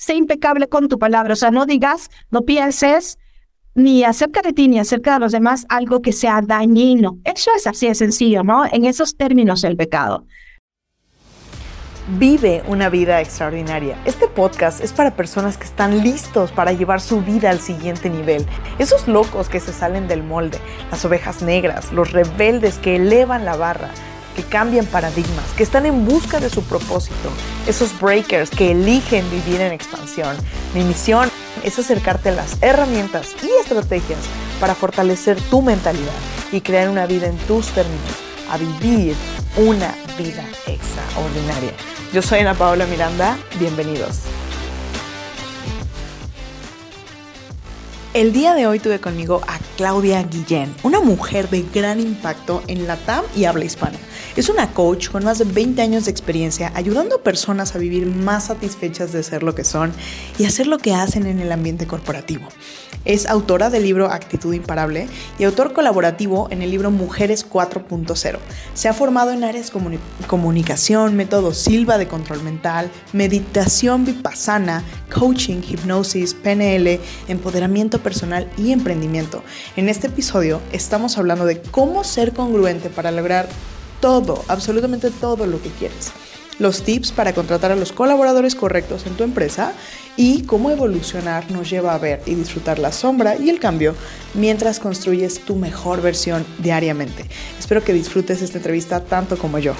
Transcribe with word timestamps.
sé 0.00 0.14
impecable 0.14 0.66
con 0.66 0.88
tu 0.88 0.98
palabra, 0.98 1.34
o 1.34 1.36
sea, 1.36 1.50
no 1.50 1.66
digas, 1.66 2.08
no 2.30 2.42
pienses 2.42 3.18
ni 3.74 4.02
acerca 4.02 4.40
de 4.40 4.54
ti 4.54 4.66
ni 4.66 4.78
acerca 4.78 5.14
de 5.14 5.20
los 5.20 5.32
demás 5.32 5.66
algo 5.68 6.00
que 6.00 6.12
sea 6.12 6.40
dañino. 6.40 7.18
Eso 7.22 7.50
es 7.54 7.66
así 7.66 7.86
de 7.86 7.94
sencillo, 7.94 8.42
¿no? 8.42 8.64
En 8.64 8.86
esos 8.86 9.18
términos 9.18 9.62
el 9.62 9.76
pecado. 9.76 10.24
Vive 12.18 12.62
una 12.66 12.88
vida 12.88 13.20
extraordinaria. 13.20 13.96
Este 14.06 14.26
podcast 14.26 14.82
es 14.82 14.94
para 14.94 15.14
personas 15.14 15.58
que 15.58 15.64
están 15.64 16.02
listos 16.02 16.50
para 16.50 16.72
llevar 16.72 17.02
su 17.02 17.20
vida 17.20 17.50
al 17.50 17.60
siguiente 17.60 18.08
nivel. 18.08 18.46
Esos 18.78 19.06
locos 19.06 19.50
que 19.50 19.60
se 19.60 19.74
salen 19.74 20.08
del 20.08 20.22
molde, 20.22 20.58
las 20.90 21.04
ovejas 21.04 21.42
negras, 21.42 21.92
los 21.92 22.10
rebeldes 22.10 22.78
que 22.78 22.96
elevan 22.96 23.44
la 23.44 23.54
barra, 23.54 23.90
que 24.34 24.42
cambian 24.42 24.86
paradigmas, 24.86 25.44
que 25.56 25.62
están 25.62 25.86
en 25.86 26.06
busca 26.06 26.40
de 26.40 26.50
su 26.50 26.62
propósito, 26.62 27.30
esos 27.66 27.98
breakers 27.98 28.50
que 28.50 28.72
eligen 28.72 29.28
vivir 29.30 29.60
en 29.60 29.72
expansión. 29.72 30.36
Mi 30.74 30.84
misión 30.84 31.30
es 31.64 31.78
acercarte 31.78 32.30
a 32.30 32.32
las 32.32 32.62
herramientas 32.62 33.34
y 33.42 33.50
estrategias 33.60 34.20
para 34.60 34.74
fortalecer 34.74 35.40
tu 35.50 35.62
mentalidad 35.62 36.12
y 36.52 36.60
crear 36.60 36.88
una 36.88 37.06
vida 37.06 37.26
en 37.26 37.36
tus 37.38 37.68
términos, 37.68 38.00
a 38.50 38.56
vivir 38.56 39.14
una 39.56 39.94
vida 40.18 40.44
extraordinaria. 40.66 41.72
Yo 42.12 42.22
soy 42.22 42.40
Ana 42.40 42.54
Paola 42.54 42.86
Miranda, 42.86 43.38
bienvenidos. 43.58 44.20
El 48.12 48.32
día 48.32 48.54
de 48.54 48.66
hoy 48.66 48.80
tuve 48.80 48.98
conmigo 48.98 49.40
a 49.46 49.60
Claudia 49.76 50.24
Guillén, 50.24 50.74
una 50.82 50.98
mujer 50.98 51.48
de 51.48 51.62
gran 51.72 52.00
impacto 52.00 52.60
en 52.66 52.88
la 52.88 52.96
TAM 52.96 53.24
y 53.36 53.44
habla 53.44 53.64
hispana. 53.64 53.96
Es 54.34 54.48
una 54.48 54.74
coach 54.74 55.10
con 55.10 55.22
más 55.22 55.38
de 55.38 55.44
20 55.44 55.80
años 55.80 56.06
de 56.06 56.10
experiencia 56.10 56.72
ayudando 56.74 57.14
a 57.14 57.22
personas 57.22 57.76
a 57.76 57.78
vivir 57.78 58.06
más 58.06 58.46
satisfechas 58.46 59.12
de 59.12 59.22
ser 59.22 59.44
lo 59.44 59.54
que 59.54 59.62
son 59.62 59.92
y 60.40 60.44
hacer 60.44 60.66
lo 60.66 60.78
que 60.78 60.92
hacen 60.92 61.24
en 61.28 61.38
el 61.38 61.52
ambiente 61.52 61.86
corporativo. 61.86 62.48
Es 63.06 63.26
autora 63.26 63.70
del 63.70 63.84
libro 63.84 64.10
Actitud 64.10 64.52
Imparable 64.52 65.08
y 65.38 65.44
autor 65.44 65.72
colaborativo 65.72 66.48
en 66.50 66.60
el 66.60 66.70
libro 66.70 66.90
Mujeres 66.90 67.48
4.0. 67.48 68.38
Se 68.74 68.88
ha 68.88 68.92
formado 68.92 69.32
en 69.32 69.42
áreas 69.42 69.70
como 69.70 69.90
comunicación, 70.26 71.16
método 71.16 71.54
Silva 71.54 71.96
de 71.96 72.06
control 72.06 72.42
mental, 72.42 72.90
meditación 73.14 74.04
vipassana, 74.04 74.84
coaching, 75.14 75.62
hipnosis, 75.66 76.34
PNL, 76.34 77.00
empoderamiento 77.28 78.00
personal 78.00 78.50
y 78.58 78.72
emprendimiento. 78.72 79.42
En 79.76 79.88
este 79.88 80.08
episodio 80.08 80.60
estamos 80.70 81.16
hablando 81.16 81.46
de 81.46 81.62
cómo 81.62 82.04
ser 82.04 82.34
congruente 82.34 82.90
para 82.90 83.10
lograr 83.10 83.48
todo, 84.00 84.44
absolutamente 84.48 85.10
todo 85.10 85.46
lo 85.46 85.62
que 85.62 85.70
quieres 85.70 86.12
los 86.60 86.82
tips 86.82 87.10
para 87.10 87.32
contratar 87.32 87.72
a 87.72 87.76
los 87.76 87.90
colaboradores 87.90 88.54
correctos 88.54 89.06
en 89.06 89.14
tu 89.14 89.24
empresa 89.24 89.72
y 90.22 90.42
cómo 90.42 90.70
evolucionar 90.70 91.50
nos 91.50 91.70
lleva 91.70 91.94
a 91.94 91.98
ver 91.98 92.20
y 92.26 92.34
disfrutar 92.34 92.78
la 92.78 92.92
sombra 92.92 93.36
y 93.36 93.48
el 93.48 93.58
cambio 93.58 93.94
mientras 94.34 94.78
construyes 94.78 95.40
tu 95.46 95.56
mejor 95.56 96.02
versión 96.02 96.44
diariamente. 96.58 97.24
Espero 97.58 97.82
que 97.82 97.94
disfrutes 97.94 98.42
esta 98.42 98.58
entrevista 98.58 99.02
tanto 99.02 99.38
como 99.38 99.58
yo. 99.58 99.72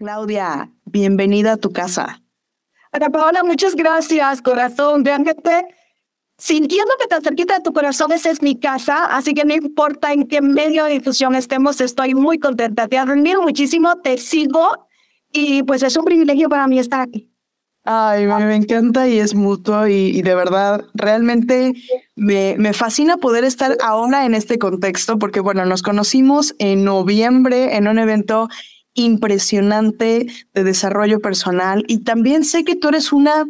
Claudia, 0.00 0.72
bienvenida 0.84 1.52
a 1.52 1.56
tu 1.58 1.70
casa. 1.70 2.20
Ana 2.90 3.08
Paola, 3.08 3.44
muchas 3.44 3.76
gracias, 3.76 4.42
corazón. 4.42 5.04
Vean 5.04 5.22
que 5.22 5.36
sintiendo 6.38 6.92
que 7.00 7.06
tan 7.06 7.22
cerquita 7.22 7.58
de 7.58 7.62
tu 7.62 7.72
corazón, 7.72 8.10
esa 8.10 8.30
es 8.30 8.42
mi 8.42 8.58
casa, 8.58 9.04
así 9.16 9.32
que 9.32 9.44
no 9.44 9.54
importa 9.54 10.12
en 10.12 10.26
qué 10.26 10.42
medio 10.42 10.86
de 10.86 10.94
difusión 10.94 11.36
estemos, 11.36 11.80
estoy 11.80 12.14
muy 12.14 12.40
contenta. 12.40 12.88
Te 12.88 12.98
admiro 12.98 13.42
muchísimo, 13.42 14.00
te 14.00 14.18
sigo 14.18 14.87
y 15.32 15.62
pues 15.62 15.82
es 15.82 15.96
un 15.96 16.04
privilegio 16.04 16.48
para 16.48 16.66
mí 16.66 16.78
estar 16.78 17.00
aquí. 17.00 17.30
Ay, 17.90 18.26
me, 18.26 18.54
encanta 18.54 19.08
y 19.08 19.18
es 19.18 19.34
mutuo 19.34 19.86
y, 19.86 20.20
de 20.20 20.34
verdad, 20.34 20.84
realmente 20.92 21.72
me, 22.16 22.54
me, 22.58 22.74
fascina 22.74 23.16
poder 23.16 23.44
estar 23.44 23.78
ahora 23.82 24.26
en 24.26 24.34
este 24.34 24.58
contexto 24.58 25.18
porque, 25.18 25.40
bueno, 25.40 25.64
nos 25.64 25.80
conocimos 25.80 26.54
en 26.58 26.84
noviembre 26.84 27.76
en 27.76 27.88
un 27.88 27.98
evento 27.98 28.48
impresionante 28.92 30.26
de 30.52 30.64
desarrollo 30.64 31.20
personal 31.20 31.84
y 31.88 32.04
también 32.04 32.44
sé 32.44 32.64
que 32.64 32.76
tú 32.76 32.88
eres 32.88 33.10
una 33.10 33.46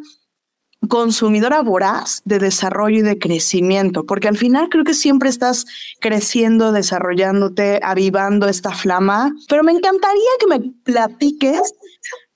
consumidora 0.86 1.62
voraz 1.62 2.22
de 2.24 2.38
desarrollo 2.38 2.98
y 2.98 3.02
de 3.02 3.18
crecimiento, 3.18 4.04
porque 4.06 4.28
al 4.28 4.36
final 4.36 4.68
creo 4.68 4.84
que 4.84 4.94
siempre 4.94 5.28
estás 5.28 5.66
creciendo, 6.00 6.72
desarrollándote, 6.72 7.80
avivando 7.82 8.48
esta 8.48 8.70
flama, 8.70 9.34
pero 9.48 9.64
me 9.64 9.72
encantaría 9.72 10.30
que 10.38 10.46
me 10.46 10.60
platiques 10.84 11.74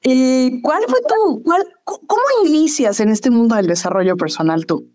eh, 0.03 0.61
cuál 0.63 0.83
fue 0.89 0.99
tu, 1.03 1.43
cuál, 1.45 1.65
cómo 1.85 2.23
inicias 2.45 2.99
en 2.99 3.11
este 3.11 3.31
mundo 3.31 3.55
del 3.55 3.69
desarrollo 3.69 4.17
personal 4.17 4.67
tú. 4.67 4.91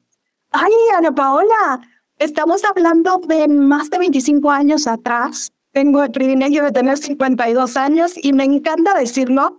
Ay, 0.52 0.72
Ana 0.98 1.16
Paola, 1.16 1.82
estamos 2.20 2.64
hablando 2.66 3.22
de 3.28 3.48
más 3.48 3.90
de 3.90 4.00
25 4.00 4.52
años 4.52 4.88
atrás. 4.88 5.52
Tengo 5.72 6.04
el 6.04 6.12
privilegio 6.12 6.64
de 6.64 6.72
tener 6.72 6.98
52 6.98 7.78
años 7.78 8.14
y 8.22 8.34
me 8.34 8.44
encanta 8.44 8.94
decirlo 8.98 9.58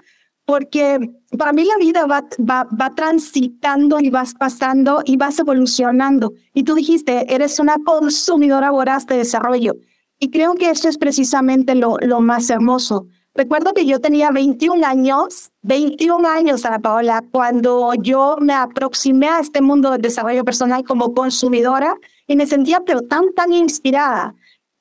porque 0.48 0.98
para 1.36 1.52
mí 1.52 1.62
la 1.62 1.76
vida 1.76 2.06
va, 2.06 2.24
va, 2.40 2.66
va 2.80 2.94
transitando 2.94 4.00
y 4.00 4.08
vas 4.08 4.32
pasando 4.32 5.02
y 5.04 5.18
vas 5.18 5.38
evolucionando. 5.38 6.32
Y 6.54 6.62
tú 6.62 6.74
dijiste, 6.74 7.34
eres 7.34 7.60
una 7.60 7.76
consumidora 7.84 8.70
voraz 8.70 9.04
de 9.04 9.18
desarrollo. 9.18 9.74
Y 10.18 10.30
creo 10.30 10.54
que 10.54 10.70
eso 10.70 10.88
es 10.88 10.96
precisamente 10.96 11.74
lo, 11.74 11.98
lo 11.98 12.22
más 12.22 12.48
hermoso. 12.48 13.08
Recuerdo 13.34 13.74
que 13.74 13.84
yo 13.84 14.00
tenía 14.00 14.30
21 14.30 14.86
años, 14.86 15.50
21 15.64 16.26
años, 16.26 16.64
Ana 16.64 16.78
Paola, 16.78 17.22
cuando 17.30 17.92
yo 18.00 18.38
me 18.40 18.54
aproximé 18.54 19.28
a 19.28 19.40
este 19.40 19.60
mundo 19.60 19.90
del 19.90 20.00
desarrollo 20.00 20.46
personal 20.46 20.82
como 20.82 21.12
consumidora 21.12 21.94
y 22.26 22.36
me 22.36 22.46
sentía 22.46 22.80
pero 22.86 23.02
tan, 23.02 23.34
tan 23.34 23.52
inspirada 23.52 24.34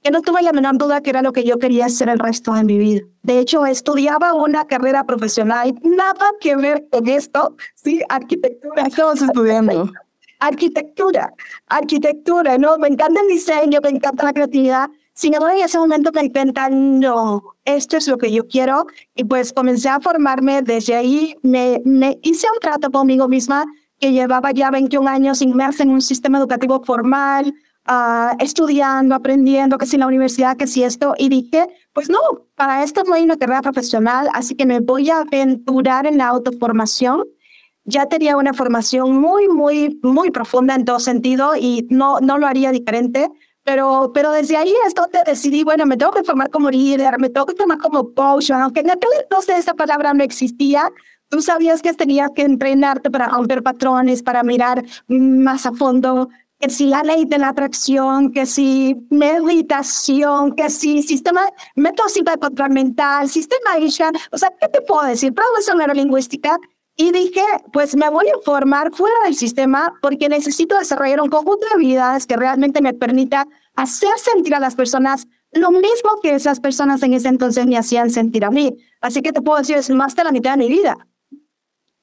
que 0.04 0.12
no 0.12 0.22
tuve 0.22 0.42
la 0.42 0.54
menor 0.54 0.78
duda 0.78 1.02
que 1.02 1.10
era 1.10 1.22
lo 1.22 1.34
que 1.34 1.44
yo 1.44 1.58
quería 1.58 1.86
hacer 1.86 2.10
el 2.10 2.20
resto 2.20 2.54
de 2.54 2.64
mi 2.64 2.78
vida. 2.78 3.02
De 3.24 3.40
hecho, 3.40 3.66
estudiaba 3.66 4.34
una 4.34 4.66
carrera 4.66 5.04
profesional, 5.06 5.76
nada 5.84 6.32
que 6.40 6.56
ver 6.56 6.88
con 6.92 7.08
esto, 7.08 7.56
sí, 7.76 8.02
arquitectura. 8.10 8.84
Estamos 8.84 9.22
estudiando. 9.22 9.92
Arquitectura, 10.40 11.34
arquitectura, 11.68 12.58
¿no? 12.58 12.78
Me 12.78 12.90
encanta 12.90 13.22
el 13.22 13.28
diseño, 13.28 13.80
me 13.82 13.90
encanta 13.90 14.24
la 14.24 14.34
creatividad. 14.34 14.90
Sin 15.14 15.34
embargo, 15.34 15.58
en 15.58 15.66
ese 15.66 15.80
momento 15.80 16.12
me 16.14 16.22
di 16.22 16.32
cuenta, 16.32 16.70
no, 16.70 17.56
esto 17.66 17.98
es 17.98 18.08
lo 18.08 18.20
que 18.20 18.32
yo 18.32 18.48
quiero. 18.48 18.86
Y 19.16 19.24
pues 19.24 19.52
comencé 19.52 19.90
a 19.90 20.00
formarme. 20.00 20.62
Desde 20.62 20.94
ahí 20.94 21.36
me, 21.42 21.82
me 21.86 22.20
hice 22.22 22.46
un 22.54 22.60
trato 22.60 22.92
conmigo 22.92 23.28
misma 23.28 23.66
que 24.00 24.12
llevaba 24.12 24.52
ya 24.52 24.70
21 24.70 25.10
años 25.10 25.42
inmersa 25.42 25.84
en 25.84 25.90
un 25.90 26.02
sistema 26.02 26.38
educativo 26.38 26.84
formal, 26.84 27.54
uh, 27.90 28.36
estudiando, 28.40 29.16
aprendiendo, 29.16 29.78
que 29.78 29.86
si 29.86 29.98
la 29.98 30.08
universidad, 30.08 30.58
que 30.58 30.68
si 30.68 30.84
esto, 30.84 31.14
y 31.18 31.30
dije, 31.30 31.68
pues 31.94 32.10
no, 32.10 32.20
para 32.56 32.84
esto 32.84 33.04
no 33.04 33.14
hay 33.14 33.24
una 33.24 33.38
carrera 33.38 33.62
profesional, 33.62 34.30
así 34.34 34.56
que 34.56 34.66
me 34.66 34.80
voy 34.80 35.10
a 35.10 35.20
aventurar 35.20 36.06
en 36.06 36.18
la 36.18 36.28
autoformación. 36.28 37.24
Ya 37.86 38.08
tenía 38.08 38.36
una 38.36 38.54
formación 38.54 39.18
muy, 39.18 39.48
muy, 39.48 40.00
muy 40.04 40.30
profunda 40.32 40.76
en 40.76 40.86
todo 40.86 41.00
sentido 41.00 41.56
y 41.56 41.88
no, 41.90 42.20
no 42.20 42.38
lo 42.38 42.46
haría 42.46 42.72
diferente, 42.72 43.30
pero, 43.64 44.12
pero 44.14 44.32
desde 44.32 44.58
ahí 44.58 44.74
es 44.86 44.94
donde 44.94 45.20
decidí, 45.26 45.64
bueno, 45.64 45.86
me 45.86 45.98
tengo 45.98 46.12
que 46.12 46.24
formar 46.24 46.50
como 46.50 46.70
líder, 46.70 47.18
me 47.20 47.30
tengo 47.30 47.46
que 47.46 47.56
formar 47.56 47.78
como 47.78 48.14
coach, 48.14 48.52
aunque 48.52 48.82
en 48.82 48.92
aquel 48.92 49.10
entonces 49.22 49.60
esa 49.60 49.74
palabra 49.74 50.14
no 50.14 50.24
existía, 50.24 50.90
tú 51.30 51.42
sabías 51.42 51.82
que 51.82 51.94
tenías 51.94 52.32
que 52.36 52.44
entrenarte 52.44 53.10
para 53.10 53.28
romper 53.28 53.64
patrones, 53.64 54.24
para 54.24 54.44
mirar 54.44 54.84
más 55.08 55.66
a 55.66 55.72
fondo 55.74 56.30
que 56.60 56.70
si 56.70 56.88
la 56.88 57.04
ley 57.04 57.26
de 57.26 57.38
la 57.38 57.50
atracción, 57.50 58.32
que 58.32 58.46
si 58.46 58.96
meditación, 59.10 60.54
que 60.54 60.70
si 60.70 61.04
sistema, 61.04 61.42
método 61.76 62.08
de 62.14 62.40
control 62.40 62.72
mental, 62.72 63.30
sistema 63.30 63.78
Isha, 63.80 64.12
o 64.32 64.38
sea, 64.38 64.52
¿qué 64.60 64.68
te 64.68 64.82
puedo 64.82 65.04
decir? 65.04 65.34
Progresión 65.34 65.78
neurolingüística. 65.78 66.58
Y 67.00 67.12
dije, 67.12 67.44
pues 67.72 67.96
me 67.96 68.10
voy 68.10 68.26
a 68.28 68.44
formar 68.44 68.92
fuera 68.92 69.16
del 69.26 69.36
sistema 69.36 69.94
porque 70.02 70.30
necesito 70.30 70.80
desarrollar 70.80 71.22
un 71.22 71.30
conjunto 71.30 71.68
de 71.68 71.74
habilidades 71.76 72.26
que 72.26 72.36
realmente 72.36 72.82
me 72.82 72.96
permita 72.96 73.48
hacer 73.76 74.18
sentir 74.18 74.56
a 74.56 74.60
las 74.60 74.74
personas 74.74 75.28
lo 75.52 75.70
mismo 75.72 76.20
que 76.22 76.34
esas 76.34 76.60
personas 76.60 77.04
en 77.04 77.14
ese 77.14 77.28
entonces 77.28 77.68
me 77.68 77.78
hacían 77.78 78.10
sentir 78.10 78.44
a 78.46 78.50
mí. 78.50 78.78
Así 79.00 79.22
que 79.22 79.32
te 79.32 79.42
puedo 79.42 79.60
decir, 79.60 79.78
es 79.78 79.90
más 79.92 80.16
de 80.16 80.24
la 80.24 80.32
mitad 80.32 80.52
de 80.52 80.58
mi 80.58 80.70
vida. 80.70 80.98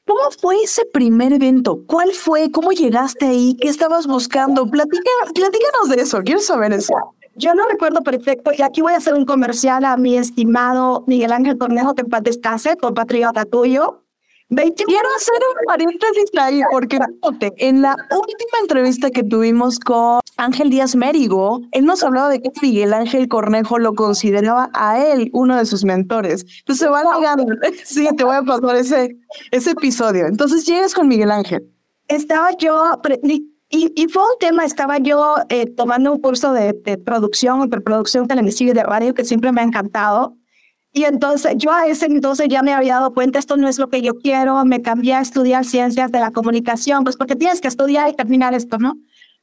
¿Cómo 0.06 0.20
fue 0.38 0.62
ese 0.62 0.84
primer 0.84 1.32
evento? 1.32 1.80
¿Cuál 1.86 2.12
fue? 2.12 2.50
¿Cómo 2.50 2.72
llegaste 2.72 3.24
ahí? 3.24 3.56
¿Qué 3.60 3.68
estabas 3.68 4.06
buscando? 4.06 4.66
platícanos 4.70 5.88
de 5.88 6.02
eso, 6.02 6.20
quiero 6.22 6.40
saber 6.40 6.72
eso. 6.74 6.92
Yo 7.36 7.54
no 7.54 7.66
recuerdo 7.66 8.02
perfecto, 8.02 8.52
y 8.56 8.62
aquí 8.62 8.80
voy 8.80 8.92
a 8.92 8.98
hacer 8.98 9.14
un 9.14 9.24
comercial 9.24 9.84
a 9.84 9.96
mi 9.96 10.16
estimado 10.16 11.04
Miguel 11.06 11.32
Ángel 11.32 11.58
Tornejo, 11.58 11.94
que 11.94 12.02
en 12.02 12.08
paz 12.08 12.22
descanse, 12.22 12.76
compatriota 12.76 13.44
tuyo. 13.44 14.03
Quiero 14.54 15.08
hacer 15.16 15.34
un 15.50 15.66
paréntesis 15.66 16.30
ahí, 16.38 16.62
porque 16.70 16.98
en 17.58 17.82
la 17.82 17.96
última 18.10 18.58
entrevista 18.62 19.10
que 19.10 19.22
tuvimos 19.22 19.78
con 19.78 20.20
Ángel 20.36 20.70
Díaz 20.70 20.96
Mérigo, 20.96 21.60
él 21.72 21.84
nos 21.84 22.02
hablaba 22.02 22.28
de 22.28 22.40
que 22.40 22.50
Miguel 22.62 22.92
Ángel 22.92 23.28
Cornejo 23.28 23.78
lo 23.78 23.94
consideraba 23.94 24.70
a 24.74 25.04
él 25.04 25.30
uno 25.32 25.56
de 25.56 25.66
sus 25.66 25.84
mentores. 25.84 26.44
Entonces 26.60 26.86
se 26.86 26.90
va 26.90 27.00
a 27.00 27.36
sí, 27.84 28.08
te 28.16 28.24
voy 28.24 28.36
a 28.36 28.42
pasar 28.42 28.76
ese, 28.76 29.16
ese 29.50 29.70
episodio. 29.70 30.26
Entonces 30.26 30.66
llegas 30.66 30.94
con 30.94 31.08
Miguel 31.08 31.30
Ángel. 31.30 31.62
Estaba 32.08 32.50
yo, 32.58 33.00
y, 33.70 33.92
y 33.96 34.08
fue 34.08 34.22
un 34.22 34.38
tema, 34.38 34.64
estaba 34.64 34.98
yo 34.98 35.36
eh, 35.48 35.66
tomando 35.66 36.12
un 36.12 36.20
curso 36.20 36.52
de, 36.52 36.74
de 36.84 36.98
producción, 36.98 37.68
de 37.68 37.80
producción 37.80 38.28
televisiva 38.28 38.70
y 38.70 38.74
de 38.74 38.82
radio 38.82 39.14
que 39.14 39.24
siempre 39.24 39.52
me 39.52 39.62
ha 39.62 39.64
encantado. 39.64 40.36
Y 40.96 41.06
entonces 41.06 41.54
yo 41.56 41.72
a 41.72 41.88
ese 41.88 42.06
entonces 42.06 42.46
ya 42.48 42.62
me 42.62 42.72
había 42.72 42.94
dado 42.94 43.12
cuenta, 43.12 43.40
esto 43.40 43.56
no 43.56 43.66
es 43.66 43.80
lo 43.80 43.88
que 43.88 44.00
yo 44.00 44.14
quiero, 44.14 44.64
me 44.64 44.80
cambié 44.80 45.14
a 45.14 45.20
estudiar 45.20 45.64
ciencias 45.64 46.12
de 46.12 46.20
la 46.20 46.30
comunicación, 46.30 47.02
pues 47.02 47.16
porque 47.16 47.34
tienes 47.34 47.60
que 47.60 47.66
estudiar 47.66 48.08
y 48.08 48.14
terminar 48.14 48.54
esto, 48.54 48.78
¿no? 48.78 48.96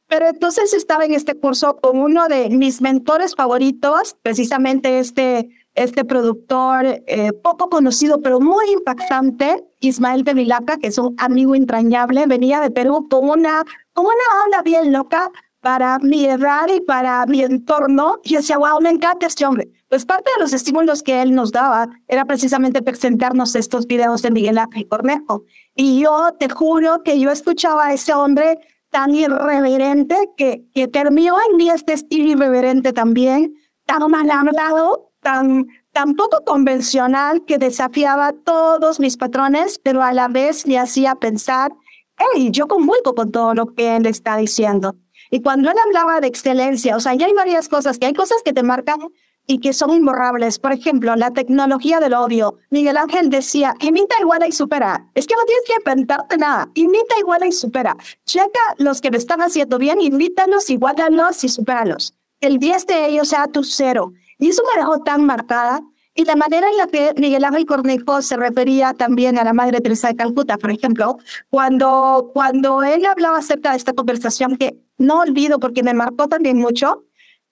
Pero 0.07 0.29
entonces 0.29 0.73
estaba 0.73 1.03
en 1.03 1.13
este 1.13 1.35
curso 1.35 1.75
con 1.75 1.97
uno 1.99 2.29
de 2.29 2.49
mis 2.49 2.81
mentores 2.81 3.35
favoritos, 3.35 4.15
precisamente 4.21 4.99
este, 4.99 5.49
este 5.75 6.05
productor 6.05 6.85
eh, 6.85 7.33
poco 7.33 7.69
conocido, 7.69 8.21
pero 8.21 8.39
muy 8.39 8.71
impactante, 8.71 9.65
Ismael 9.81 10.23
de 10.23 10.33
Vilaca, 10.33 10.77
que 10.77 10.87
es 10.87 10.97
un 10.97 11.15
amigo 11.17 11.53
entrañable, 11.53 12.27
venía 12.27 12.61
de 12.61 12.71
Perú 12.71 13.09
con 13.09 13.29
una, 13.29 13.65
con 13.91 14.05
una 14.05 14.45
onda 14.45 14.61
bien 14.63 14.93
loca 14.93 15.29
para 15.61 15.99
mi 15.99 16.25
edad 16.25 16.67
y 16.75 16.81
para 16.81 17.25
mi 17.27 17.43
entorno. 17.43 18.19
Yo 18.23 18.37
decía, 18.37 18.57
wow, 18.57 18.81
me 18.81 18.89
encanta 18.89 19.27
este 19.27 19.45
hombre. 19.45 19.69
Pues 19.87 20.05
parte 20.05 20.29
de 20.35 20.43
los 20.43 20.53
estímulos 20.53 21.03
que 21.03 21.21
él 21.21 21.33
nos 21.33 21.51
daba 21.51 21.87
era 22.07 22.25
precisamente 22.25 22.81
presentarnos 22.81 23.55
estos 23.55 23.85
videos 23.85 24.21
de 24.23 24.31
Miguel 24.31 24.57
Ángel 24.57 24.87
Cornejo. 24.87 25.43
Y 25.75 26.01
yo 26.01 26.31
te 26.39 26.49
juro 26.49 27.03
que 27.03 27.19
yo 27.19 27.31
escuchaba 27.31 27.87
a 27.87 27.93
ese 27.93 28.13
hombre 28.13 28.57
tan 28.89 29.15
irreverente 29.15 30.15
que, 30.35 30.65
que 30.73 30.87
terminó 30.87 31.37
en 31.49 31.57
mí 31.57 31.69
este 31.69 31.93
estilo 31.93 32.31
irreverente 32.31 32.91
también, 32.91 33.53
tan 33.85 34.09
mal 34.09 34.29
hablado, 34.29 35.11
tan, 35.21 35.67
tan 35.91 36.15
poco 36.15 36.43
convencional 36.43 37.45
que 37.45 37.57
desafiaba 37.57 38.33
todos 38.33 38.99
mis 38.99 39.15
patrones, 39.15 39.79
pero 39.79 40.01
a 40.01 40.11
la 40.11 40.27
vez 40.27 40.65
me 40.65 40.77
hacía 40.77 41.15
pensar, 41.15 41.71
hey, 42.17 42.49
yo 42.51 42.67
convulgo 42.67 43.13
con 43.15 43.31
todo 43.31 43.53
lo 43.53 43.67
que 43.67 43.95
él 43.95 44.05
está 44.07 44.37
diciendo. 44.37 44.95
Y 45.31 45.41
cuando 45.41 45.71
él 45.71 45.77
hablaba 45.85 46.19
de 46.19 46.27
excelencia, 46.27 46.97
o 46.97 46.99
sea, 46.99 47.15
ya 47.15 47.25
hay 47.25 47.33
varias 47.33 47.69
cosas, 47.69 47.97
que 47.97 48.05
hay 48.05 48.13
cosas 48.13 48.37
que 48.43 48.51
te 48.51 48.63
marcan 48.63 48.99
y 49.47 49.59
que 49.59 49.71
son 49.71 49.91
imborrables. 49.91 50.59
Por 50.59 50.73
ejemplo, 50.73 51.15
la 51.15 51.31
tecnología 51.31 52.01
del 52.01 52.13
odio. 52.13 52.57
Miguel 52.69 52.97
Ángel 52.97 53.29
decía, 53.29 53.73
imita, 53.79 54.15
igual 54.19 54.43
y 54.47 54.51
supera. 54.51 55.07
Es 55.15 55.27
que 55.27 55.35
no 55.35 55.43
tienes 55.45 55.63
que 55.65 55.75
inventarte 55.77 56.37
nada. 56.37 56.69
Imita, 56.73 57.17
igual 57.17 57.45
y 57.45 57.53
supera. 57.53 57.95
Checa 58.25 58.59
los 58.77 58.99
que 58.99 59.09
me 59.09 59.17
están 59.17 59.41
haciendo 59.41 59.77
bien, 59.77 60.01
imítalos, 60.01 60.69
igualalos 60.69 61.43
y 61.45 61.49
supéralos. 61.49 62.13
El 62.41 62.59
10 62.59 62.87
de 62.87 63.07
ellos 63.07 63.29
sea 63.29 63.47
tu 63.47 63.63
cero. 63.63 64.11
Y 64.37 64.49
eso 64.49 64.63
me 64.73 64.81
dejó 64.81 65.01
tan 65.01 65.25
marcada. 65.25 65.81
Y 66.13 66.25
la 66.25 66.35
manera 66.35 66.69
en 66.69 66.77
la 66.77 66.87
que 66.87 67.13
Miguel 67.17 67.45
Ángel 67.45 67.65
Cornejo 67.65 68.21
se 68.21 68.35
refería 68.35 68.93
también 68.93 69.37
a 69.37 69.45
la 69.45 69.53
Madre 69.53 69.79
Teresa 69.79 70.09
de 70.09 70.15
Calcuta, 70.15 70.57
por 70.57 70.71
ejemplo, 70.71 71.17
cuando, 71.49 72.31
cuando 72.33 72.83
él 72.83 73.05
hablaba 73.05 73.37
acerca 73.37 73.71
de 73.71 73.77
esta 73.77 73.93
conversación 73.93 74.57
que 74.57 74.77
no 74.97 75.19
olvido 75.19 75.59
porque 75.59 75.83
me 75.83 75.93
marcó 75.93 76.27
también 76.27 76.57
mucho, 76.57 77.05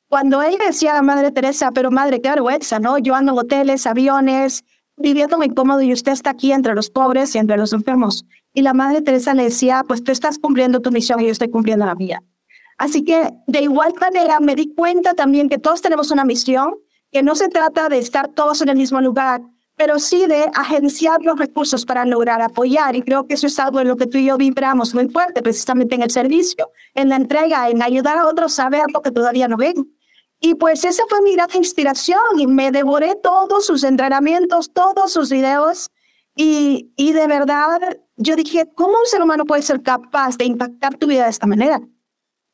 cuando 0.09 0.41
ella 0.41 0.57
decía 0.65 0.97
a 0.97 1.01
Madre 1.01 1.31
Teresa, 1.31 1.71
pero 1.71 1.91
madre, 1.91 2.19
qué 2.19 2.29
vergüenza, 2.29 2.79
¿no? 2.79 2.97
Yo 2.97 3.15
ando 3.15 3.31
en 3.31 3.39
hoteles, 3.39 3.85
aviones, 3.85 4.65
viviendo 4.97 5.37
muy 5.37 5.49
cómodo 5.49 5.81
y 5.81 5.93
usted 5.93 6.11
está 6.11 6.31
aquí 6.31 6.51
entre 6.51 6.75
los 6.75 6.89
pobres 6.89 7.33
y 7.35 7.37
entre 7.37 7.57
los 7.57 7.73
enfermos. 7.73 8.25
Y 8.53 8.63
la 8.63 8.73
Madre 8.73 9.01
Teresa 9.01 9.33
le 9.33 9.43
decía, 9.43 9.83
pues 9.87 10.03
tú 10.03 10.11
estás 10.11 10.39
cumpliendo 10.39 10.81
tu 10.81 10.91
misión 10.91 11.21
y 11.21 11.25
yo 11.25 11.31
estoy 11.31 11.49
cumpliendo 11.49 11.85
la 11.85 11.95
mía. 11.95 12.23
Así 12.77 13.03
que 13.03 13.29
de 13.47 13.61
igual 13.61 13.93
manera 14.01 14.39
me 14.39 14.55
di 14.55 14.73
cuenta 14.73 15.13
también 15.13 15.47
que 15.47 15.57
todos 15.57 15.81
tenemos 15.81 16.11
una 16.11 16.25
misión, 16.25 16.73
que 17.11 17.23
no 17.23 17.35
se 17.35 17.49
trata 17.49 17.89
de 17.89 17.97
estar 17.97 18.27
todos 18.29 18.61
en 18.61 18.69
el 18.69 18.77
mismo 18.77 19.01
lugar, 19.01 19.41
pero 19.75 19.97
sí 19.97 20.25
de 20.27 20.49
agenciar 20.53 21.21
los 21.21 21.39
recursos 21.39 21.85
para 21.85 22.05
lograr 22.05 22.41
apoyar. 22.41 22.95
Y 22.95 23.01
creo 23.01 23.25
que 23.25 23.35
eso 23.35 23.47
es 23.47 23.57
algo 23.59 23.79
en 23.79 23.87
lo 23.87 23.95
que 23.95 24.07
tú 24.07 24.17
y 24.17 24.25
yo 24.25 24.37
vibramos 24.37 24.93
muy 24.93 25.07
fuerte, 25.07 25.41
precisamente 25.41 25.95
en 25.95 26.03
el 26.03 26.11
servicio, 26.11 26.71
en 26.93 27.09
la 27.09 27.15
entrega, 27.15 27.69
en 27.69 27.81
ayudar 27.81 28.17
a 28.17 28.27
otros 28.27 28.59
a 28.59 28.69
ver 28.69 28.85
lo 28.93 29.01
que 29.01 29.11
todavía 29.11 29.47
no 29.47 29.57
ven. 29.57 29.95
Y 30.41 30.55
pues 30.55 30.83
esa 30.85 31.03
fue 31.09 31.21
mi 31.21 31.33
gran 31.33 31.49
inspiración 31.53 32.19
y 32.37 32.47
me 32.47 32.71
devoré 32.71 33.15
todos 33.15 33.65
sus 33.65 33.83
entrenamientos, 33.83 34.71
todos 34.73 35.11
sus 35.11 35.29
videos 35.29 35.89
y, 36.35 36.91
y 36.95 37.11
de 37.13 37.27
verdad 37.27 37.79
yo 38.15 38.35
dije, 38.35 38.69
¿cómo 38.75 38.91
un 38.91 39.05
ser 39.05 39.21
humano 39.21 39.45
puede 39.45 39.61
ser 39.61 39.81
capaz 39.81 40.37
de 40.37 40.45
impactar 40.45 40.95
tu 40.95 41.07
vida 41.07 41.23
de 41.23 41.29
esta 41.29 41.47
manera? 41.47 41.81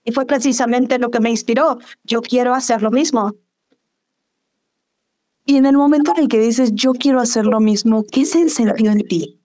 Y 0.04 0.12
fue 0.12 0.26
precisamente 0.26 1.00
lo 1.00 1.10
que 1.10 1.20
me 1.20 1.32
inspiró. 1.32 1.80
Yo 2.04 2.22
quiero 2.22 2.54
hacer 2.54 2.84
lo 2.84 2.92
mismo. 2.92 3.34
Y 5.46 5.58
en 5.58 5.66
el 5.66 5.78
momento 5.78 6.12
en 6.16 6.24
el 6.24 6.28
que 6.28 6.40
dices, 6.40 6.72
yo 6.74 6.94
quiero 6.94 7.20
hacer 7.20 7.46
lo 7.46 7.60
mismo, 7.60 8.04
¿qué 8.12 8.26
se 8.26 8.40
encendió 8.40 8.92
en 8.92 9.08
ti? 9.08 9.42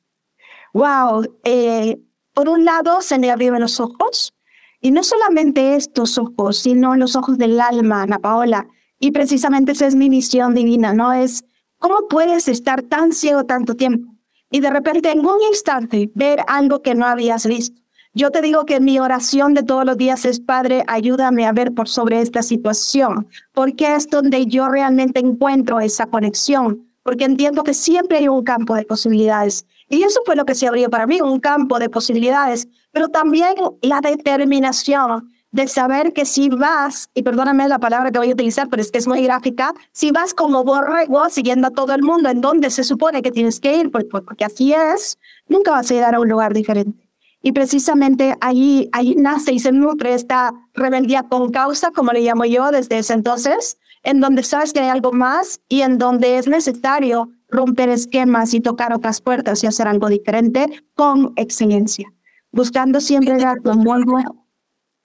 Wow. 0.73 1.38
Eh, 1.44 2.00
por 2.32 2.49
un 2.49 2.64
lado, 2.64 3.02
se 3.02 3.19
me 3.19 3.31
abrieron 3.31 3.61
los 3.61 3.81
ojos 3.81 4.35
y 4.81 4.93
no 4.93 5.05
solamente 5.05 5.76
estos 5.76 6.17
ojos, 6.17 6.58
sino 6.58 6.97
los 6.97 7.17
ojos 7.17 7.37
del 7.37 7.61
alma, 7.61 8.02
Ana 8.02 8.19
Paola. 8.19 8.67
Y 8.99 9.11
precisamente 9.11 9.73
esa 9.73 9.87
es 9.87 9.94
mi 9.94 10.08
misión 10.08 10.55
divina, 10.55 10.94
¿no? 10.94 11.12
Es 11.12 11.44
cómo 11.79 12.08
puedes 12.08 12.49
estar 12.49 12.82
tan 12.82 13.12
ciego 13.12 13.44
tanto 13.44 13.75
tiempo 13.75 14.11
y 14.50 14.61
de 14.61 14.70
repente 14.70 15.11
en 15.11 15.20
un 15.20 15.41
instante 15.49 16.11
ver 16.14 16.41
algo 16.47 16.82
que 16.82 16.94
no 16.94 17.06
habías 17.06 17.47
visto. 17.47 17.81
Yo 18.12 18.33
te 18.33 18.43
digo 18.43 18.67
que 18.67 18.81
mi 18.81 18.99
oración 18.99 19.55
de 19.55 19.62
todos 19.62 19.85
los 19.85 19.97
días 19.97 20.25
es, 20.25 20.41
Padre, 20.41 20.83
ayúdame 20.89 21.47
a 21.47 21.53
ver 21.53 21.73
por 21.73 21.89
sobre 21.89 22.21
esta 22.21 22.43
situación, 22.43 23.29
porque 23.53 23.95
es 23.95 24.09
donde 24.09 24.47
yo 24.47 24.69
realmente 24.69 25.21
encuentro 25.21 25.79
esa 25.79 26.07
conexión, 26.07 26.89
porque 27.05 27.25
entiendo 27.25 27.62
que 27.62 27.73
siempre 27.73 28.19
hay 28.19 28.27
un 28.27 28.43
campo 28.43 28.75
de 28.75 28.85
posibilidades. 28.85 29.65
Y 29.89 30.03
eso 30.03 30.23
fue 30.27 30.35
lo 30.35 30.45
que 30.45 30.57
se 30.57 30.67
abrió 30.67 30.91
para 30.91 31.07
mí, 31.07 31.21
un 31.21 31.39
campo 31.39 31.79
de 31.79 31.89
posibilidades, 31.89 32.67
pero 32.91 33.11
también 33.11 33.55
la 33.81 34.01
determinación 34.01 35.31
de 35.53 35.69
saber 35.69 36.12
que 36.12 36.25
si 36.25 36.49
vas, 36.49 37.11
y 37.15 37.23
perdóname 37.23 37.69
la 37.69 37.79
palabra 37.79 38.11
que 38.11 38.19
voy 38.19 38.31
a 38.31 38.35
utilizar, 38.35 38.69
pero 38.69 38.83
es 38.83 38.91
que 38.91 38.99
es 38.99 39.07
muy 39.07 39.23
gráfica, 39.23 39.73
si 39.93 40.11
vas 40.11 40.35
como 40.35 40.65
borrego 40.65 41.29
siguiendo 41.29 41.69
a 41.69 41.71
todo 41.71 41.95
el 41.95 42.03
mundo 42.03 42.29
en 42.29 42.41
donde 42.41 42.71
se 42.71 42.83
supone 42.83 43.23
que 43.23 43.31
tienes 43.31 43.61
que 43.61 43.77
ir, 43.77 43.93
pues, 43.93 44.07
pues, 44.11 44.25
porque 44.25 44.45
así 44.45 44.73
es, 44.73 45.17
nunca 45.47 45.71
vas 45.71 45.89
a 45.93 45.95
llegar 45.95 46.17
a 46.17 46.21
un 46.21 46.29
lugar 46.29 46.55
diferente. 46.55 47.10
Y 47.42 47.52
precisamente 47.52 48.37
ahí, 48.40 48.88
ahí 48.92 49.14
nace 49.16 49.52
y 49.52 49.58
se 49.58 49.72
nutre 49.72 50.14
esta 50.14 50.52
rebeldía 50.75 51.22
con 51.25 51.50
causa, 51.50 51.90
como 51.90 52.12
le 52.12 52.20
llamo 52.20 52.44
yo 52.44 52.70
desde 52.70 52.98
ese 52.98 53.14
entonces, 53.14 53.78
en 54.02 54.20
donde 54.20 54.42
sabes 54.42 54.72
que 54.72 54.81
hay 54.81 54.88
algo 54.88 55.12
más 55.12 55.60
y 55.69 55.82
en 55.82 55.98
donde 55.98 56.38
es 56.38 56.46
necesario 56.46 57.31
romper 57.48 57.88
esquemas 57.88 58.54
y 58.54 58.60
tocar 58.60 58.92
otras 58.92 59.20
puertas 59.20 59.64
y 59.64 59.66
hacer 59.66 59.88
algo 59.88 60.08
diferente 60.08 60.66
con 60.94 61.32
excelencia, 61.37 62.12
buscando 62.52 63.00
siempre 63.00 63.38
dar 63.38 63.61
como 63.62 63.92
algo 63.94 64.18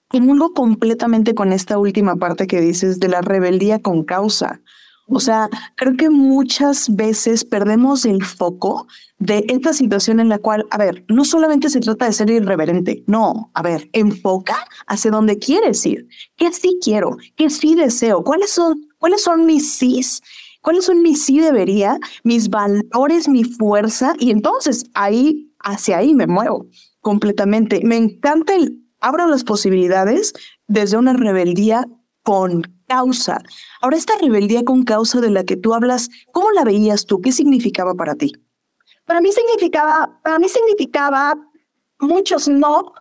Comulgo 0.08 0.52
completamente 0.52 1.34
con 1.34 1.52
esta 1.52 1.78
última 1.78 2.14
parte 2.14 2.46
que 2.46 2.60
dices 2.60 3.00
de 3.00 3.08
la 3.08 3.22
rebeldía 3.22 3.80
con 3.80 4.04
causa. 4.04 4.60
O 5.08 5.20
sea, 5.20 5.48
creo 5.76 5.96
que 5.96 6.10
muchas 6.10 6.94
veces 6.94 7.44
perdemos 7.44 8.04
el 8.04 8.24
foco 8.24 8.88
de 9.18 9.44
esta 9.48 9.72
situación 9.72 10.18
en 10.20 10.28
la 10.28 10.38
cual, 10.38 10.66
a 10.70 10.78
ver, 10.78 11.04
no 11.08 11.24
solamente 11.24 11.70
se 11.70 11.80
trata 11.80 12.06
de 12.06 12.12
ser 12.12 12.30
irreverente, 12.30 13.04
no, 13.06 13.50
a 13.54 13.62
ver, 13.62 13.88
enfoca 13.92 14.66
hacia 14.86 15.10
donde 15.10 15.38
quieres 15.38 15.86
ir, 15.86 16.08
qué 16.36 16.52
sí 16.52 16.78
quiero, 16.82 17.16
qué 17.36 17.50
sí 17.50 17.74
deseo, 17.74 18.24
cuáles 18.24 18.50
son, 18.50 18.88
cuáles 18.98 19.22
son 19.22 19.46
mis 19.46 19.72
sís 19.76 20.22
cuáles 20.66 20.86
son 20.86 21.00
mis 21.00 21.24
sí 21.24 21.38
debería, 21.38 21.96
mis 22.24 22.50
valores, 22.50 23.28
mi 23.28 23.44
fuerza, 23.44 24.14
y 24.18 24.32
entonces 24.32 24.90
ahí, 24.94 25.52
hacia 25.60 25.98
ahí 25.98 26.12
me 26.12 26.26
muevo 26.26 26.66
completamente. 27.00 27.82
Me 27.84 27.96
encanta 27.96 28.56
el 28.56 28.82
abro 28.98 29.28
las 29.28 29.44
posibilidades 29.44 30.32
desde 30.66 30.96
una 30.96 31.12
rebeldía 31.12 31.86
con 32.24 32.75
causa. 32.86 33.38
Ahora, 33.80 33.96
esta 33.96 34.14
rebeldía 34.20 34.64
con 34.64 34.84
causa 34.84 35.20
de 35.20 35.30
la 35.30 35.44
que 35.44 35.56
tú 35.56 35.74
hablas, 35.74 36.08
¿cómo 36.32 36.50
la 36.52 36.64
veías 36.64 37.06
tú? 37.06 37.20
¿Qué 37.20 37.32
significaba 37.32 37.94
para 37.94 38.14
ti? 38.14 38.32
Para 39.04 39.20
mí 39.20 39.30
significaba, 39.32 40.20
para 40.22 40.38
mí 40.38 40.48
significaba 40.48 41.34
muchos 42.00 42.48
no 42.48 42.92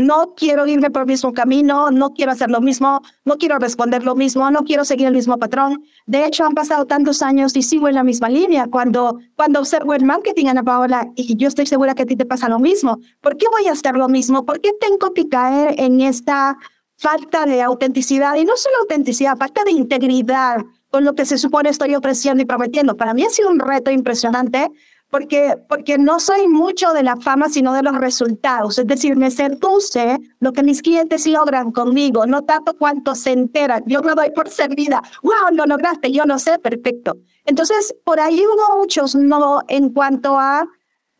no 0.00 0.34
quiero 0.34 0.66
irme 0.66 0.90
por 0.90 1.02
el 1.02 1.08
mismo 1.08 1.32
camino, 1.32 1.90
no 1.90 2.10
quiero 2.14 2.32
hacer 2.32 2.50
lo 2.50 2.60
mismo, 2.60 3.02
no 3.24 3.36
quiero 3.36 3.58
responder 3.58 4.02
lo 4.04 4.14
mismo, 4.14 4.50
no 4.50 4.64
quiero 4.64 4.84
seguir 4.84 5.06
el 5.06 5.14
mismo 5.14 5.38
patrón. 5.38 5.84
De 6.06 6.24
hecho, 6.24 6.44
han 6.44 6.54
pasado 6.54 6.86
tantos 6.86 7.22
años 7.22 7.54
y 7.56 7.62
sigo 7.62 7.88
en 7.88 7.94
la 7.94 8.02
misma 8.02 8.28
línea. 8.28 8.66
Cuando, 8.66 9.18
cuando 9.36 9.60
observo 9.60 9.94
el 9.94 10.04
marketing, 10.04 10.46
Ana 10.46 10.62
Paola, 10.62 11.06
y 11.16 11.36
yo 11.36 11.48
estoy 11.48 11.66
segura 11.66 11.94
que 11.94 12.02
a 12.02 12.06
ti 12.06 12.16
te 12.16 12.24
pasa 12.24 12.48
lo 12.48 12.58
mismo, 12.58 12.98
¿por 13.20 13.36
qué 13.36 13.46
voy 13.50 13.68
a 13.68 13.72
hacer 13.72 13.94
lo 13.96 14.08
mismo? 14.08 14.44
¿Por 14.44 14.60
qué 14.60 14.70
tengo 14.80 15.12
que 15.12 15.28
caer 15.28 15.74
en 15.78 16.00
esta 16.00 16.56
falta 17.00 17.46
de 17.46 17.62
autenticidad? 17.62 18.34
Y 18.36 18.44
no 18.44 18.56
solo 18.56 18.76
autenticidad, 18.82 19.36
falta 19.38 19.64
de 19.64 19.72
integridad 19.72 20.58
con 20.90 21.04
lo 21.04 21.14
que 21.14 21.24
se 21.24 21.38
supone 21.38 21.70
estoy 21.70 21.94
ofreciendo 21.94 22.42
y 22.42 22.46
prometiendo. 22.46 22.96
Para 22.96 23.14
mí 23.14 23.24
ha 23.24 23.30
sido 23.30 23.48
un 23.48 23.58
reto 23.58 23.90
impresionante 23.90 24.68
porque, 25.08 25.54
porque 25.68 25.98
no 25.98 26.20
soy 26.20 26.46
mucho 26.46 26.92
de 26.92 27.02
la 27.02 27.16
fama, 27.16 27.48
sino 27.48 27.72
de 27.72 27.82
los 27.82 27.96
resultados. 27.96 28.78
Es 28.78 28.86
decir, 28.86 29.16
me 29.16 29.30
seduce 29.30 30.18
lo 30.40 30.52
que 30.52 30.62
mis 30.62 30.82
clientes 30.82 31.26
logran 31.26 31.72
conmigo, 31.72 32.26
no 32.26 32.42
tanto 32.42 32.76
cuánto 32.76 33.14
se 33.14 33.32
enteran. 33.32 33.82
Yo 33.86 34.02
me 34.02 34.14
doy 34.14 34.30
por 34.30 34.50
servida. 34.50 35.02
¡Wow! 35.22 35.54
Lo 35.54 35.66
lograste. 35.66 36.12
Yo 36.12 36.26
no 36.26 36.38
sé, 36.38 36.58
perfecto. 36.58 37.16
Entonces, 37.46 37.94
por 38.04 38.20
ahí 38.20 38.44
hubo 38.44 38.78
muchos 38.78 39.14
no 39.14 39.62
en 39.68 39.90
cuanto 39.90 40.38
a 40.38 40.66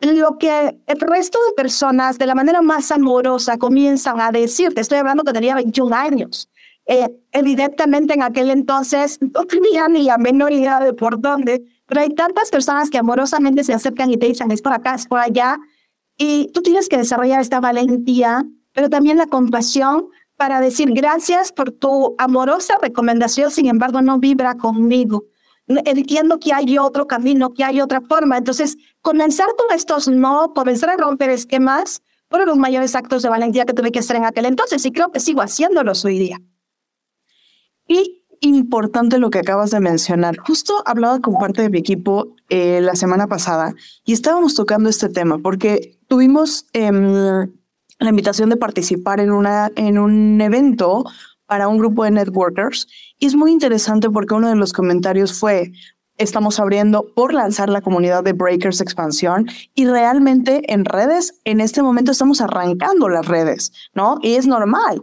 lo 0.00 0.38
que 0.38 0.78
el 0.87 1.00
resto 1.00 1.38
de 1.47 1.54
personas 1.54 2.19
de 2.19 2.26
la 2.26 2.35
manera 2.35 2.62
más 2.62 2.90
amorosa 2.90 3.59
comienzan 3.59 4.21
a 4.21 4.33
decirte. 4.33 4.80
Estoy 4.80 4.99
hablando 4.99 5.25
que 5.25 5.33
tenía 5.33 5.54
21 5.54 5.95
años. 5.95 6.49
Eh, 6.87 7.09
evidentemente 7.33 8.14
en 8.14 8.23
aquel 8.23 8.50
entonces 8.50 9.19
no 9.21 9.45
tenía 9.45 9.87
ni 9.88 10.04
la 10.04 10.19
menor 10.19 10.52
idea 10.52 10.80
de 10.80 10.92
por 10.92 11.21
dónde, 11.21 11.62
pero 11.87 12.00
hay 12.00 12.09
tantas 12.14 12.50
personas 12.50 12.90
que 12.90 12.99
amorosamente 12.99 13.62
se 13.62 13.75
acercan 13.75 14.11
y 14.11 14.16
te 14.16 14.26
dicen 14.26 14.50
es 14.50 14.62
por 14.62 14.73
acá, 14.73 14.95
es 14.95 15.07
por 15.07 15.21
allá, 15.21 15.59
y 16.16 16.50
tú 16.52 16.62
tienes 16.62 16.88
que 16.88 16.97
desarrollar 16.97 17.40
esta 17.40 17.61
valentía, 17.61 18.45
pero 18.73 18.90
también 18.90 19.19
la 19.19 19.26
compasión 19.26 20.09
para 20.37 20.61
decir 20.61 20.90
gracias 20.92 21.52
por 21.52 21.71
tu 21.71 22.14
amorosa 22.19 22.75
recomendación, 22.80 23.50
sin 23.50 23.66
embargo 23.66 24.02
no 24.02 24.19
vibra 24.19 24.57
conmigo. 24.57 25.25
Entiendo 25.85 26.39
que 26.41 26.53
hay 26.53 26.79
otro 26.79 27.07
camino, 27.07 27.55
que 27.55 27.65
hay 27.65 27.81
otra 27.81 28.00
forma. 28.00 28.37
Entonces, 28.37 28.77
comenzar 29.03 29.49
con 29.57 29.77
estos 29.77 30.09
no, 30.09 30.53
comenzar 30.53 30.91
a 30.91 30.97
romper 30.97 31.31
esquemas, 31.31 32.03
fueron 32.29 32.49
los 32.49 32.59
mayores 32.59 32.95
actos 32.95 33.23
de 33.23 33.29
valentía 33.29 33.67
que 33.67 33.73
tuve 33.73 33.93
que 33.93 34.00
hacer 34.00 34.17
en 34.17 34.25
aquel 34.25 34.47
entonces 34.47 34.85
y 34.87 34.93
creo 34.93 35.11
que 35.11 35.21
sigo 35.21 35.43
haciéndolos 35.43 36.05
hoy 36.05 36.19
día. 36.19 36.41
Y 37.87 38.25
importante 38.41 39.19
lo 39.19 39.31
que 39.31 39.41
acabas 39.41 39.71
de 39.71 39.81
mencionar. 39.81 40.39
Justo 40.39 40.83
hablaba 40.87 41.21
con 41.21 41.35
parte 41.35 41.62
de 41.62 41.71
mi 41.71 41.79
equipo 41.79 42.35
eh, 42.49 42.81
la 42.81 42.95
semana 42.95 43.27
pasada 43.27 43.75
y 44.05 44.12
estábamos 44.12 44.55
tocando 44.55 44.89
este 44.89 45.09
tema 45.09 45.39
porque 45.39 45.99
tuvimos 46.09 46.67
em, 46.73 47.50
la 47.99 48.09
invitación 48.09 48.49
de 48.49 48.57
participar 48.57 49.21
en, 49.21 49.31
una, 49.31 49.71
en 49.77 49.99
un 49.99 50.41
evento 50.41 51.05
para 51.50 51.66
un 51.66 51.78
grupo 51.78 52.04
de 52.04 52.12
networkers 52.12 52.87
y 53.19 53.26
es 53.26 53.35
muy 53.35 53.50
interesante 53.50 54.09
porque 54.09 54.35
uno 54.35 54.49
de 54.49 54.54
los 54.54 54.73
comentarios 54.73 55.37
fue, 55.37 55.73
estamos 56.16 56.61
abriendo 56.61 57.12
por 57.16 57.35
lanzar 57.35 57.69
la 57.69 57.80
comunidad 57.80 58.23
de 58.23 58.35
Breakers 58.35 58.80
Expansión 58.80 59.49
y 59.75 59.85
realmente 59.85 60.73
en 60.73 60.85
redes, 60.85 61.40
en 61.42 61.61
este 61.61 61.83
momento 61.83 62.12
estamos 62.12 62.40
arrancando 62.40 63.09
las 63.09 63.26
redes, 63.26 63.73
¿no? 63.95 64.21
Y 64.23 64.35
es 64.35 64.47
normal. 64.47 65.02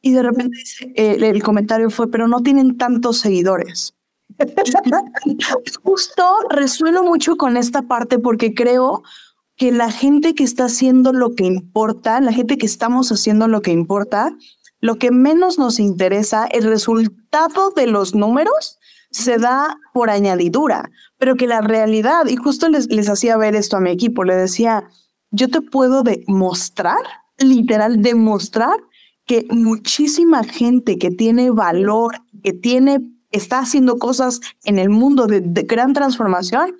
Y 0.00 0.12
de 0.12 0.22
repente 0.22 0.56
eh, 0.94 1.18
el 1.20 1.42
comentario 1.42 1.90
fue, 1.90 2.10
pero 2.10 2.26
no 2.26 2.40
tienen 2.40 2.78
tantos 2.78 3.18
seguidores. 3.18 3.94
Justo 5.82 6.24
resueno 6.48 7.02
mucho 7.02 7.36
con 7.36 7.58
esta 7.58 7.82
parte 7.82 8.18
porque 8.18 8.54
creo 8.54 9.02
que 9.56 9.72
la 9.72 9.90
gente 9.90 10.34
que 10.34 10.44
está 10.44 10.64
haciendo 10.64 11.12
lo 11.12 11.34
que 11.34 11.44
importa, 11.44 12.18
la 12.22 12.32
gente 12.32 12.56
que 12.56 12.64
estamos 12.64 13.12
haciendo 13.12 13.46
lo 13.46 13.60
que 13.60 13.72
importa, 13.72 14.34
lo 14.82 14.96
que 14.96 15.12
menos 15.12 15.58
nos 15.58 15.78
interesa, 15.78 16.44
el 16.46 16.64
resultado 16.64 17.70
de 17.70 17.86
los 17.86 18.14
números 18.14 18.78
se 19.12 19.38
da 19.38 19.78
por 19.94 20.10
añadidura, 20.10 20.90
pero 21.18 21.36
que 21.36 21.46
la 21.46 21.60
realidad, 21.60 22.26
y 22.26 22.36
justo 22.36 22.68
les, 22.68 22.88
les 22.88 23.08
hacía 23.08 23.36
ver 23.36 23.54
esto 23.54 23.76
a 23.76 23.80
mi 23.80 23.90
equipo, 23.90 24.24
le 24.24 24.34
decía, 24.34 24.88
yo 25.30 25.48
te 25.48 25.60
puedo 25.60 26.02
demostrar, 26.02 26.98
literal, 27.38 28.02
demostrar 28.02 28.76
que 29.24 29.46
muchísima 29.50 30.42
gente 30.42 30.98
que 30.98 31.12
tiene 31.12 31.50
valor, 31.50 32.20
que 32.42 32.52
tiene, 32.52 33.00
está 33.30 33.60
haciendo 33.60 33.98
cosas 33.98 34.40
en 34.64 34.80
el 34.80 34.90
mundo 34.90 35.28
de, 35.28 35.40
gran 35.62 35.92
transformación, 35.92 36.76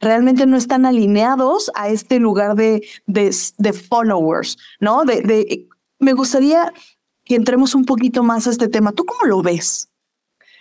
realmente 0.00 0.46
no 0.46 0.56
están 0.56 0.84
alineados 0.84 1.70
a 1.76 1.90
este 1.90 2.18
lugar 2.18 2.56
de, 2.56 2.84
de, 3.06 3.72
followers, 3.72 4.58
¿no? 4.80 5.04
De, 5.04 5.22
de, 5.22 5.68
me 6.00 6.12
gustaría 6.12 6.72
que 7.26 7.34
entremos 7.34 7.74
un 7.74 7.84
poquito 7.84 8.22
más 8.22 8.46
a 8.46 8.50
este 8.50 8.68
tema. 8.68 8.92
¿Tú 8.92 9.04
cómo 9.04 9.24
lo 9.24 9.42
ves? 9.42 9.90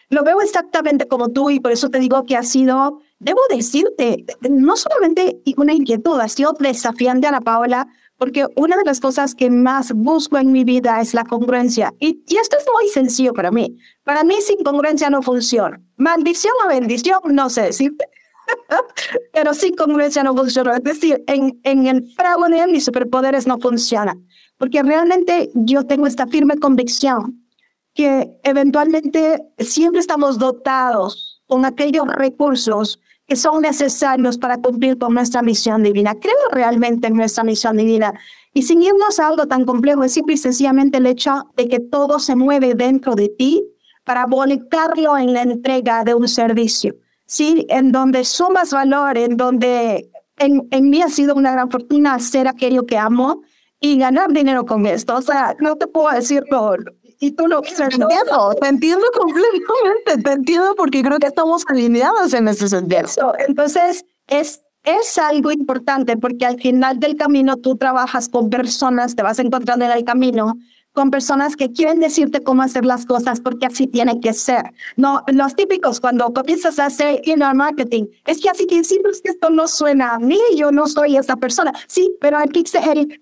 Lo 0.09 0.23
veo 0.23 0.41
exactamente 0.41 1.07
como 1.07 1.29
tú 1.29 1.49
y 1.49 1.59
por 1.59 1.71
eso 1.71 1.89
te 1.89 1.99
digo 1.99 2.25
que 2.25 2.35
ha 2.35 2.43
sido, 2.43 2.99
debo 3.19 3.39
decirte, 3.49 4.25
no 4.49 4.75
solamente 4.75 5.41
una 5.57 5.73
inquietud, 5.73 6.19
ha 6.19 6.27
sido 6.27 6.53
desafiante, 6.59 7.27
Ana 7.27 7.41
Paola, 7.41 7.87
porque 8.17 8.45
una 8.55 8.77
de 8.77 8.83
las 8.85 8.99
cosas 8.99 9.35
que 9.35 9.49
más 9.49 9.91
busco 9.93 10.37
en 10.37 10.51
mi 10.51 10.63
vida 10.63 11.01
es 11.01 11.13
la 11.13 11.25
congruencia. 11.25 11.93
Y, 11.99 12.23
y, 12.27 12.37
esto 12.37 12.57
es 12.57 12.65
muy 12.73 12.87
sencillo 12.89 13.33
para 13.33 13.51
mí. 13.51 13.77
Para 14.03 14.23
mí 14.23 14.35
sin 14.41 14.63
congruencia 14.63 15.09
no 15.09 15.21
funciona. 15.21 15.81
Maldición 15.97 16.53
o 16.65 16.69
bendición, 16.69 17.19
no 17.31 17.49
sé 17.49 17.63
decirte. 17.63 18.05
Pero 19.33 19.53
sin 19.53 19.75
congruencia 19.75 20.23
no 20.23 20.35
funciona. 20.35 20.77
Es 20.77 20.83
decir, 20.83 21.23
en, 21.27 21.59
en 21.63 21.87
el 21.87 22.09
fraude 22.13 22.67
mis 22.67 22.85
superpoderes 22.85 23.47
no 23.47 23.57
funcionan. 23.57 24.25
Porque 24.57 24.83
realmente 24.83 25.49
yo 25.53 25.85
tengo 25.85 26.07
esta 26.07 26.27
firme 26.27 26.57
convicción 26.57 27.45
que 27.93 28.37
eventualmente 28.43 29.41
siempre 29.57 30.01
estamos 30.01 30.37
dotados 30.37 31.41
con 31.47 31.65
aquellos 31.65 32.07
recursos 32.07 32.99
que 33.27 33.35
son 33.35 33.61
necesarios 33.61 34.37
para 34.37 34.57
cumplir 34.57 34.97
con 34.97 35.13
nuestra 35.13 35.41
misión 35.41 35.81
divina. 35.81 36.13
Creo 36.15 36.35
realmente 36.51 37.07
en 37.07 37.15
nuestra 37.15 37.43
misión 37.43 37.77
divina. 37.77 38.13
Y 38.53 38.61
sin 38.61 38.81
irnos 38.81 39.19
a 39.19 39.27
algo 39.27 39.47
tan 39.47 39.65
complejo, 39.65 40.03
es 40.03 40.13
simple 40.13 40.35
y 40.35 40.37
sencillamente 40.37 40.99
el 40.99 41.07
hecho 41.07 41.49
de 41.57 41.67
que 41.67 41.79
todo 41.79 42.19
se 42.19 42.35
mueve 42.35 42.75
dentro 42.75 43.15
de 43.15 43.29
ti 43.29 43.65
para 44.03 44.27
volcarlo 44.27 45.17
en 45.17 45.33
la 45.33 45.41
entrega 45.41 46.03
de 46.03 46.13
un 46.13 46.27
servicio. 46.27 46.95
Sí, 47.25 47.65
en 47.69 47.91
donde 47.91 48.23
sumas 48.23 48.71
valor, 48.71 49.17
en 49.17 49.35
donde 49.35 50.11
en, 50.37 50.67
en 50.69 50.89
mí 50.89 51.01
ha 51.01 51.09
sido 51.09 51.33
una 51.33 51.51
gran 51.51 51.71
fortuna 51.71 52.13
hacer 52.13 52.47
aquello 52.47 52.85
que 52.85 52.97
amo 52.97 53.41
y 53.85 53.99
ganar 53.99 54.31
dinero 54.33 54.65
con 54.65 54.87
esto. 54.87 55.15
O 55.15 55.21
sea, 55.21 55.55
no 55.59 55.75
te 55.75 55.85
puedo 55.85 56.09
decir 56.09 56.43
por, 56.49 56.95
y 57.19 57.31
tú 57.31 57.47
no 57.47 57.61
te 57.61 57.83
entiendo, 57.83 58.55
te 58.59 58.67
entiendo 58.67 59.05
completamente, 59.13 60.23
te 60.23 60.31
entiendo 60.31 60.73
porque 60.75 61.03
creo 61.03 61.19
que 61.19 61.27
estamos 61.27 61.63
alineados 61.67 62.33
en 62.33 62.47
ese 62.47 62.67
sentido. 62.67 63.07
Entonces, 63.47 64.03
es, 64.27 64.63
es 64.83 65.17
algo 65.19 65.51
importante 65.51 66.17
porque 66.17 66.47
al 66.47 66.59
final 66.59 66.99
del 66.99 67.15
camino 67.15 67.57
tú 67.57 67.77
trabajas 67.77 68.27
con 68.27 68.49
personas, 68.49 69.15
te 69.15 69.21
vas 69.21 69.37
encontrando 69.37 69.85
en 69.85 69.91
el 69.91 70.03
camino 70.03 70.55
con 70.95 71.11
personas 71.11 71.55
que 71.55 71.71
quieren 71.71 71.99
decirte 71.99 72.41
cómo 72.41 72.63
hacer 72.63 72.85
las 72.85 73.05
cosas 73.05 73.41
porque 73.41 73.67
así 73.67 73.85
tiene 73.85 74.19
que 74.21 74.33
ser. 74.33 74.73
No, 74.95 75.23
los 75.27 75.55
típicos 75.55 75.99
cuando 75.99 76.33
comienzas 76.33 76.79
a 76.79 76.85
hacer 76.85 77.21
inner 77.25 77.53
marketing, 77.53 78.05
es 78.25 78.41
que 78.41 78.49
así 78.49 78.65
que 78.65 78.83
siempre 78.83 79.11
es 79.11 79.21
que 79.21 79.29
esto 79.29 79.49
no 79.49 79.67
suena 79.67 80.15
a 80.15 80.19
mí, 80.19 80.39
yo 80.55 80.71
no 80.71 80.87
soy 80.87 81.17
esa 81.17 81.35
persona. 81.35 81.73
Sí, 81.87 82.15
pero 82.19 82.37
aquí 82.37 82.63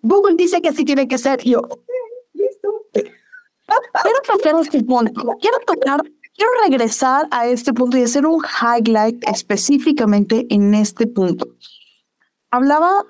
Google 0.03 0.35
dice 0.37 0.61
que 0.61 0.69
así 0.69 0.85
tiene 0.85 1.07
que 1.07 1.17
ser. 1.17 1.43
Yo, 1.43 1.61
listo. 2.33 2.69
Quiero 2.93 4.19
tocar 4.23 4.61
este 4.61 4.83
punto. 4.83 5.35
Quiero 5.41 5.57
tocar, 5.65 6.03
quiero 6.35 6.51
regresar 6.67 7.27
a 7.31 7.47
este 7.47 7.73
punto 7.73 7.97
y 7.97 8.03
hacer 8.03 8.25
un 8.27 8.39
highlight 8.43 9.23
específicamente 9.27 10.45
en 10.49 10.75
este 10.75 11.07
punto. 11.07 11.47
Hablaba 12.53 13.03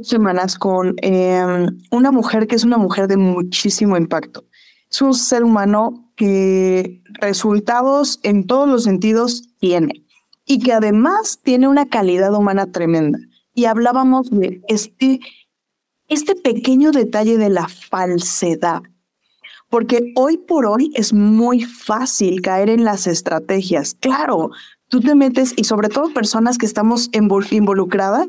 semanas 0.00 0.56
con 0.56 0.94
em, 1.02 1.78
una 1.90 2.10
mujer 2.10 2.46
que 2.46 2.56
es 2.56 2.64
una 2.64 2.78
mujer 2.78 3.06
de 3.06 3.18
muchísimo 3.18 3.98
impacto. 3.98 4.46
Es 4.90 5.02
un 5.02 5.12
ser 5.12 5.44
humano 5.44 6.10
que 6.16 7.02
resultados 7.20 8.18
en 8.22 8.46
todos 8.46 8.66
los 8.66 8.84
sentidos 8.84 9.42
tiene 9.58 10.06
y 10.46 10.60
que 10.60 10.72
además 10.72 11.40
tiene 11.42 11.68
una 11.68 11.84
calidad 11.90 12.32
humana 12.32 12.72
tremenda. 12.72 13.18
Y 13.52 13.66
hablábamos 13.66 14.30
de 14.30 14.62
este, 14.68 15.20
este 16.08 16.34
pequeño 16.34 16.90
detalle 16.90 17.36
de 17.36 17.50
la 17.50 17.68
falsedad 17.68 18.80
porque 19.68 20.14
hoy 20.16 20.38
por 20.38 20.64
hoy 20.64 20.92
es 20.94 21.12
muy 21.12 21.60
fácil 21.62 22.40
caer 22.40 22.70
en 22.70 22.84
las 22.84 23.06
estrategias. 23.06 23.92
Claro, 24.00 24.48
tú 24.88 25.00
te 25.00 25.14
metes 25.14 25.52
y 25.56 25.64
sobre 25.64 25.90
todo 25.90 26.14
personas 26.14 26.56
que 26.56 26.64
estamos 26.64 27.10
involucradas 27.12 28.28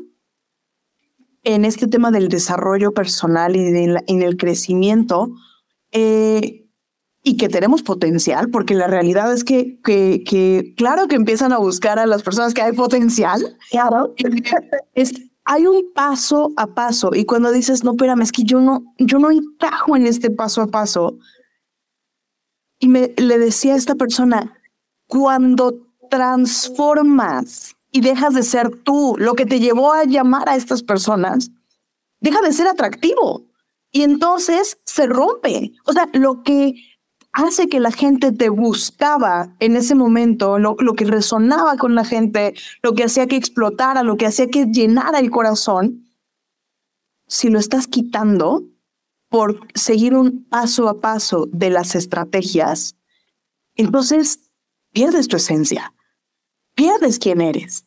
en 1.42 1.64
este 1.64 1.86
tema 1.86 2.10
del 2.10 2.28
desarrollo 2.28 2.92
personal 2.92 3.56
y 3.56 3.60
en 3.60 4.22
el 4.22 4.36
crecimiento 4.36 5.30
eh, 5.92 6.66
y 7.22 7.36
que 7.36 7.48
tenemos 7.48 7.82
potencial, 7.82 8.50
porque 8.50 8.74
la 8.74 8.86
realidad 8.86 9.32
es 9.32 9.44
que, 9.44 9.78
que, 9.82 10.22
que, 10.24 10.74
claro 10.76 11.06
que 11.06 11.16
empiezan 11.16 11.52
a 11.52 11.58
buscar 11.58 11.98
a 11.98 12.06
las 12.06 12.22
personas 12.22 12.54
que 12.54 12.62
hay 12.62 12.72
potencial. 12.72 13.58
Claro. 13.70 14.14
Es, 14.94 15.12
hay 15.44 15.66
un 15.66 15.92
paso 15.92 16.52
a 16.56 16.68
paso 16.68 17.10
y 17.14 17.24
cuando 17.24 17.52
dices, 17.52 17.84
no, 17.84 17.92
espérame, 17.92 18.22
es 18.22 18.32
que 18.32 18.44
yo 18.44 18.60
no, 18.60 18.94
yo 18.98 19.18
no 19.18 19.30
encajo 19.30 19.96
en 19.96 20.06
este 20.06 20.30
paso 20.30 20.62
a 20.62 20.68
paso. 20.68 21.18
Y 22.78 22.88
me, 22.88 23.12
le 23.16 23.38
decía 23.38 23.74
a 23.74 23.76
esta 23.76 23.94
persona, 23.94 24.54
cuando 25.06 25.86
transformas 26.10 27.76
y 27.90 28.00
dejas 28.00 28.34
de 28.34 28.42
ser 28.42 28.70
tú, 28.82 29.16
lo 29.18 29.34
que 29.34 29.46
te 29.46 29.60
llevó 29.60 29.92
a 29.92 30.04
llamar 30.04 30.48
a 30.48 30.56
estas 30.56 30.82
personas, 30.82 31.50
deja 32.20 32.40
de 32.42 32.52
ser 32.52 32.68
atractivo. 32.68 33.46
Y 33.90 34.02
entonces 34.02 34.78
se 34.86 35.06
rompe. 35.06 35.72
O 35.84 35.92
sea, 35.92 36.08
lo 36.12 36.42
que 36.42 36.74
hace 37.32 37.68
que 37.68 37.80
la 37.80 37.90
gente 37.90 38.32
te 38.32 38.48
buscaba 38.48 39.54
en 39.58 39.76
ese 39.76 39.94
momento, 39.94 40.58
lo, 40.58 40.76
lo 40.78 40.94
que 40.94 41.04
resonaba 41.04 41.76
con 41.76 41.94
la 41.94 42.04
gente, 42.04 42.54
lo 42.82 42.94
que 42.94 43.04
hacía 43.04 43.26
que 43.26 43.36
explotara, 43.36 44.02
lo 44.02 44.16
que 44.16 44.26
hacía 44.26 44.48
que 44.48 44.66
llenara 44.66 45.18
el 45.18 45.30
corazón, 45.30 46.06
si 47.26 47.48
lo 47.48 47.58
estás 47.58 47.86
quitando 47.86 48.64
por 49.28 49.60
seguir 49.74 50.14
un 50.14 50.44
paso 50.44 50.88
a 50.88 51.00
paso 51.00 51.46
de 51.52 51.70
las 51.70 51.94
estrategias, 51.94 52.96
entonces 53.76 54.50
pierdes 54.92 55.28
tu 55.28 55.36
esencia, 55.36 55.94
pierdes 56.80 57.18
quién 57.18 57.42
eres. 57.42 57.84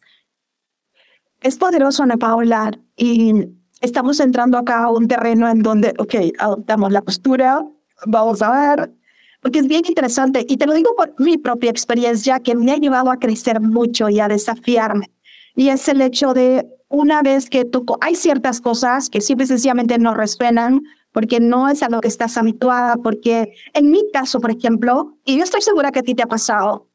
Es 1.42 1.58
poderoso, 1.58 2.04
Ana 2.04 2.18
Paula, 2.18 2.72
y 2.96 3.34
estamos 3.82 4.20
entrando 4.20 4.56
acá 4.56 4.84
a 4.84 4.92
un 4.92 5.08
terreno 5.08 5.50
en 5.50 5.64
donde, 5.64 5.96
ok, 5.98 6.14
adoptamos 6.38 6.92
la 6.92 7.02
postura, 7.02 7.66
vamos 8.06 8.44
a 8.44 8.52
ver, 8.52 8.94
porque 9.42 9.60
es 9.60 9.68
bien 9.68 9.82
interesante, 9.88 10.46
y 10.48 10.58
te 10.58 10.68
lo 10.68 10.76
digo 10.76 10.96
por 10.96 11.20
mi 11.20 11.40
propia 11.40 11.72
experiencia, 11.72 12.40
que 12.40 12.54
me 12.54 12.72
ha 12.72 12.78
llevado 12.78 13.10
a 13.10 13.18
crecer 13.18 13.60
mucho 13.62 14.10
y 14.10 14.20
a 14.20 14.28
desafiarme, 14.28 15.12
y 15.56 15.70
es 15.70 15.88
el 15.90 16.00
hecho 16.00 16.36
de 16.36 16.70
una 16.88 17.24
vez 17.24 17.50
que 17.50 17.66
tú, 17.66 17.84
hay 18.00 18.14
ciertas 18.14 18.62
cosas 18.62 19.10
que 19.10 19.22
simple 19.22 19.48
sencillamente 19.48 19.98
no 19.98 20.14
resuenan, 20.14 20.84
porque 21.12 21.40
no 21.40 21.68
es 21.68 21.82
a 21.82 21.90
lo 21.90 22.00
que 22.00 22.10
estás 22.10 22.38
habituada, 22.38 22.98
porque 22.98 23.56
en 23.74 23.90
mi 23.90 24.04
caso, 24.12 24.40
por 24.40 24.52
ejemplo, 24.52 25.18
y 25.26 25.38
yo 25.38 25.44
estoy 25.44 25.64
segura 25.64 25.92
que 25.92 26.00
a 26.00 26.04
ti 26.04 26.14
te 26.14 26.22
ha 26.22 26.28
pasado, 26.28 26.90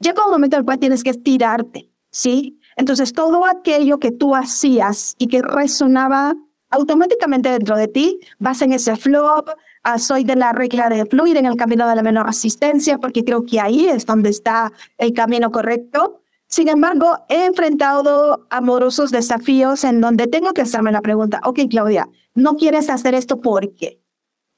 llega 0.00 0.24
un 0.24 0.32
momento 0.32 0.56
en 0.56 0.60
el 0.60 0.64
cual 0.64 0.78
tienes 0.78 1.04
que 1.04 1.10
estirarte, 1.10 1.90
¿sí? 2.10 2.58
Entonces, 2.76 3.12
todo 3.12 3.46
aquello 3.46 3.98
que 3.98 4.10
tú 4.10 4.34
hacías 4.34 5.14
y 5.18 5.28
que 5.28 5.42
resonaba 5.42 6.34
automáticamente 6.70 7.50
dentro 7.50 7.76
de 7.76 7.88
ti, 7.88 8.20
vas 8.38 8.62
en 8.62 8.72
ese 8.72 8.96
flow, 8.96 9.44
ah, 9.82 9.98
soy 9.98 10.24
de 10.24 10.36
la 10.36 10.52
regla 10.52 10.88
de 10.88 11.04
fluir 11.04 11.36
en 11.36 11.46
el 11.46 11.56
camino 11.56 11.88
de 11.88 11.96
la 11.96 12.02
menor 12.02 12.28
asistencia, 12.28 12.98
porque 12.98 13.24
creo 13.24 13.44
que 13.44 13.60
ahí 13.60 13.86
es 13.86 14.06
donde 14.06 14.30
está 14.30 14.72
el 14.96 15.12
camino 15.12 15.50
correcto. 15.50 16.22
Sin 16.46 16.68
embargo, 16.68 17.18
he 17.28 17.44
enfrentado 17.44 18.46
amorosos 18.50 19.10
desafíos 19.10 19.84
en 19.84 20.00
donde 20.00 20.26
tengo 20.26 20.52
que 20.52 20.62
hacerme 20.62 20.90
la 20.90 21.00
pregunta, 21.00 21.40
ok, 21.44 21.60
Claudia, 21.68 22.08
no 22.34 22.56
quieres 22.56 22.88
hacer 22.88 23.14
esto 23.14 23.40
¿por 23.40 23.74
qué? 23.74 23.99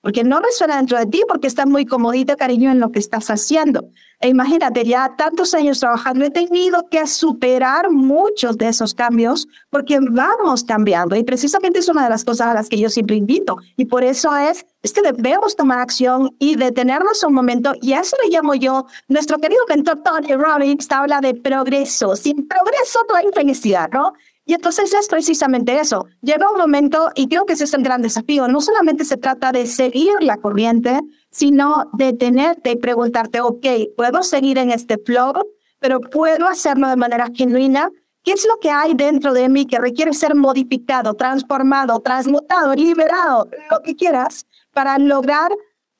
Porque 0.03 0.25
no 0.25 0.41
resuena 0.41 0.77
dentro 0.77 0.99
de 0.99 1.07
ti, 1.07 1.23
porque 1.27 1.47
estás 1.47 1.67
muy 1.67 1.87
comodita, 1.87 2.37
cariño, 2.37 2.71
en 2.71 2.81
lo 2.81 2.91
que 2.91 2.99
estás 2.99 3.31
haciendo. 3.31 3.89
E 4.23 4.29
imagínate, 4.29 4.85
ya 4.85 5.17
tantos 5.17 5.53
años 5.55 5.81
trabajando, 5.81 6.25
he 6.25 6.31
tenido 6.31 6.89
que 6.89 7.07
superar 7.07 7.91
muchos 7.91 8.57
de 8.57 8.69
esos 8.69 8.95
cambios 8.95 9.49
porque 9.71 9.99
vamos 10.01 10.63
cambiando. 10.63 11.17
Y 11.17 11.25
precisamente 11.25 11.81
es 11.81 11.89
una 11.89 12.05
de 12.05 12.11
las 12.11 12.25
cosas 12.25 12.49
a 12.49 12.55
las 12.55 12.69
que 12.69 12.79
yo 12.79 12.89
siempre 12.89 13.17
invito. 13.17 13.57
Y 13.77 13.87
por 13.87 14.05
eso 14.05 14.37
es, 14.37 14.65
es 14.83 14.93
que 14.93 15.03
debemos 15.03 15.57
tomar 15.57 15.81
acción 15.81 16.35
y 16.39 16.55
detenernos 16.55 17.25
un 17.25 17.35
momento. 17.35 17.73
Y 17.81 17.95
a 17.95 18.01
eso 18.01 18.17
le 18.23 18.31
llamo 18.31 18.55
yo, 18.55 18.87
nuestro 19.09 19.39
querido 19.39 19.63
mentor 19.69 20.03
Tony 20.05 20.35
Robbins 20.35 20.87
habla 20.91 21.21
de 21.21 21.35
progreso. 21.35 22.15
Sin 22.15 22.47
progreso 22.47 23.01
no 23.09 23.17
hay 23.17 23.27
felicidad, 23.33 23.91
¿no? 23.93 24.13
Y 24.45 24.55
entonces 24.55 24.93
es 24.93 25.07
precisamente 25.07 25.79
eso. 25.79 26.07
Llega 26.21 26.51
un 26.51 26.59
momento, 26.59 27.11
y 27.15 27.29
creo 27.29 27.47
que 27.47 27.53
ese 27.53 27.65
es 27.65 27.75
el 27.75 27.83
gran 27.83 28.03
desafío, 28.03 28.49
no 28.49 28.61
solamente 28.61 29.05
se 29.05 29.17
trata 29.17 29.53
de 29.53 29.67
seguir 29.67 30.15
la 30.21 30.37
corriente, 30.39 31.01
sino 31.31 31.91
de 31.93 32.13
tenerte 32.13 32.73
y 32.73 32.77
preguntarte, 32.77 33.41
ok, 33.41 33.67
¿puedo 33.97 34.23
seguir 34.23 34.59
en 34.59 34.71
este 34.71 34.99
flow? 34.99 35.33
Pero 35.79 36.01
¿puedo 36.01 36.47
hacerlo 36.47 36.89
de 36.89 36.97
manera 36.97 37.29
genuina? 37.33 37.91
¿Qué 38.25 38.33
es 38.33 38.47
lo 38.47 38.59
que 38.61 38.71
hay 38.71 38.95
dentro 38.95 39.33
de 39.33 39.49
mí 39.49 39.67
que 39.67 39.79
requiere 39.79 40.13
ser 40.13 40.35
modificado, 40.35 41.15
transformado, 41.15 42.01
transmutado, 42.01 42.75
liberado, 42.75 43.49
lo 43.71 43.81
que 43.83 43.97
quieras, 43.97 44.47
para 44.73 44.99
lograr 44.99 45.51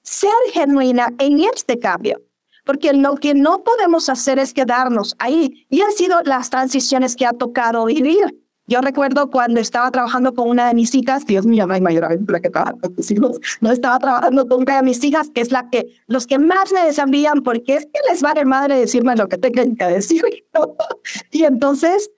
ser 0.03 0.31
genuina 0.53 1.13
en 1.19 1.41
este 1.41 1.79
cambio? 1.79 2.21
Porque 2.65 2.93
lo 2.93 3.17
que 3.17 3.35
no 3.35 3.63
podemos 3.65 4.09
hacer 4.09 4.39
es 4.39 4.55
quedarnos 4.55 5.15
ahí. 5.19 5.67
Y 5.69 5.81
han 5.81 5.93
sido 5.93 6.23
las 6.23 6.51
transiciones 6.51 7.17
que 7.17 7.27
ha 7.27 7.33
tocado 7.33 7.85
vivir. 7.87 8.43
Yo 8.69 8.81
recuerdo 8.81 9.29
cuando 9.29 9.61
estaba 9.61 9.91
trabajando 9.91 10.35
con 10.35 10.49
una 10.49 10.69
de 10.69 10.75
mis 10.75 10.95
hijas, 10.95 11.27
Dios 11.27 11.45
mío, 11.45 11.67
no 11.67 11.75
hay 11.75 11.81
mayor 11.81 12.05
aventura 12.05 12.41
que 12.41 12.49
trabajar 12.49 12.79
con 12.79 12.95
tus 12.95 13.11
hijos, 13.11 13.41
no 13.61 13.73
estaba 13.73 13.99
trabajando 13.99 14.47
con 14.47 14.61
una 14.61 14.77
de 14.77 14.83
mis 14.85 15.03
hijas, 15.03 15.31
que 15.31 15.41
es 15.41 15.51
la 15.51 15.69
que, 15.69 15.89
los 16.07 16.29
que 16.29 16.39
más 16.39 16.73
me 16.73 16.85
desafían, 16.85 17.43
porque 17.43 17.75
es 17.75 17.87
que 17.87 18.01
les 18.09 18.25
va 18.25 18.35
de 18.35 18.45
madre 18.45 18.79
decirme 18.79 19.17
lo 19.17 19.29
que 19.29 19.37
tengan 19.37 19.75
que 19.75 19.85
decir. 19.87 20.23
y 21.33 21.43
entonces, 21.43 22.11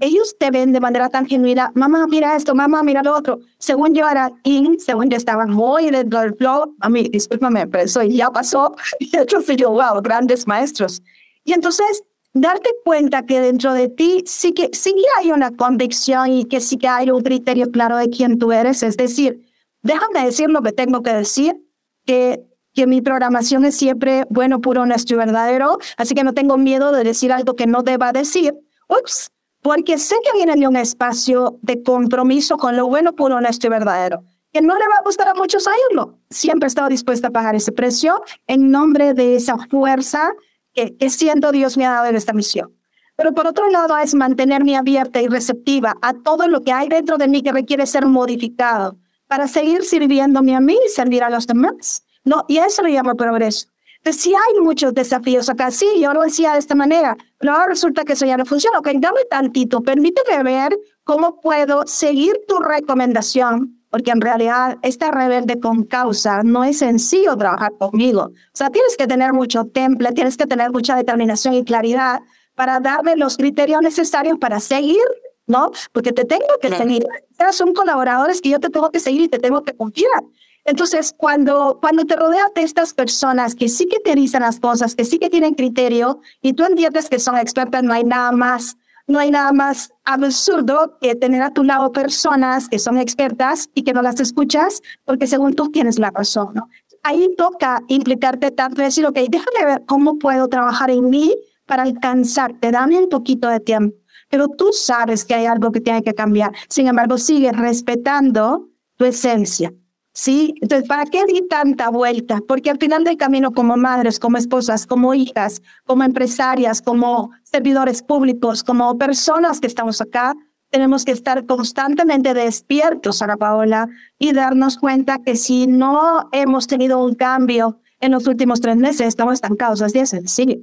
ellos 0.00 0.36
te 0.38 0.50
ven 0.50 0.72
de 0.72 0.80
manera 0.80 1.08
tan 1.08 1.26
genuina, 1.26 1.70
mamá, 1.74 2.06
mira 2.08 2.34
esto, 2.34 2.54
mamá, 2.54 2.82
mira 2.82 3.02
lo 3.02 3.14
otro. 3.14 3.40
Según 3.58 3.94
yo 3.94 4.08
era 4.08 4.30
in, 4.42 4.80
según 4.80 5.08
yo 5.10 5.16
estaba 5.16 5.46
muy 5.46 5.90
dentro 5.90 6.20
del 6.20 6.34
flow, 6.34 6.74
a 6.80 6.88
mí, 6.88 7.08
discúlpame, 7.08 7.66
pero 7.66 7.84
eso 7.84 8.02
ya 8.02 8.30
pasó. 8.30 8.74
Y 9.00 9.10
yo 9.10 9.40
fui 9.40 9.56
yo, 9.56 9.70
wow, 9.70 10.02
grandes 10.02 10.46
maestros. 10.46 11.02
Y 11.44 11.52
entonces, 11.52 12.02
darte 12.34 12.70
cuenta 12.84 13.24
que 13.26 13.40
dentro 13.40 13.72
de 13.72 13.88
ti 13.88 14.24
sí 14.26 14.52
que 14.52 14.70
sí 14.72 14.94
hay 15.18 15.32
una 15.32 15.50
convicción 15.52 16.30
y 16.30 16.44
que 16.44 16.60
sí 16.60 16.76
que 16.76 16.88
hay 16.88 17.10
un 17.10 17.22
criterio 17.22 17.70
claro 17.70 17.96
de 17.96 18.10
quién 18.10 18.38
tú 18.38 18.52
eres. 18.52 18.82
Es 18.82 18.96
decir, 18.96 19.42
déjame 19.82 20.24
decir 20.24 20.50
lo 20.50 20.62
que 20.62 20.72
tengo 20.72 21.02
que 21.02 21.12
decir, 21.12 21.56
que 22.04 22.44
que 22.78 22.86
mi 22.86 23.00
programación 23.00 23.64
es 23.64 23.74
siempre 23.74 24.24
bueno, 24.30 24.60
puro, 24.60 24.82
honesto 24.82 25.12
y 25.12 25.16
verdadero, 25.16 25.78
así 25.96 26.14
que 26.14 26.22
no 26.22 26.32
tengo 26.32 26.56
miedo 26.58 26.92
de 26.92 27.02
decir 27.02 27.32
algo 27.32 27.56
que 27.56 27.66
no 27.66 27.82
deba 27.82 28.12
decir, 28.12 28.54
ups, 28.88 29.30
porque 29.62 29.98
sé 29.98 30.16
que 30.24 30.36
viene 30.36 30.56
de 30.56 30.66
un 30.66 30.76
espacio 30.76 31.58
de 31.62 31.82
compromiso 31.82 32.56
con 32.56 32.76
lo 32.76 32.86
bueno, 32.86 33.14
puro, 33.14 33.36
honesto 33.36 33.66
y 33.66 33.70
verdadero, 33.70 34.22
que 34.52 34.60
no 34.60 34.74
le 34.78 34.88
va 34.88 34.96
a 34.98 35.02
gustar 35.02 35.28
a 35.28 35.34
muchos 35.34 35.66
oírlo. 35.66 36.18
Siempre 36.30 36.66
he 36.66 36.68
estado 36.68 36.88
dispuesta 36.88 37.28
a 37.28 37.30
pagar 37.30 37.54
ese 37.54 37.72
precio 37.72 38.22
en 38.46 38.70
nombre 38.70 39.14
de 39.14 39.36
esa 39.36 39.58
fuerza 39.68 40.32
que, 40.72 40.96
que 40.96 41.08
Dios 41.52 41.76
me 41.76 41.86
ha 41.86 41.90
dado 41.90 42.06
en 42.06 42.16
esta 42.16 42.32
misión. 42.32 42.74
Pero 43.16 43.34
por 43.34 43.48
otro 43.48 43.68
lado 43.68 43.98
es 43.98 44.14
mantenerme 44.14 44.76
abierta 44.76 45.20
y 45.20 45.26
receptiva 45.26 45.96
a 46.02 46.14
todo 46.14 46.46
lo 46.46 46.62
que 46.62 46.72
hay 46.72 46.88
dentro 46.88 47.18
de 47.18 47.26
mí 47.26 47.42
que 47.42 47.50
requiere 47.50 47.84
ser 47.84 48.06
modificado 48.06 48.96
para 49.26 49.48
seguir 49.48 49.82
sirviéndome 49.82 50.54
a 50.54 50.60
mí 50.60 50.78
y 50.86 50.88
servir 50.88 51.24
a 51.24 51.30
los 51.30 51.46
demás. 51.46 52.04
No, 52.24 52.44
y 52.46 52.58
eso 52.58 52.82
lo 52.82 52.88
llamo 52.88 53.16
progreso. 53.16 53.68
Sí 54.12 54.34
hay 54.34 54.60
muchos 54.60 54.94
desafíos 54.94 55.48
acá. 55.48 55.70
Sí, 55.70 55.86
yo 56.00 56.12
lo 56.12 56.22
decía 56.22 56.52
de 56.52 56.58
esta 56.58 56.74
manera, 56.74 57.16
pero 57.38 57.52
ahora 57.52 57.68
resulta 57.68 58.04
que 58.04 58.14
eso 58.14 58.26
ya 58.26 58.36
no 58.36 58.44
funciona. 58.44 58.78
Ok, 58.78 58.88
dame 58.94 59.24
tantito, 59.30 59.82
permíteme 59.82 60.42
ver 60.42 60.78
cómo 61.04 61.40
puedo 61.40 61.86
seguir 61.86 62.40
tu 62.46 62.58
recomendación, 62.58 63.82
porque 63.90 64.10
en 64.10 64.20
realidad 64.20 64.76
esta 64.82 65.10
rebelde 65.10 65.58
con 65.58 65.84
causa 65.84 66.42
no 66.42 66.64
es 66.64 66.78
sencillo 66.78 67.36
trabajar 67.36 67.72
conmigo. 67.78 68.22
O 68.24 68.54
sea, 68.54 68.70
tienes 68.70 68.96
que 68.96 69.06
tener 69.06 69.32
mucho 69.32 69.64
temple, 69.64 70.12
tienes 70.12 70.36
que 70.36 70.46
tener 70.46 70.70
mucha 70.70 70.96
determinación 70.96 71.54
y 71.54 71.64
claridad 71.64 72.20
para 72.54 72.80
darme 72.80 73.16
los 73.16 73.36
criterios 73.36 73.80
necesarios 73.82 74.36
para 74.38 74.60
seguir, 74.60 75.04
¿no? 75.46 75.70
Porque 75.92 76.12
te 76.12 76.24
tengo 76.24 76.44
que 76.60 76.68
seguir. 76.68 77.06
Son 77.52 77.72
colaboradores 77.72 78.40
que 78.40 78.50
yo 78.50 78.60
te 78.60 78.68
tengo 78.68 78.90
que 78.90 79.00
seguir 79.00 79.22
y 79.22 79.28
te 79.28 79.38
tengo 79.38 79.62
que 79.62 79.74
confiar. 79.74 80.24
Entonces, 80.64 81.14
cuando, 81.16 81.78
cuando 81.80 82.04
te 82.04 82.16
rodeas 82.16 82.52
de 82.54 82.62
estas 82.62 82.92
personas 82.92 83.54
que 83.54 83.68
sí 83.68 83.86
que 83.86 84.00
te 84.00 84.14
dicen 84.14 84.42
las 84.42 84.60
cosas, 84.60 84.94
que 84.94 85.04
sí 85.04 85.18
que 85.18 85.30
tienen 85.30 85.54
criterio 85.54 86.20
y 86.42 86.52
tú 86.52 86.64
entiendes 86.64 87.08
que 87.08 87.18
son 87.18 87.38
expertas, 87.38 87.82
no 87.82 87.92
hay 87.92 88.04
nada 88.04 88.32
más, 88.32 88.76
no 89.06 89.18
hay 89.18 89.30
nada 89.30 89.52
más 89.52 89.94
absurdo 90.04 90.98
que 91.00 91.14
tener 91.14 91.42
a 91.42 91.52
tu 91.52 91.64
lado 91.64 91.90
personas 91.92 92.68
que 92.68 92.78
son 92.78 92.98
expertas 92.98 93.70
y 93.74 93.82
que 93.82 93.94
no 93.94 94.02
las 94.02 94.20
escuchas 94.20 94.82
porque 95.04 95.26
según 95.26 95.54
tú 95.54 95.70
tienes 95.70 95.98
la 95.98 96.10
razón, 96.10 96.50
¿no? 96.54 96.68
Ahí 97.02 97.34
toca 97.36 97.80
implicarte 97.88 98.50
tanto 98.50 98.82
y 98.82 98.84
decir, 98.84 99.06
ok, 99.06 99.18
déjame 99.30 99.64
ver 99.64 99.84
cómo 99.86 100.18
puedo 100.18 100.48
trabajar 100.48 100.90
en 100.90 101.08
mí 101.08 101.34
para 101.64 101.84
alcanzarte, 101.84 102.70
dame 102.70 102.98
un 102.98 103.08
poquito 103.08 103.48
de 103.48 103.60
tiempo. 103.60 103.96
Pero 104.28 104.48
tú 104.48 104.72
sabes 104.72 105.24
que 105.24 105.34
hay 105.34 105.46
algo 105.46 105.72
que 105.72 105.80
tiene 105.80 106.02
que 106.02 106.14
cambiar. 106.14 106.52
Sin 106.68 106.86
embargo, 106.86 107.16
sigue 107.16 107.52
respetando 107.52 108.68
tu 108.96 109.04
esencia. 109.04 109.72
¿Sí? 110.18 110.52
Entonces, 110.60 110.88
¿para 110.88 111.06
qué 111.06 111.24
di 111.26 111.46
tanta 111.46 111.90
vuelta? 111.90 112.40
Porque 112.48 112.70
al 112.70 112.78
final 112.78 113.04
del 113.04 113.16
camino, 113.16 113.52
como 113.52 113.76
madres, 113.76 114.18
como 114.18 114.36
esposas, 114.36 114.84
como 114.84 115.14
hijas, 115.14 115.62
como 115.84 116.02
empresarias, 116.02 116.82
como 116.82 117.30
servidores 117.44 118.02
públicos, 118.02 118.64
como 118.64 118.98
personas 118.98 119.60
que 119.60 119.68
estamos 119.68 120.00
acá, 120.00 120.34
tenemos 120.70 121.04
que 121.04 121.12
estar 121.12 121.46
constantemente 121.46 122.34
despiertos, 122.34 123.22
Ana 123.22 123.36
Paola, 123.36 123.88
y 124.18 124.32
darnos 124.32 124.76
cuenta 124.78 125.18
que 125.24 125.36
si 125.36 125.68
no 125.68 126.28
hemos 126.32 126.66
tenido 126.66 127.02
un 127.02 127.14
cambio 127.14 127.80
en 128.00 128.10
los 128.10 128.26
últimos 128.26 128.60
tres 128.60 128.76
meses, 128.76 129.06
estamos 129.06 129.34
estancados, 129.34 129.82
así 129.82 130.00
es 130.00 130.10
sencillo. 130.10 130.56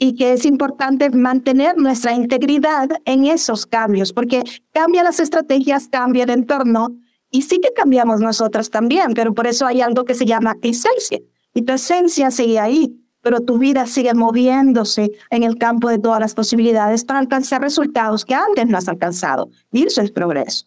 Y 0.00 0.16
que 0.16 0.32
es 0.32 0.44
importante 0.44 1.10
mantener 1.10 1.76
nuestra 1.76 2.12
integridad 2.12 2.88
en 3.04 3.26
esos 3.26 3.66
cambios, 3.66 4.12
porque 4.12 4.42
cambian 4.72 5.04
las 5.04 5.20
estrategias, 5.20 5.86
cambia 5.86 6.24
el 6.24 6.30
entorno, 6.30 6.96
y 7.30 7.42
sí 7.42 7.60
que 7.60 7.72
cambiamos 7.72 8.20
nosotras 8.20 8.70
también, 8.70 9.14
pero 9.14 9.34
por 9.34 9.46
eso 9.46 9.66
hay 9.66 9.80
algo 9.80 10.04
que 10.04 10.14
se 10.14 10.26
llama 10.26 10.56
esencia. 10.62 11.20
Y 11.54 11.62
tu 11.62 11.72
esencia 11.72 12.30
sigue 12.30 12.58
ahí, 12.58 12.96
pero 13.22 13.40
tu 13.40 13.58
vida 13.58 13.86
sigue 13.86 14.14
moviéndose 14.14 15.10
en 15.30 15.42
el 15.42 15.56
campo 15.56 15.88
de 15.88 15.98
todas 15.98 16.20
las 16.20 16.34
posibilidades 16.34 17.04
para 17.04 17.18
alcanzar 17.18 17.60
resultados 17.60 18.24
que 18.24 18.34
antes 18.34 18.66
no 18.66 18.78
has 18.78 18.88
alcanzado. 18.88 19.50
Y 19.72 19.84
eso 19.84 20.02
es 20.02 20.10
progreso. 20.10 20.66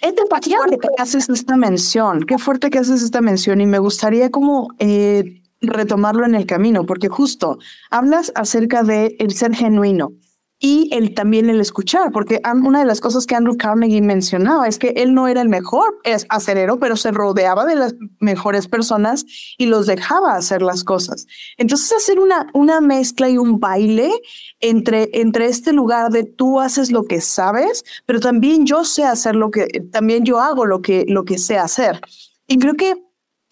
Es 0.00 0.14
de 0.14 0.26
pasión. 0.26 0.60
Qué 0.70 0.76
fuerte 0.76 0.88
que 0.96 1.02
haces 1.02 1.28
esta 1.28 1.56
mención, 1.56 2.22
qué 2.22 2.38
fuerte 2.38 2.70
que 2.70 2.78
haces 2.78 3.02
esta 3.02 3.20
mención 3.20 3.60
y 3.60 3.66
me 3.66 3.78
gustaría 3.78 4.30
como 4.30 4.68
eh, 4.78 5.42
retomarlo 5.60 6.24
en 6.24 6.34
el 6.34 6.46
camino, 6.46 6.84
porque 6.86 7.08
justo 7.08 7.58
hablas 7.90 8.32
acerca 8.34 8.82
de 8.82 9.16
el 9.18 9.32
ser 9.34 9.54
genuino 9.54 10.12
y 10.60 10.88
el, 10.92 11.14
también 11.14 11.48
el 11.50 11.60
escuchar, 11.60 12.10
porque 12.10 12.40
una 12.64 12.80
de 12.80 12.84
las 12.84 13.00
cosas 13.00 13.26
que 13.26 13.36
Andrew 13.36 13.56
Carnegie 13.56 14.02
mencionaba 14.02 14.66
es 14.66 14.78
que 14.78 14.88
él 14.96 15.14
no 15.14 15.28
era 15.28 15.40
el 15.40 15.48
mejor 15.48 16.00
acerero, 16.28 16.80
pero 16.80 16.96
se 16.96 17.12
rodeaba 17.12 17.64
de 17.64 17.76
las 17.76 17.94
mejores 18.18 18.66
personas 18.66 19.24
y 19.56 19.66
los 19.66 19.86
dejaba 19.86 20.34
hacer 20.34 20.62
las 20.62 20.82
cosas. 20.82 21.26
Entonces 21.58 21.92
hacer 21.92 22.18
una, 22.18 22.48
una 22.54 22.80
mezcla 22.80 23.28
y 23.28 23.38
un 23.38 23.60
baile 23.60 24.10
entre, 24.58 25.10
entre 25.12 25.46
este 25.46 25.72
lugar 25.72 26.10
de 26.10 26.24
tú 26.24 26.58
haces 26.58 26.90
lo 26.90 27.04
que 27.04 27.20
sabes, 27.20 27.84
pero 28.04 28.18
también 28.18 28.66
yo 28.66 28.84
sé 28.84 29.04
hacer 29.04 29.36
lo 29.36 29.52
que, 29.52 29.66
también 29.92 30.24
yo 30.24 30.40
hago 30.40 30.66
lo 30.66 30.82
que, 30.82 31.04
lo 31.06 31.24
que 31.24 31.38
sé 31.38 31.56
hacer. 31.56 32.00
Y 32.48 32.58
creo 32.58 32.74
que 32.74 33.07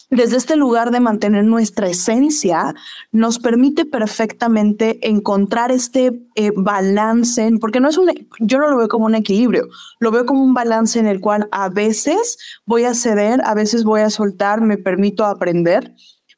desde 0.09 0.37
este 0.37 0.55
lugar 0.55 0.91
de 0.91 0.99
mantener 0.99 1.43
nuestra 1.43 1.89
esencia, 1.89 2.73
nos 3.11 3.39
permite 3.39 3.85
perfectamente 3.85 4.99
encontrar 5.07 5.71
este 5.71 6.27
eh, 6.35 6.51
balance, 6.55 7.49
porque 7.59 7.79
no 7.79 7.89
es 7.89 7.97
un, 7.97 8.11
yo 8.39 8.57
no 8.57 8.69
lo 8.69 8.77
veo 8.77 8.87
como 8.87 9.05
un 9.05 9.15
equilibrio, 9.15 9.67
lo 9.99 10.11
veo 10.11 10.25
como 10.25 10.43
un 10.43 10.53
balance 10.53 10.99
en 10.99 11.07
el 11.07 11.19
cual 11.19 11.49
a 11.51 11.69
veces 11.69 12.37
voy 12.65 12.85
a 12.85 12.93
ceder, 12.93 13.41
a 13.43 13.53
veces 13.53 13.83
voy 13.83 14.01
a 14.01 14.09
soltar, 14.09 14.61
me 14.61 14.77
permito 14.77 15.25
aprender, 15.25 15.93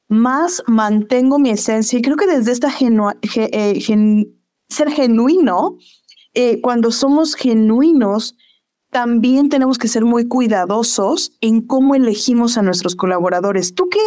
más 0.07 0.63
mantengo 0.65 1.37
mi 1.37 1.51
esencia. 1.51 1.99
Y 1.99 2.01
creo 2.01 2.17
que 2.17 2.25
desde 2.25 2.51
esta 2.51 2.73
eh, 2.79 4.25
ser 4.67 4.91
genuino, 4.91 5.77
eh, 6.33 6.59
cuando 6.61 6.91
somos 6.91 7.35
genuinos, 7.35 8.35
también 8.91 9.49
tenemos 9.49 9.77
que 9.77 9.87
ser 9.87 10.03
muy 10.03 10.27
cuidadosos 10.27 11.37
en 11.41 11.61
cómo 11.61 11.95
elegimos 11.95 12.57
a 12.57 12.61
nuestros 12.61 12.95
colaboradores. 12.95 13.75
¿Tú 13.75 13.87
qué, 13.89 13.99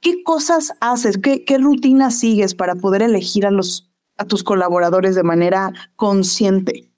qué 0.00 0.22
cosas 0.22 0.72
haces? 0.80 1.18
¿Qué, 1.18 1.44
qué 1.44 1.58
rutina 1.58 2.10
sigues 2.10 2.54
para 2.54 2.74
poder 2.74 3.02
elegir 3.02 3.46
a, 3.46 3.50
los, 3.50 3.90
a 4.16 4.24
tus 4.24 4.42
colaboradores 4.42 5.14
de 5.14 5.22
manera 5.22 5.72
consciente? 5.96 6.90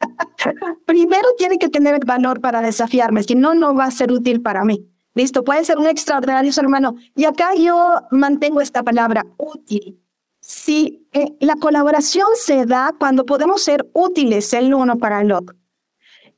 Primero 0.86 1.28
tiene 1.36 1.58
que 1.58 1.68
tener 1.68 2.04
valor 2.04 2.40
para 2.40 2.62
desafiarme, 2.62 3.22
si 3.22 3.34
no, 3.34 3.54
no 3.54 3.74
va 3.74 3.84
a 3.84 3.90
ser 3.90 4.12
útil 4.12 4.40
para 4.40 4.64
mí. 4.64 4.90
Listo, 5.14 5.44
puede 5.44 5.64
ser 5.64 5.78
un 5.78 5.86
extraordinario 5.86 6.52
ser 6.52 6.66
humano. 6.66 6.94
Y 7.14 7.24
acá 7.24 7.54
yo 7.54 8.02
mantengo 8.10 8.60
esta 8.60 8.82
palabra, 8.82 9.24
útil. 9.38 10.02
Si 10.40 11.08
eh, 11.12 11.34
la 11.40 11.56
colaboración 11.56 12.28
se 12.36 12.66
da 12.66 12.94
cuando 12.98 13.24
podemos 13.24 13.62
ser 13.62 13.90
útiles 13.94 14.52
el 14.52 14.74
uno 14.74 14.98
para 14.98 15.22
el 15.22 15.32
otro. 15.32 15.56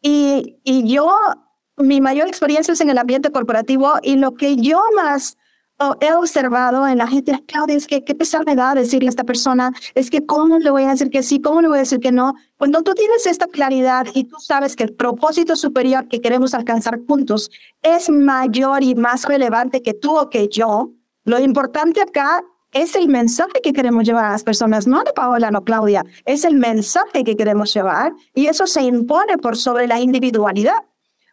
Y, 0.00 0.56
y 0.64 0.88
yo, 0.92 1.12
mi 1.76 2.00
mayor 2.00 2.28
experiencia 2.28 2.72
es 2.72 2.80
en 2.80 2.90
el 2.90 2.98
ambiente 2.98 3.30
corporativo 3.30 3.94
y 4.02 4.16
lo 4.16 4.34
que 4.34 4.56
yo 4.56 4.82
más 4.96 5.36
he 6.00 6.12
observado 6.12 6.86
en 6.88 6.98
la 6.98 7.06
gente, 7.06 7.40
Claudia, 7.46 7.76
es 7.76 7.86
que 7.86 8.02
qué 8.04 8.14
pesar 8.14 8.44
me 8.44 8.56
da 8.56 8.74
decirle 8.74 9.08
a 9.08 9.10
esta 9.10 9.24
persona, 9.24 9.72
es 9.94 10.10
que 10.10 10.26
cómo 10.26 10.58
le 10.58 10.70
voy 10.70 10.82
a 10.84 10.90
decir 10.90 11.08
que 11.08 11.22
sí, 11.22 11.40
cómo 11.40 11.60
le 11.60 11.68
voy 11.68 11.78
a 11.78 11.80
decir 11.80 12.00
que 12.00 12.10
no. 12.10 12.34
Cuando 12.56 12.82
tú 12.82 12.94
tienes 12.94 13.26
esta 13.26 13.46
claridad 13.46 14.06
y 14.12 14.24
tú 14.24 14.36
sabes 14.40 14.74
que 14.74 14.84
el 14.84 14.94
propósito 14.94 15.54
superior 15.54 16.08
que 16.08 16.20
queremos 16.20 16.54
alcanzar 16.54 17.00
juntos 17.06 17.50
es 17.82 18.10
mayor 18.10 18.82
y 18.82 18.96
más 18.96 19.24
relevante 19.24 19.82
que 19.82 19.94
tú 19.94 20.18
o 20.18 20.28
que 20.28 20.48
yo, 20.48 20.90
lo 21.24 21.38
importante 21.38 22.00
acá 22.00 22.42
es 22.72 22.94
el 22.94 23.08
mensaje 23.08 23.60
que 23.62 23.72
queremos 23.72 24.04
llevar 24.04 24.26
a 24.26 24.32
las 24.32 24.44
personas, 24.44 24.86
no 24.86 25.02
de 25.04 25.12
Paola, 25.12 25.50
no 25.50 25.64
Claudia, 25.64 26.04
es 26.24 26.44
el 26.44 26.54
mensaje 26.54 27.24
que 27.24 27.36
queremos 27.36 27.72
llevar 27.72 28.12
y 28.34 28.46
eso 28.46 28.66
se 28.66 28.82
impone 28.82 29.38
por 29.38 29.56
sobre 29.56 29.86
la 29.86 30.00
individualidad. 30.00 30.84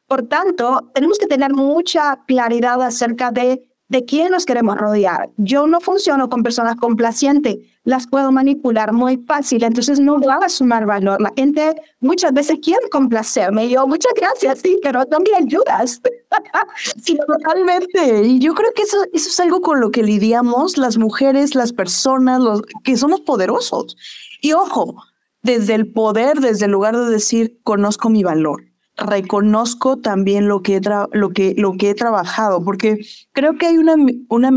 Por 0.08 0.24
tanto, 0.24 0.92
tenemos 0.94 1.18
que 1.18 1.28
tener 1.28 1.54
mucha 1.54 2.24
claridad 2.26 2.82
acerca 2.82 3.32
de 3.32 3.64
de 3.88 4.06
quién 4.06 4.32
nos 4.32 4.46
queremos 4.46 4.78
rodear. 4.78 5.30
Yo 5.38 5.68
no 5.68 5.80
funciono 5.80 6.30
con 6.30 6.44
personas 6.44 6.76
complacientes, 6.76 7.58
las 7.86 8.08
puedo 8.08 8.32
manipular 8.32 8.92
muy 8.92 9.18
fácil, 9.18 9.64
entonces 9.64 10.00
no 10.00 10.20
va 10.20 10.38
a 10.44 10.50
sumar 10.50 10.86
valor. 10.86 11.22
La 11.22 11.32
gente 11.36 11.76
muchas 12.00 12.34
veces 12.34 12.58
quiere 12.62 12.90
complacerme, 12.90 13.70
yo 13.70 13.88
muchas 13.88 14.12
gracias, 14.16 14.60
sí, 14.60 14.80
pero 14.84 15.04
no 15.10 15.20
me 15.20 15.36
ayudas. 15.38 16.02
sí, 17.02 17.18
totalmente. 17.26 18.24
Y 18.24 18.40
yo 18.40 18.54
creo 18.54 18.72
que 18.74 18.82
eso, 18.82 18.98
eso 19.14 19.30
es 19.30 19.40
algo 19.40 19.62
con 19.62 19.80
lo 19.80 19.92
que 19.92 20.04
lidiamos 20.04 20.78
las 20.78 20.98
mujeres, 20.98 21.56
las 21.56 21.72
personas, 21.72 22.42
los 22.42 22.62
que 22.84 22.98
somos 22.98 23.22
poderosos. 23.22 23.96
Y 24.42 24.54
ojo, 24.54 24.96
desde 25.44 25.76
el 25.76 25.92
poder, 25.94 26.40
desde 26.40 26.66
el 26.66 26.72
lugar 26.72 26.98
de 26.98 27.10
decir, 27.10 27.60
conozco 27.64 28.10
mi 28.10 28.24
valor 28.24 28.75
reconozco 28.98 29.98
también 29.98 30.48
lo 30.48 30.62
que 30.62 30.78
he, 30.78 30.82
lo 31.12 31.30
que, 31.32 31.54
lo 31.58 31.74
que 31.74 31.90
he 31.90 31.96
trabajado, 31.96 32.64
porque 32.64 33.06
creo 33.34 33.58
que 33.58 33.68
hay 33.68 33.78
una, 33.78 33.96
una 34.30 34.52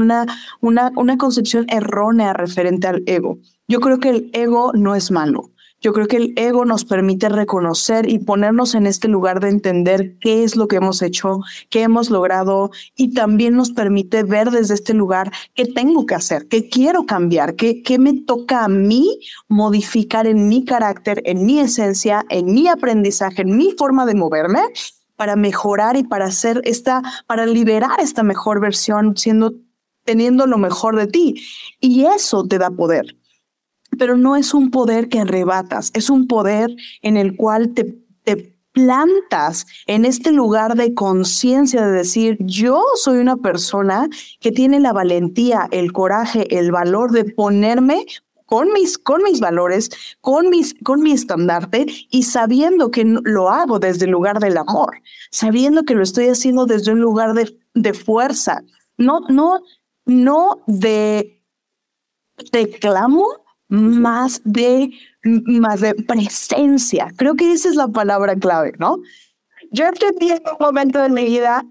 una, 0.00 0.26
una, 0.60 0.90
una 0.96 1.18
concepción 1.18 1.66
errónea 1.68 2.32
referente 2.32 2.86
al 2.86 3.02
ego. 3.06 3.38
Yo 3.68 3.80
creo 3.80 3.98
que 3.98 4.10
el 4.10 4.30
ego 4.32 4.72
no 4.74 4.94
es 4.94 5.10
malo. 5.10 5.50
Yo 5.84 5.92
creo 5.92 6.06
que 6.06 6.16
el 6.16 6.32
ego 6.36 6.64
nos 6.64 6.86
permite 6.86 7.28
reconocer 7.28 8.08
y 8.08 8.18
ponernos 8.18 8.74
en 8.74 8.86
este 8.86 9.06
lugar 9.06 9.40
de 9.40 9.50
entender 9.50 10.16
qué 10.18 10.42
es 10.42 10.56
lo 10.56 10.66
que 10.66 10.76
hemos 10.76 11.02
hecho, 11.02 11.40
qué 11.68 11.82
hemos 11.82 12.08
logrado 12.08 12.70
y 12.96 13.12
también 13.12 13.54
nos 13.54 13.70
permite 13.70 14.22
ver 14.22 14.50
desde 14.50 14.72
este 14.72 14.94
lugar 14.94 15.30
qué 15.52 15.66
tengo 15.66 16.06
que 16.06 16.14
hacer, 16.14 16.48
qué 16.48 16.70
quiero 16.70 17.04
cambiar, 17.04 17.54
qué, 17.54 17.82
qué 17.82 17.98
me 17.98 18.14
toca 18.14 18.64
a 18.64 18.68
mí 18.68 19.20
modificar 19.46 20.26
en 20.26 20.48
mi 20.48 20.64
carácter, 20.64 21.20
en 21.26 21.44
mi 21.44 21.60
esencia, 21.60 22.24
en 22.30 22.46
mi 22.46 22.66
aprendizaje, 22.66 23.42
en 23.42 23.54
mi 23.54 23.72
forma 23.72 24.06
de 24.06 24.14
moverme 24.14 24.62
para 25.16 25.36
mejorar 25.36 25.98
y 25.98 26.02
para 26.02 26.24
hacer 26.24 26.62
esta, 26.64 27.02
para 27.26 27.44
liberar 27.44 28.00
esta 28.00 28.22
mejor 28.22 28.58
versión 28.58 29.18
siendo, 29.18 29.52
teniendo 30.02 30.46
lo 30.46 30.56
mejor 30.56 30.96
de 30.96 31.08
ti. 31.08 31.42
Y 31.78 32.06
eso 32.06 32.46
te 32.46 32.56
da 32.56 32.70
poder 32.70 33.18
pero 33.98 34.16
no 34.16 34.36
es 34.36 34.54
un 34.54 34.70
poder 34.70 35.08
que 35.08 35.20
arrebatas, 35.20 35.90
es 35.94 36.10
un 36.10 36.26
poder 36.26 36.74
en 37.02 37.16
el 37.16 37.36
cual 37.36 37.74
te, 37.74 37.96
te 38.24 38.54
plantas 38.74 39.66
en 39.86 40.04
este 40.04 40.32
lugar 40.32 40.74
de 40.74 40.94
conciencia 40.94 41.86
de 41.86 41.92
decir, 41.92 42.36
yo 42.40 42.82
soy 42.96 43.18
una 43.18 43.36
persona 43.36 44.08
que 44.40 44.50
tiene 44.50 44.80
la 44.80 44.92
valentía, 44.92 45.68
el 45.70 45.92
coraje, 45.92 46.58
el 46.58 46.72
valor 46.72 47.12
de 47.12 47.24
ponerme 47.24 48.04
con 48.46 48.72
mis, 48.72 48.98
con 48.98 49.22
mis 49.22 49.40
valores, 49.40 49.90
con, 50.20 50.50
mis, 50.50 50.74
con 50.82 51.02
mi 51.02 51.12
estandarte 51.12 51.86
y 52.10 52.24
sabiendo 52.24 52.90
que 52.90 53.04
lo 53.04 53.48
hago 53.48 53.78
desde 53.78 54.04
el 54.04 54.10
lugar 54.10 54.40
del 54.40 54.58
amor, 54.58 55.00
sabiendo 55.30 55.84
que 55.84 55.94
lo 55.94 56.02
estoy 56.02 56.28
haciendo 56.28 56.66
desde 56.66 56.92
un 56.92 57.00
lugar 57.00 57.34
de, 57.34 57.56
de 57.74 57.94
fuerza, 57.94 58.62
no, 58.98 59.20
no, 59.28 59.62
no 60.04 60.62
de 60.66 61.42
reclamo, 62.52 63.26
más 63.68 64.40
de, 64.44 64.90
más 65.22 65.80
de 65.80 65.94
presencia. 65.94 67.12
Creo 67.16 67.34
que 67.34 67.52
esa 67.52 67.68
es 67.68 67.76
la 67.76 67.88
palabra 67.88 68.36
clave, 68.36 68.72
¿no? 68.78 68.98
Yo 69.70 69.86
entendí 69.86 70.30
en 70.30 70.42
un 70.50 70.56
momento 70.60 71.00
de 71.00 71.08
mi 71.08 71.24
vida 71.24 71.64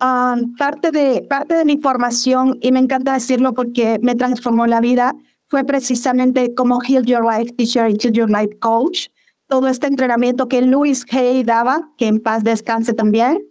um, 0.00 0.56
parte, 0.56 0.90
de, 0.90 1.26
parte 1.28 1.54
de 1.54 1.64
mi 1.64 1.76
formación, 1.78 2.58
y 2.62 2.72
me 2.72 2.78
encanta 2.78 3.12
decirlo 3.12 3.52
porque 3.52 3.98
me 4.02 4.14
transformó 4.14 4.66
la 4.66 4.80
vida, 4.80 5.14
fue 5.48 5.64
precisamente 5.64 6.54
como 6.54 6.80
Heal 6.80 7.04
Your 7.04 7.24
Life 7.24 7.52
Teacher 7.52 7.90
y 7.90 7.96
Heal 8.00 8.12
Your 8.12 8.30
Life 8.30 8.58
Coach. 8.60 9.08
Todo 9.48 9.66
este 9.66 9.88
entrenamiento 9.88 10.46
que 10.46 10.62
Louis 10.62 11.04
Hay 11.10 11.42
daba, 11.42 11.90
que 11.98 12.06
en 12.06 12.20
paz 12.20 12.44
descanse 12.44 12.94
también, 12.94 13.42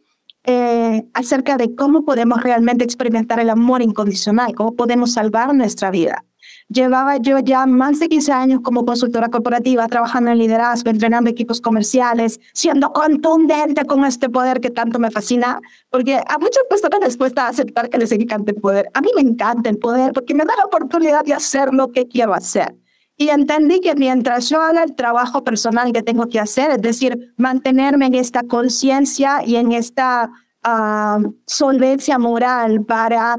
eh, 0.46 1.06
acerca 1.14 1.58
de 1.58 1.76
cómo 1.76 2.06
podemos 2.06 2.42
realmente 2.42 2.86
experimentar 2.86 3.42
el 3.42 3.50
amor 3.50 3.82
incondicional, 3.82 4.56
cómo 4.56 4.76
podemos 4.76 5.12
salvar 5.12 5.54
nuestra 5.54 5.92
vida. 5.92 6.24
Llevaba 6.72 7.18
yo 7.18 7.40
ya 7.40 7.66
más 7.66 8.00
de 8.00 8.08
15 8.08 8.32
años 8.32 8.60
como 8.64 8.86
consultora 8.86 9.30
corporativa, 9.30 9.88
trabajando 9.88 10.30
en 10.30 10.38
liderazgo, 10.38 10.92
entrenando 10.92 11.28
equipos 11.28 11.62
comerciales, 11.62 12.40
siendo 12.54 12.94
contundente 12.94 13.86
con 13.86 14.06
este 14.06 14.30
poder 14.30 14.62
que 14.62 14.70
tanto 14.70 15.00
me 15.00 15.10
fascina, 15.10 15.60
porque 15.90 16.18
a 16.18 16.38
muchas 16.38 16.64
personas 16.70 17.00
les 17.02 17.18
cuesta 17.18 17.48
aceptar 17.48 17.90
que 17.90 17.98
les 17.98 18.12
encanta 18.12 18.52
el 18.52 18.62
poder. 18.62 18.88
A 18.94 19.02
mí 19.02 19.10
me 19.16 19.22
encanta 19.22 19.68
el 19.72 19.80
poder 19.80 20.14
porque 20.14 20.36
me 20.36 20.46
da 20.46 20.56
la 20.58 20.66
oportunidad 20.66 21.26
de 21.26 21.34
hacer 21.34 21.74
lo 21.74 21.92
que 21.92 22.08
quiero 22.08 22.36
hacer. 22.36 22.76
Y 23.18 23.30
entendí 23.30 23.82
que 23.82 23.96
mientras 23.96 24.48
yo 24.48 24.62
haga 24.62 24.84
el 24.84 24.96
trabajo 24.96 25.44
personal 25.44 25.92
que 25.92 26.04
tengo 26.04 26.28
que 26.28 26.40
hacer, 26.40 26.70
es 26.70 26.82
decir, 26.84 27.34
mantenerme 27.36 28.06
en 28.06 28.14
esta 28.14 28.44
conciencia 28.44 29.44
y 29.44 29.56
en 29.56 29.72
esta 29.72 30.30
ah, 30.64 31.20
solvencia 31.48 32.20
moral 32.20 32.86
para 32.86 33.38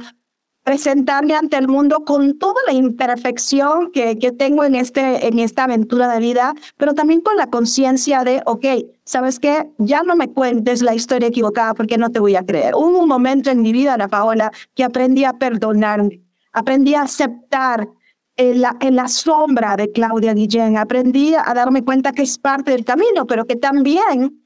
presentarme 0.71 1.35
ante 1.35 1.57
el 1.57 1.67
mundo 1.67 2.05
con 2.05 2.39
toda 2.39 2.61
la 2.65 2.73
imperfección 2.73 3.91
que, 3.91 4.21
que 4.21 4.31
tengo 4.31 4.63
en, 4.63 4.77
este, 4.77 5.27
en 5.27 5.41
esta 5.41 5.65
aventura 5.65 6.07
de 6.07 6.21
vida, 6.21 6.55
pero 6.77 6.95
también 6.95 7.23
con 7.23 7.37
la 7.37 7.49
conciencia 7.49 8.23
de, 8.23 8.41
ok, 8.47 8.65
¿sabes 9.05 9.41
qué? 9.41 9.69
Ya 9.79 10.05
no 10.05 10.15
me 10.15 10.29
cuentes 10.33 10.83
la 10.83 10.95
historia 10.95 11.27
equivocada 11.27 11.75
porque 11.75 11.99
no 11.99 12.11
te 12.11 12.21
voy 12.21 12.37
a 12.37 12.47
creer. 12.47 12.77
Hubo 12.77 13.01
un 13.01 13.09
momento 13.09 13.51
en 13.51 13.63
mi 13.63 13.73
vida, 13.73 13.95
Ana 13.95 14.07
Paola, 14.07 14.53
que 14.77 14.85
aprendí 14.85 15.25
a 15.25 15.33
perdonarme, 15.33 16.21
aprendí 16.53 16.95
a 16.95 17.03
aceptar 17.03 17.89
en 18.37 18.61
la, 18.61 18.77
en 18.79 18.95
la 18.95 19.09
sombra 19.09 19.75
de 19.77 19.91
Claudia 19.91 20.35
Guillén, 20.35 20.79
aprendí 20.79 21.35
a 21.35 21.53
darme 21.53 21.83
cuenta 21.83 22.13
que 22.13 22.23
es 22.23 22.39
parte 22.39 22.71
del 22.71 22.85
camino, 22.85 23.27
pero 23.27 23.45
que 23.45 23.57
también 23.57 24.41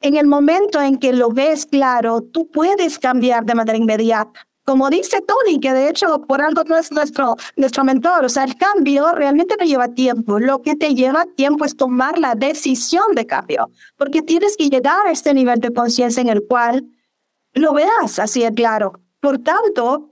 en 0.00 0.16
el 0.16 0.26
momento 0.26 0.82
en 0.82 0.98
que 0.98 1.12
lo 1.12 1.30
ves 1.30 1.64
claro, 1.64 2.22
tú 2.22 2.50
puedes 2.50 2.98
cambiar 2.98 3.44
de 3.44 3.54
manera 3.54 3.78
inmediata. 3.78 4.47
Como 4.68 4.90
dice 4.90 5.22
Tony, 5.22 5.60
que 5.60 5.72
de 5.72 5.88
hecho 5.88 6.20
por 6.26 6.42
algo 6.42 6.62
no 6.64 6.76
es 6.76 6.92
nuestro, 6.92 7.36
nuestro 7.56 7.84
mentor, 7.84 8.26
o 8.26 8.28
sea, 8.28 8.44
el 8.44 8.54
cambio 8.56 9.12
realmente 9.12 9.56
no 9.58 9.64
lleva 9.64 9.88
tiempo. 9.88 10.38
Lo 10.38 10.60
que 10.60 10.76
te 10.76 10.94
lleva 10.94 11.24
tiempo 11.24 11.64
es 11.64 11.74
tomar 11.74 12.18
la 12.18 12.34
decisión 12.34 13.14
de 13.14 13.24
cambio, 13.24 13.70
porque 13.96 14.20
tienes 14.20 14.58
que 14.58 14.68
llegar 14.68 15.06
a 15.06 15.10
este 15.10 15.32
nivel 15.32 15.60
de 15.60 15.72
conciencia 15.72 16.20
en 16.20 16.28
el 16.28 16.44
cual 16.46 16.84
lo 17.54 17.72
veas 17.72 18.18
así 18.18 18.42
de 18.42 18.52
claro. 18.52 18.92
Por 19.20 19.38
tanto, 19.38 20.10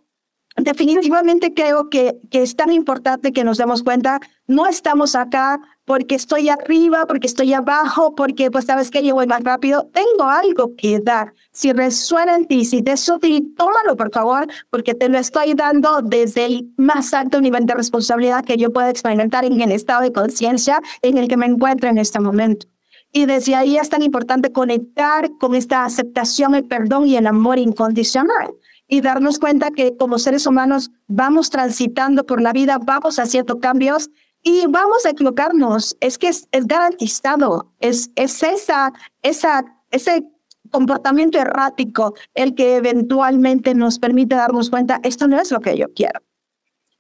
definitivamente 0.57 1.53
creo 1.55 1.91
que, 1.91 2.19
que 2.31 2.43
es 2.43 2.57
tan 2.57 2.73
importante 2.73 3.33
que 3.33 3.45
nos 3.45 3.59
demos 3.59 3.83
cuenta, 3.83 4.21
no 4.47 4.67
estamos 4.67 5.15
acá 5.15 5.61
porque 5.85 6.15
estoy 6.15 6.49
arriba, 6.49 7.07
porque 7.07 7.27
estoy 7.27 7.53
abajo, 7.53 8.15
porque 8.15 8.51
pues 8.51 8.65
sabes 8.65 8.91
que 8.91 9.05
yo 9.05 9.15
voy 9.15 9.27
más 9.27 9.43
rápido. 9.45 9.89
Tengo 9.93 10.25
algo 10.25 10.75
que 10.77 10.99
dar. 11.01 11.33
Si 11.53 11.73
resuena 11.73 12.37
en 12.37 12.47
ti, 12.47 12.65
si 12.65 12.83
te 12.83 12.97
sutil, 12.97 13.55
tómalo 13.57 13.97
por 13.97 14.13
favor, 14.13 14.47
porque 14.71 14.95
te 14.95 15.09
lo 15.09 15.19
estoy 15.19 15.55
dando 15.55 16.01
desde 16.03 16.47
el 16.47 16.73
más 16.77 17.15
alto 17.15 17.41
nivel 17.41 17.67
de 17.67 17.75
responsabilidad 17.75 18.45
que 18.45 18.57
yo 18.57 18.73
pueda 18.73 18.91
experimentar 18.91 19.45
en 19.45 19.61
el 19.61 19.73
estado 19.73 20.03
de 20.03 20.13
conciencia 20.13 20.81
en 21.03 21.19
el 21.19 21.29
que 21.29 21.37
me 21.37 21.47
encuentro 21.47 21.89
en 21.89 21.99
este 21.99 22.19
momento. 22.19 22.67
Y 23.13 23.27
desde 23.27 23.55
ahí 23.55 23.77
es 23.77 23.89
tan 23.89 24.03
importante 24.03 24.53
conectar 24.53 25.31
con 25.39 25.55
esta 25.55 25.85
aceptación, 25.85 26.55
el 26.55 26.65
perdón 26.65 27.07
y 27.07 27.17
el 27.17 27.27
amor 27.27 27.59
incondicional 27.59 28.55
y 28.89 29.01
darnos 29.01 29.39
cuenta 29.39 29.71
que 29.71 29.97
como 29.97 30.19
seres 30.19 30.47
humanos 30.47 30.91
vamos 31.07 31.51
transitando 31.51 32.25
por 32.25 32.41
la 32.41 32.53
vida, 32.53 32.79
vamos 32.79 33.19
haciendo 33.19 33.59
cambios 33.59 34.11
y 34.43 34.67
vamos 34.69 35.05
a 35.05 35.11
equivocarnos. 35.11 35.97
Es 36.01 36.19
que 36.19 36.29
es, 36.29 36.49
garantizado, 36.53 37.73
es, 37.81 38.11
es 38.15 38.43
esa, 38.43 38.93
esa, 39.23 39.65
ese 39.91 40.25
comportamiento 40.71 41.39
errático 41.39 42.15
el 42.35 42.55
que 42.55 42.77
eventualmente 42.77 43.75
nos 43.75 43.99
permite 43.99 44.37
darnos 44.37 44.71
cuenta, 44.71 45.01
esto 45.03 45.27
no 45.27 45.39
es 45.41 45.51
lo 45.51 45.61
que 45.61 45.77
yo 45.77 45.93
quiero. 45.95 46.21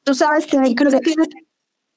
Tú 0.02 0.14
sabes 0.14 0.46
que 0.46 0.56
creo 0.74 0.90
que 0.90 1.45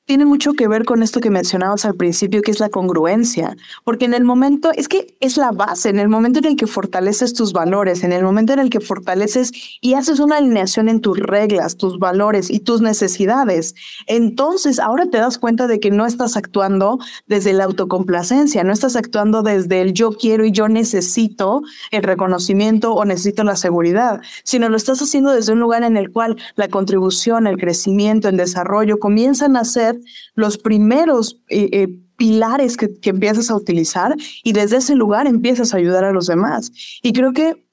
tiene 0.10 0.26
mucho 0.26 0.54
que 0.54 0.68
ver 0.68 0.86
con 0.86 1.04
esto 1.04 1.20
que 1.20 1.30
mencionabas 1.30 1.86
al 1.86 1.94
principio, 1.94 2.42
que 2.42 2.50
es 2.50 2.60
la 2.60 2.70
congruencia, 2.70 3.56
porque 3.84 4.06
en 4.06 4.16
el 4.16 4.24
momento, 4.24 4.72
es 4.74 4.88
que 4.88 5.16
es 5.20 5.38
la 5.38 5.52
base, 5.52 5.90
en 5.90 6.00
el 6.00 6.10
momento 6.10 6.40
en 6.40 6.46
el 6.46 6.56
que 6.56 6.66
fortaleces 6.66 7.36
tus 7.36 7.54
valores, 7.54 8.04
en 8.04 8.12
el 8.12 8.24
momento 8.24 8.54
en 8.54 8.58
el 8.58 8.72
que 8.72 8.80
fortaleces 8.80 9.52
y 9.82 9.94
haces 9.94 10.20
una 10.20 10.38
alineación 10.38 10.90
en 10.90 11.02
tus 11.02 11.20
reglas, 11.20 11.78
tus 11.78 12.00
valores 12.00 12.50
y 12.50 12.60
tus 12.60 12.82
necesidades, 12.82 13.76
entonces 14.08 14.80
ahora 14.80 15.06
te 15.06 15.20
das 15.20 15.38
cuenta 15.38 15.68
de 15.68 15.80
que 15.80 15.92
no 15.92 16.08
estás 16.08 16.38
actuando 16.38 16.98
desde 17.28 17.54
la 17.54 17.66
autocomplacencia, 17.66 18.64
no 18.64 18.74
estás 18.74 18.96
actuando 18.96 19.44
desde 19.44 19.80
el 19.82 19.94
yo 19.94 20.14
quiero 20.14 20.44
y 20.44 20.52
yo 20.52 20.70
necesito 20.70 21.62
el 21.92 22.02
reconocimiento 22.02 22.96
o 22.96 23.06
necesito 23.06 23.44
la 23.44 23.56
seguridad, 23.56 24.22
sino 24.44 24.70
lo 24.70 24.78
estás 24.78 25.04
haciendo 25.04 25.34
desde 25.34 25.54
un 25.54 25.60
lugar 25.60 25.84
en 25.84 25.98
el 25.98 26.10
cual 26.10 26.36
la 26.56 26.68
contribución, 26.68 27.46
el 27.46 27.60
crecimiento, 27.60 28.28
el 28.28 28.38
desarrollo 28.38 28.98
comienzan 28.98 29.56
a 29.56 29.64
ser 29.66 29.99
los 30.36 30.58
primeros 30.58 31.42
eh, 31.50 31.70
eh, 31.72 31.88
pilares 32.18 32.78
que, 32.78 32.90
empiezas 33.04 33.50
a 33.50 33.56
utilizar 33.56 34.16
y 34.44 34.54
desde 34.54 34.78
ese 34.78 34.96
lugar 34.96 35.28
empiezas 35.28 35.74
a 35.74 35.78
ayudar 35.78 36.04
a 36.04 36.12
los 36.12 36.28
demás. 36.28 36.72
Y 37.02 37.14
creo 37.14 37.34
que 37.34 37.66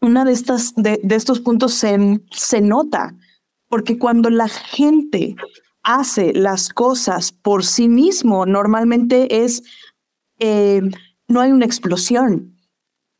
una 0.00 0.24
de 0.24 0.32
estas 0.32 0.74
de, 0.74 1.00
estos 1.10 1.40
puntos 1.40 1.74
se, 1.74 2.20
se 2.30 2.60
nota 2.60 3.14
porque 3.68 3.98
cuando 3.98 4.28
la 4.30 4.48
gente 4.48 5.36
hace 5.82 6.32
las 6.32 6.68
cosas 6.68 7.32
por 7.32 7.64
sí 7.64 7.88
mismo, 7.88 8.46
normalmente 8.46 9.44
es 9.44 9.62
eh, 10.38 10.82
no 11.28 11.40
hay 11.40 11.52
una 11.52 11.64
explosión, 11.64 12.58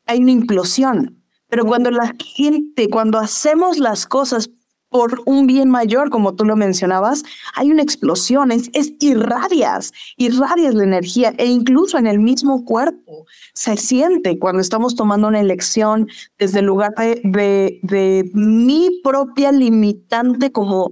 hay 0.05 0.19
una 0.19 0.31
implosión. 0.31 1.23
Pero 1.47 1.65
cuando 1.65 1.91
la 1.91 2.13
gente, 2.19 2.89
cuando 2.89 3.17
hacemos 3.17 3.77
las 3.77 4.05
cosas 4.05 4.49
por 4.93 5.23
un 5.25 5.47
bien 5.47 5.71
mayor, 5.71 6.11
como 6.11 6.35
tú 6.35 6.45
lo 6.45 6.55
mencionabas, 6.55 7.23
hay 7.55 7.71
una 7.71 7.81
explosión, 7.81 8.51
es, 8.51 8.69
irradias, 8.99 9.91
irradias 10.17 10.75
la 10.75 10.83
energía 10.83 11.33
e 11.39 11.47
incluso 11.47 11.97
en 11.97 12.05
el 12.05 12.19
mismo 12.19 12.63
cuerpo 12.63 13.25
se 13.55 13.75
siente 13.75 14.37
cuando 14.37 14.61
estamos 14.61 14.95
tomando 14.95 15.29
una 15.29 15.39
elección 15.39 16.07
desde 16.37 16.59
el 16.59 16.65
lugar 16.65 16.93
de, 16.95 17.79
de 17.81 18.29
mi 18.35 19.01
propia 19.03 19.51
limitante 19.51 20.51
como 20.51 20.91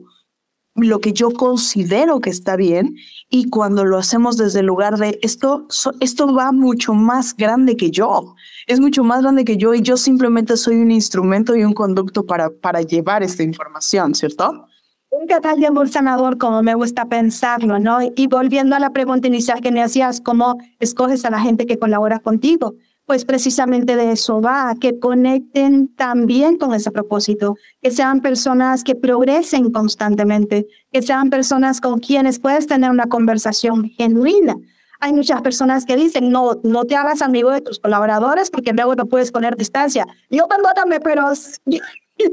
lo 0.76 1.00
que 1.00 1.14
yo 1.14 1.32
considero 1.32 2.22
que 2.22 2.30
está 2.30 2.56
bien 2.56 2.96
y 3.30 3.50
cuando 3.50 3.84
lo 3.84 3.98
hacemos 3.98 4.38
desde 4.38 4.62
el 4.62 4.68
lugar 4.68 4.98
de 4.98 5.20
esto, 5.22 5.68
esto 6.00 6.34
va 6.34 6.52
mucho 6.52 6.94
más 6.94 7.36
grande 7.36 7.76
que 7.76 7.92
yo, 7.92 8.36
es 8.68 8.80
mucho 8.80 9.04
más 9.04 9.22
grande 9.22 9.44
que 9.44 9.58
yo 9.58 9.74
y 9.74 9.82
yo 9.82 9.98
simplemente 9.98 10.56
soy 10.58 10.78
un 10.78 10.92
instrumento 10.92 11.56
y 11.56 11.64
un 11.64 11.74
conducto 11.74 12.26
para, 12.26 12.50
para 12.50 12.82
llevar 12.82 13.22
esta 13.24 13.44
información, 13.44 14.16
¿cierto? 14.16 14.68
Un 15.10 15.28
canal 15.28 15.60
de 15.60 15.68
amor 15.68 15.90
sanador, 15.90 16.38
como 16.38 16.64
me 16.64 16.74
gusta 16.74 17.06
pensarlo, 17.06 17.80
¿no? 17.80 18.00
Y 18.16 18.28
volviendo 18.28 18.78
a 18.78 18.80
la 18.80 18.94
pregunta 18.94 19.28
inicial 19.28 19.60
que 19.60 19.72
me 19.72 19.84
hacías, 19.84 20.22
¿cómo 20.22 20.58
escoges 20.80 21.26
a 21.26 21.30
la 21.30 21.42
gente 21.42 21.66
que 21.66 21.78
colabora 21.78 22.20
contigo? 22.20 22.76
Pues 23.06 23.26
precisamente 23.26 23.96
de 23.96 24.12
eso 24.12 24.42
va, 24.42 24.74
que 24.80 25.00
conecten 25.00 25.94
también 25.96 26.58
con 26.58 26.74
ese 26.74 26.92
propósito, 26.92 27.56
que 27.82 27.92
sean 27.92 28.22
personas 28.22 28.84
que 28.84 28.96
progresen 28.96 29.72
constantemente, 29.72 30.68
que 30.92 31.02
sean 31.02 31.30
personas 31.30 31.82
con 31.82 32.00
quienes 32.00 32.40
puedes 32.40 32.68
tener 32.68 32.90
una 32.90 33.08
conversación 33.08 33.90
genuina. 33.90 34.56
Hay 35.00 35.14
muchas 35.14 35.42
personas 35.42 35.86
que 35.86 35.96
dicen, 35.96 36.30
no, 36.30 36.62
no 36.64 36.86
te 36.86 36.96
hagas 36.96 37.24
amigo 37.24 37.50
de 37.50 37.62
tus 37.62 37.80
colaboradores 37.80 38.52
porque 38.52 38.72
luego 38.72 38.96
no 38.96 39.08
puedes 39.08 39.32
poner 39.32 39.58
distancia. 39.58 40.06
Yo 40.30 40.48
perdóname, 40.48 41.00
pero 41.00 41.24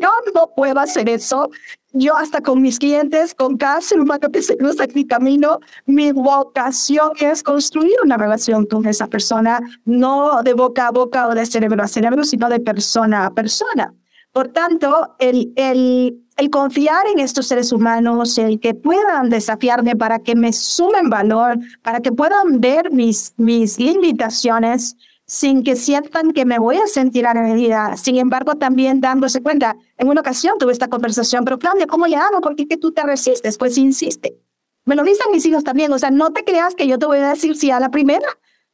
yo 0.01 0.11
no 0.35 0.53
puedo 0.55 0.81
hacer 0.81 1.09
eso. 1.09 1.51
Yo 1.92 2.16
hasta 2.16 2.42
con 2.42 2.61
mis 2.61 2.79
clientes, 2.79 3.35
con 3.35 3.57
cada 3.57 3.81
ser 3.81 4.01
humano 4.01 4.29
que 4.31 4.42
se 4.42 4.57
cruza 4.57 4.85
en 4.85 4.92
mi 4.94 5.07
camino, 5.07 5.59
mi 5.87 6.12
vocación 6.12 7.12
es 7.18 7.42
construir 7.42 7.94
una 8.05 8.18
relación 8.18 8.66
con 8.66 8.87
esa 8.87 9.07
persona, 9.07 9.61
no 9.87 10.42
de 10.42 10.53
boca 10.53 10.88
a 10.88 10.90
boca 10.90 11.29
o 11.29 11.35
de 11.35 11.46
cerebro 11.46 11.83
a 11.83 11.88
cerebro, 11.88 12.24
sino 12.24 12.48
de 12.51 12.61
persona 12.61 13.27
a 13.27 13.31
persona. 13.33 13.94
Por 14.33 14.48
tanto, 14.48 15.16
el, 15.18 15.53
el, 15.57 16.22
el 16.37 16.51
confiar 16.51 17.07
en 17.12 17.18
estos 17.18 17.46
seres 17.46 17.72
humanos, 17.72 18.37
el 18.38 18.61
que 18.61 18.74
puedan 18.74 19.31
desafiarme 19.31 19.96
para 19.96 20.18
que 20.18 20.37
me 20.37 20.53
sumen 20.53 21.09
valor, 21.09 21.59
para 21.83 22.01
que 22.01 22.12
puedan 22.12 22.61
ver 22.61 22.92
mis, 22.92 23.33
mis 23.38 23.79
limitaciones, 23.79 24.96
sin 25.28 25.62
que 25.62 25.76
sientan 25.76 26.32
que 26.32 26.46
me 26.46 26.58
voy 26.58 26.78
a 26.78 26.86
sentir 26.86 27.26
agredida. 27.26 27.98
Sin 27.98 28.16
embargo, 28.16 28.54
también 28.54 29.02
dándose 29.02 29.42
cuenta, 29.42 29.76
en 29.98 30.08
una 30.08 30.22
ocasión 30.22 30.54
tuve 30.58 30.72
esta 30.72 30.88
conversación, 30.88 31.44
pero 31.44 31.58
Claudia, 31.58 31.86
¿cómo 31.86 32.06
le 32.06 32.16
hago? 32.16 32.40
¿Por 32.40 32.56
qué 32.56 32.66
que 32.66 32.78
tú 32.78 32.92
te 32.92 33.02
resistes? 33.02 33.58
Pues 33.58 33.76
insiste. 33.76 34.38
Me 34.86 34.96
lo 34.96 35.02
dicen 35.02 35.26
mis 35.30 35.44
hijos 35.44 35.62
también, 35.64 35.92
o 35.92 35.98
sea, 35.98 36.10
no 36.10 36.32
te 36.32 36.44
creas 36.44 36.74
que 36.74 36.86
yo 36.86 36.98
te 36.98 37.04
voy 37.04 37.18
a 37.18 37.28
decir 37.28 37.56
si 37.56 37.70
a 37.70 37.78
la 37.78 37.90
primera. 37.90 38.26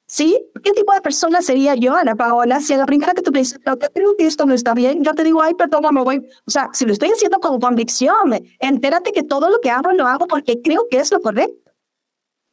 ¿Sí? 0.07 0.39
¿Qué 0.63 0.71
tipo 0.73 0.93
de 0.93 1.01
persona 1.01 1.43
sería 1.43 1.75
yo, 1.75 1.97
Ana 1.97 2.15
Paola? 2.15 2.61
Si 2.61 2.73
a 2.73 2.77
la 2.77 2.87
primera 2.87 3.15
que 3.15 3.23
tú 3.23 3.33
me 3.33 3.41
dices, 3.41 3.59
creo 3.59 4.17
que 4.17 4.27
esto 4.27 4.47
no 4.47 4.55
está 4.55 4.75
bien, 4.75 5.03
yo 5.03 5.13
te 5.15 5.25
digo, 5.25 5.43
ay, 5.43 5.55
perdón, 5.55 5.83
me 5.93 6.05
voy. 6.05 6.19
O 6.47 6.51
sea, 6.51 6.69
si 6.73 6.85
lo 6.85 6.93
estoy 6.93 7.11
haciendo 7.11 7.41
con 7.41 7.59
convicción, 7.59 8.13
entérate 8.61 9.13
que 9.13 9.25
todo 9.25 9.51
lo 9.51 9.61
que 9.61 9.71
hago 9.71 9.91
lo 9.93 10.07
hago 10.07 10.29
porque 10.29 10.61
creo 10.63 10.87
que 10.89 10.99
es 10.99 11.11
lo 11.11 11.21
correcto. 11.21 11.64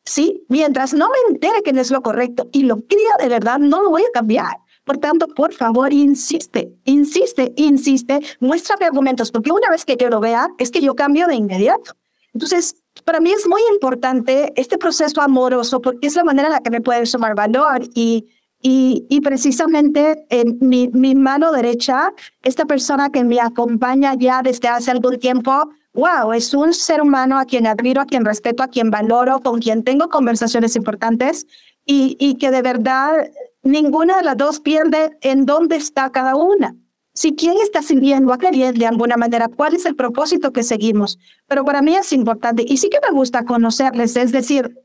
¿Sí? 0.06 0.44
Mientras 0.50 0.94
no 0.94 1.10
me 1.10 1.34
entere 1.34 1.62
que 1.64 1.72
es 1.72 1.92
lo 1.92 2.02
correcto 2.02 2.50
y 2.52 2.64
lo 2.64 2.78
cría 2.78 3.16
de 3.20 3.30
verdad, 3.30 3.60
no 3.60 3.82
lo 3.82 3.90
voy 3.90 4.04
a 4.04 4.12
cambiar. 4.14 4.58
Por 4.84 4.98
tanto, 4.98 5.28
por 5.28 5.54
favor, 5.54 5.94
insiste, 5.94 6.74
insiste, 6.86 7.54
insiste, 7.56 8.20
muéstrame 8.40 8.86
argumentos, 8.86 9.32
porque 9.32 9.52
una 9.52 9.70
vez 9.70 9.86
que 9.86 9.96
yo 9.96 10.10
lo 10.10 10.20
vea, 10.20 10.50
es 10.58 10.72
que 10.72 10.82
yo 10.82 10.96
cambio 10.96 11.28
de 11.28 11.36
inmediato. 11.36 11.94
Entonces, 12.34 12.82
para 13.06 13.20
mí 13.20 13.32
es 13.32 13.48
muy 13.48 13.62
importante 13.72 14.54
este 14.56 14.78
proceso 14.78 15.22
amoroso, 15.22 15.82
porque 15.82 16.08
es 16.08 16.16
la 16.16 16.24
manera 16.24 16.48
en 16.48 16.54
la 16.54 16.62
que 16.62 16.72
me 16.72 16.82
puede 16.82 17.06
sumar 17.06 17.36
valor 17.36 17.82
y, 17.94 18.28
y, 18.62 19.06
y 19.10 19.22
precisamente 19.22 20.26
en 20.30 20.58
mi, 20.62 20.88
mi 20.90 21.14
mano 21.14 21.52
derecha, 21.52 22.14
esta 22.42 22.66
persona 22.66 23.12
que 23.12 23.24
me 23.24 23.40
acompaña 23.40 24.16
ya 24.16 24.42
desde 24.42 24.68
hace 24.68 24.92
algún 24.92 25.20
tiempo, 25.20 25.70
wow, 25.94 26.34
es 26.34 26.54
un 26.54 26.74
ser 26.74 27.02
humano 27.02 27.38
a 27.38 27.46
quien 27.46 27.68
admiro, 27.68 28.02
a 28.02 28.06
quien 28.06 28.26
respeto, 28.26 28.64
a 28.64 28.68
quien 28.68 28.92
valoro, 28.92 29.40
con 29.42 29.60
quien 29.60 29.84
tengo 29.84 30.10
conversaciones 30.10 30.76
importantes 30.76 31.46
y, 31.86 32.16
y 32.20 32.36
que 32.36 32.52
de 32.52 32.62
verdad 32.62 33.30
ninguna 33.64 34.18
de 34.18 34.24
las 34.24 34.38
dos 34.38 34.60
pierde 34.60 35.18
en 35.22 35.46
dónde 35.46 35.76
está 35.76 36.10
cada 36.12 36.36
una. 36.36 36.76
Si 37.14 37.36
quién 37.36 37.58
está 37.62 37.82
sirviendo 37.82 38.32
a 38.32 38.38
qué 38.38 38.52
de 38.52 38.88
alguna 38.88 39.18
manera, 39.18 39.50
cuál 39.50 39.76
es 39.76 39.86
el 39.86 39.96
propósito 39.96 40.54
que 40.54 40.64
seguimos. 40.64 41.20
Pero 41.48 41.66
para 41.66 41.82
mí 41.82 41.96
es 41.96 42.14
importante 42.14 42.64
y 42.66 42.78
sí 42.78 42.90
que 42.90 43.00
me 43.02 43.12
gusta 43.12 43.44
conocerles, 43.44 44.16
es 44.16 44.32
decir, 44.32 44.78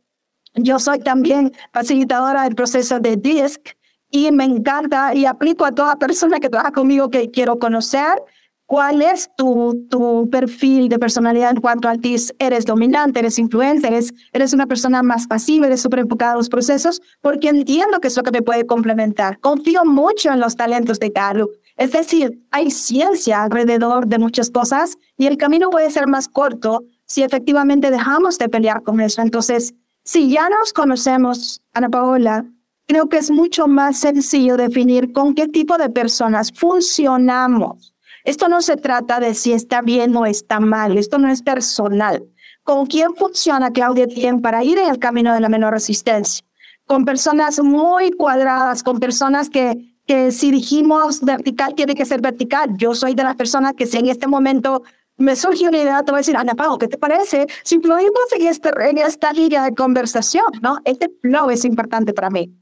yo 0.54 0.78
soy 0.78 0.98
también 0.98 1.52
facilitadora 1.72 2.44
del 2.44 2.54
proceso 2.54 2.98
de 2.98 3.16
DISC 3.16 3.76
y 4.10 4.32
me 4.32 4.44
encanta 4.44 5.14
y 5.14 5.26
aplico 5.26 5.64
a 5.64 5.72
toda 5.72 5.96
persona 5.96 6.40
que 6.40 6.48
trabaja 6.48 6.72
conmigo 6.72 7.10
que 7.10 7.30
quiero 7.30 7.58
conocer 7.58 8.22
cuál 8.66 9.00
es 9.00 9.30
tu, 9.36 9.86
tu 9.88 10.28
perfil 10.30 10.88
de 10.88 10.98
personalidad 10.98 11.50
en 11.50 11.60
cuanto 11.60 11.88
a 11.88 11.94
ti. 11.96 12.16
¿Eres 12.38 12.64
dominante, 12.64 13.20
eres 13.20 13.38
influencer, 13.38 13.92
eres, 13.92 14.12
eres 14.32 14.52
una 14.52 14.66
persona 14.66 15.02
más 15.02 15.26
pasiva, 15.26 15.66
eres 15.66 15.80
súper 15.80 16.00
enfocada 16.00 16.32
a 16.32 16.36
los 16.36 16.48
procesos? 16.48 17.00
Porque 17.20 17.48
entiendo 17.48 18.00
que 18.00 18.08
es 18.08 18.16
lo 18.16 18.22
que 18.22 18.32
me 18.32 18.42
puede 18.42 18.66
complementar. 18.66 19.38
Confío 19.40 19.84
mucho 19.84 20.32
en 20.32 20.40
los 20.40 20.56
talentos 20.56 20.98
de 20.98 21.12
Carlos. 21.12 21.48
Es 21.76 21.92
decir, 21.92 22.42
hay 22.50 22.70
ciencia 22.70 23.42
alrededor 23.42 24.06
de 24.06 24.18
muchas 24.18 24.50
cosas 24.50 24.96
y 25.16 25.26
el 25.26 25.36
camino 25.36 25.70
puede 25.70 25.90
ser 25.90 26.06
más 26.06 26.28
corto 26.28 26.84
si 27.04 27.22
efectivamente 27.22 27.90
dejamos 27.90 28.38
de 28.38 28.48
pelear 28.48 28.82
con 28.82 29.00
eso. 29.00 29.22
Entonces, 29.22 29.74
si 30.04 30.30
ya 30.30 30.48
nos 30.48 30.72
conocemos, 30.72 31.62
Ana 31.74 31.88
Paola, 31.88 32.46
creo 32.86 33.08
que 33.08 33.18
es 33.18 33.30
mucho 33.30 33.66
más 33.66 33.98
sencillo 33.98 34.56
definir 34.56 35.12
con 35.12 35.34
qué 35.34 35.48
tipo 35.48 35.76
de 35.78 35.90
personas 35.90 36.52
funcionamos. 36.52 37.95
Esto 38.26 38.48
no 38.48 38.60
se 38.60 38.76
trata 38.76 39.20
de 39.20 39.32
si 39.32 39.54
está 39.54 39.80
bien 39.80 40.14
o 40.14 40.26
está 40.26 40.60
mal, 40.60 40.98
esto 40.98 41.16
no 41.16 41.28
es 41.28 41.42
personal. 41.42 42.24
¿Con 42.62 42.84
quién 42.86 43.14
funciona 43.14 43.72
Claudia 43.72 44.06
Tien 44.06 44.42
para 44.42 44.62
ir 44.62 44.76
en 44.76 44.90
el 44.90 44.98
camino 44.98 45.32
de 45.32 45.40
la 45.40 45.48
menor 45.48 45.72
resistencia? 45.72 46.44
Con 46.86 47.06
personas 47.06 47.58
muy 47.60 48.10
cuadradas, 48.10 48.82
con 48.82 49.00
personas 49.00 49.48
que 49.48 49.96
que 50.06 50.30
si 50.30 50.50
dijimos 50.50 51.20
vertical, 51.20 51.74
tiene 51.74 51.94
que 51.94 52.04
ser 52.04 52.20
vertical. 52.20 52.70
Yo 52.76 52.94
soy 52.94 53.14
de 53.14 53.24
las 53.24 53.36
personas 53.36 53.74
que 53.74 53.86
si 53.86 53.98
en 53.98 54.06
este 54.06 54.28
momento 54.28 54.82
me 55.16 55.34
surge 55.34 55.68
una 55.68 55.78
idea, 55.78 56.02
te 56.02 56.12
voy 56.12 56.18
a 56.18 56.20
decir, 56.20 56.36
Ana 56.36 56.54
Pau, 56.54 56.78
¿qué 56.78 56.88
te 56.88 56.98
parece? 56.98 57.46
Si 57.64 57.80
fluimos 57.80 58.32
en, 58.38 58.46
este, 58.46 58.70
en 58.88 58.98
esta 58.98 59.32
línea 59.32 59.64
de 59.64 59.74
conversación, 59.74 60.46
¿no? 60.62 60.78
Este 60.84 61.10
flow 61.22 61.50
es 61.50 61.64
importante 61.64 62.12
para 62.12 62.30
mí. 62.30 62.54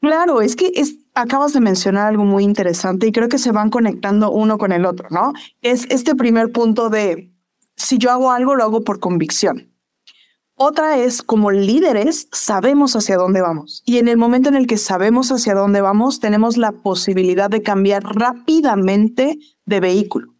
Claro, 0.00 0.40
es 0.40 0.56
que 0.56 0.72
acabas 1.14 1.52
de 1.52 1.60
mencionar 1.60 2.06
algo 2.06 2.24
muy 2.24 2.44
interesante 2.44 3.06
y 3.06 3.12
creo 3.12 3.28
que 3.28 3.38
se 3.38 3.52
van 3.52 3.68
conectando 3.68 4.30
uno 4.30 4.56
con 4.56 4.72
el 4.72 4.86
otro, 4.86 5.08
¿no? 5.10 5.32
Es 5.60 5.86
este 5.90 6.14
primer 6.14 6.52
punto 6.52 6.88
de, 6.88 7.32
si 7.76 7.98
yo 7.98 8.10
hago 8.10 8.30
algo, 8.30 8.54
lo 8.54 8.64
hago 8.64 8.82
por 8.82 8.98
convicción. 8.98 9.70
Otra 10.54 10.98
es, 10.98 11.22
como 11.22 11.50
líderes, 11.50 12.28
sabemos 12.32 12.94
hacia 12.94 13.16
dónde 13.16 13.40
vamos. 13.40 13.82
Y 13.86 13.98
en 13.98 14.08
el 14.08 14.18
momento 14.18 14.48
en 14.50 14.56
el 14.56 14.66
que 14.66 14.76
sabemos 14.76 15.32
hacia 15.32 15.54
dónde 15.54 15.80
vamos, 15.80 16.20
tenemos 16.20 16.56
la 16.56 16.72
posibilidad 16.72 17.48
de 17.48 17.62
cambiar 17.62 18.02
rápidamente 18.02 19.38
de 19.64 19.80
vehículo. 19.80 20.34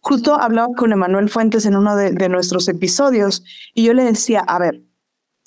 Justo 0.00 0.34
hablaba 0.34 0.68
con 0.76 0.92
Emanuel 0.92 1.28
Fuentes 1.28 1.66
en 1.66 1.76
uno 1.76 1.96
de, 1.96 2.12
de 2.12 2.28
nuestros 2.28 2.68
episodios 2.68 3.44
y 3.74 3.84
yo 3.84 3.92
le 3.92 4.04
decía, 4.04 4.40
a 4.40 4.58
ver, 4.58 4.82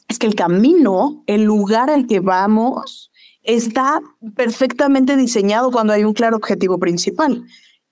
es 0.07 0.19
que 0.19 0.27
el 0.27 0.35
camino, 0.35 1.23
el 1.27 1.43
lugar 1.43 1.89
al 1.89 2.07
que 2.07 2.19
vamos, 2.19 3.09
está 3.43 4.01
perfectamente 4.35 5.15
diseñado 5.15 5.71
cuando 5.71 5.93
hay 5.93 6.03
un 6.03 6.13
claro 6.13 6.37
objetivo 6.37 6.77
principal. 6.77 7.43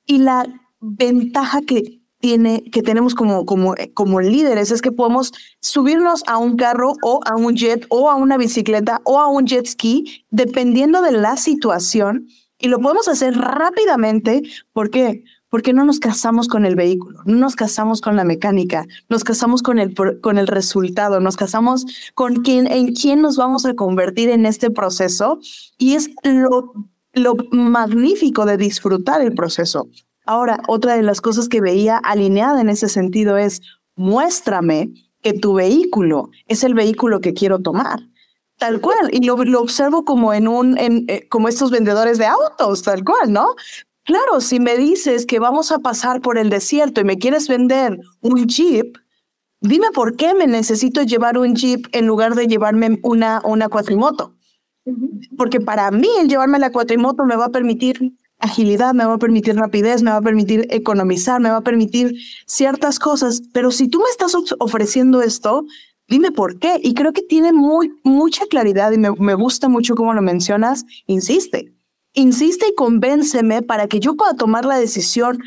Y 0.06 0.20
la 0.20 0.46
ventaja 0.80 1.62
que 1.62 2.02
tiene, 2.20 2.64
que 2.72 2.82
tenemos 2.82 3.14
como, 3.14 3.46
como, 3.46 3.76
como 3.94 4.22
líderes 4.22 4.72
es 4.72 4.82
que 4.82 4.92
podemos 4.92 5.32
subirnos 5.62 6.24
a 6.28 6.38
un 6.38 6.58
carro 6.58 6.94
o 7.04 7.22
a 7.26 7.36
un 7.36 7.56
jet 7.56 7.86
o 7.90 8.10
a 8.10 8.16
una 8.16 8.38
bicicleta 8.38 9.02
o 9.04 9.20
a 9.20 9.28
un 9.28 9.46
jet 9.46 9.66
ski, 9.66 10.26
dependiendo 10.30 11.02
de 11.02 11.12
la 11.12 11.38
situación, 11.38 12.28
y 12.60 12.70
lo 12.70 12.80
podemos 12.80 13.08
hacer 13.08 13.38
rápidamente. 13.38 14.42
¿Por 14.74 14.90
qué? 14.90 15.24
Porque 15.50 15.74
no 15.74 15.86
nos 15.86 16.00
casamos 16.00 16.48
con 16.48 16.66
el 16.66 16.76
vehículo, 16.76 17.22
no 17.26 17.38
nos 17.38 17.56
casamos 17.56 18.02
con 18.02 18.16
la 18.16 18.26
mecánica, 18.26 18.86
nos 19.10 19.24
casamos 19.24 19.62
con 19.62 19.80
el, 19.80 19.96
con 20.22 20.38
el 20.38 20.48
resultado, 20.48 21.20
nos 21.20 21.38
casamos 21.38 21.86
con 22.16 22.44
quién, 22.44 22.68
en 22.68 22.94
quién 22.94 23.22
nos 23.22 23.38
vamos 23.38 23.66
a 23.66 23.74
convertir 23.74 24.30
en 24.30 24.46
este 24.46 24.70
proceso. 24.70 25.40
Y 25.78 25.94
es 25.94 26.10
lo, 26.24 26.74
lo 27.14 27.36
magnífico 27.52 28.46
de 28.46 28.58
disfrutar 28.58 29.22
el 29.22 29.34
proceso. 29.34 29.88
Ahora, 30.26 30.62
otra 30.68 30.96
de 30.96 31.04
las 31.04 31.22
cosas 31.22 31.48
que 31.48 31.62
veía 31.62 31.98
alineada 31.98 32.60
en 32.60 32.70
ese 32.70 32.90
sentido 32.90 33.38
es, 33.38 33.62
muéstrame 33.96 34.92
que 35.22 35.34
tu 35.34 35.54
vehículo 35.54 36.30
es 36.48 36.64
el 36.64 36.74
vehículo 36.74 37.20
que 37.22 37.34
quiero 37.34 37.60
tomar. 37.60 38.00
Tal 38.58 38.82
cual, 38.82 39.10
y 39.12 39.24
lo, 39.24 39.36
observo 39.60 40.04
como 40.04 40.34
en 40.34 40.48
un, 40.48 40.78
en, 40.80 41.06
eh, 41.08 41.28
como 41.30 41.48
estos 41.48 41.70
vendedores 41.70 42.18
de 42.18 42.26
autos, 42.26 42.82
tal 42.82 43.04
cual, 43.04 43.32
¿no? 43.32 43.56
Claro, 44.08 44.40
si 44.40 44.62
me 44.62 44.78
dices 44.78 45.26
que 45.26 45.38
vamos 45.38 45.74
a 45.74 45.80
pasar 45.80 46.22
por 46.22 46.38
el 46.38 46.50
desierto 46.50 47.02
y 47.02 47.04
me 47.04 47.18
quieres 47.18 47.50
vender 47.50 48.00
un 48.22 48.48
jeep, 48.48 48.98
dime 49.60 49.88
por 49.94 50.16
qué 50.16 50.34
me 50.34 50.48
necesito 50.48 51.04
llevar 51.04 51.38
un 51.38 51.56
jeep 51.56 51.88
en 51.92 52.08
lugar 52.08 52.34
de 52.34 52.48
llevarme 52.48 53.00
una, 53.04 53.42
una 53.44 53.68
cuatrimoto. 53.68 54.34
Porque 55.38 55.60
para 55.60 55.92
mí 55.92 56.08
el 56.22 56.30
llevarme 56.30 56.58
la 56.58 56.72
cuatrimoto 56.72 57.26
me 57.26 57.36
va 57.36 57.48
a 57.48 57.52
permitir 57.52 58.14
agilidad, 58.40 58.94
me 58.94 59.04
va 59.04 59.16
a 59.16 59.18
permitir 59.18 59.58
rapidez, 59.58 60.02
me 60.02 60.12
va 60.12 60.18
a 60.18 60.22
permitir 60.22 60.66
economizar, 60.70 61.42
me 61.42 61.50
va 61.50 61.58
a 61.58 61.62
permitir 61.62 62.14
ciertas 62.46 63.00
cosas. 63.00 63.42
Pero 63.52 63.72
si 63.72 63.90
tú 63.90 64.00
me 64.00 64.10
estás 64.10 64.38
ofreciendo 64.60 65.22
esto, 65.22 65.66
dime 66.08 66.32
por 66.32 66.60
qué. 66.60 66.80
Y 66.82 66.94
creo 66.94 67.12
que 67.12 67.24
tiene 67.24 67.52
muy, 67.52 67.92
mucha 68.06 68.46
claridad 68.46 68.94
y 68.94 69.00
me, 69.00 69.12
me 69.20 69.34
gusta 69.34 69.68
mucho 69.68 69.96
cómo 69.96 70.14
lo 70.14 70.22
mencionas. 70.22 70.86
Insiste, 71.08 71.74
insiste 72.14 72.68
y 72.70 72.76
convénceme 72.76 73.62
para 73.62 73.88
que 73.88 74.00
yo 74.00 74.16
pueda 74.16 74.34
tomar 74.34 74.66
la 74.66 74.78
decisión 74.78 75.40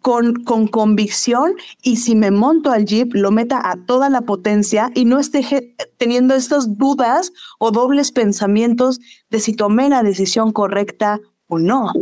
con, 0.00 0.44
con 0.44 0.68
convicción 0.68 1.54
y 1.82 1.96
si 1.96 2.14
me 2.14 2.30
monto 2.30 2.70
al 2.70 2.84
jeep, 2.84 3.12
lo 3.14 3.30
meta 3.30 3.60
a 3.70 3.76
toda 3.84 4.08
la 4.08 4.22
potencia 4.22 4.90
y 4.94 5.04
no 5.04 5.18
esté 5.18 5.76
teniendo 5.98 6.34
estas 6.34 6.78
dudas 6.78 7.32
o 7.58 7.70
dobles 7.70 8.12
pensamientos 8.12 9.00
de 9.30 9.40
si 9.40 9.54
tomé 9.54 9.88
la 9.88 10.02
decisión 10.02 10.52
correcta 10.52 11.20
o 11.48 11.58
no. 11.58 11.92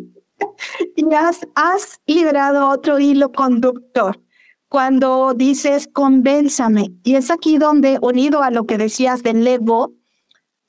Y 0.97 1.13
has, 1.15 1.41
has 1.55 2.01
liberado 2.07 2.69
otro 2.69 2.99
hilo 2.99 3.33
conductor 3.33 4.21
cuando 4.69 5.33
dices 5.35 5.89
convénzame. 5.93 6.93
Y 7.03 7.15
es 7.15 7.31
aquí 7.31 7.59
donde, 7.59 7.99
unido 8.03 8.43
a 8.43 8.51
lo 8.51 8.65
que 8.65 8.79
decías 8.79 9.23
del 9.23 9.47
ego, 9.47 9.93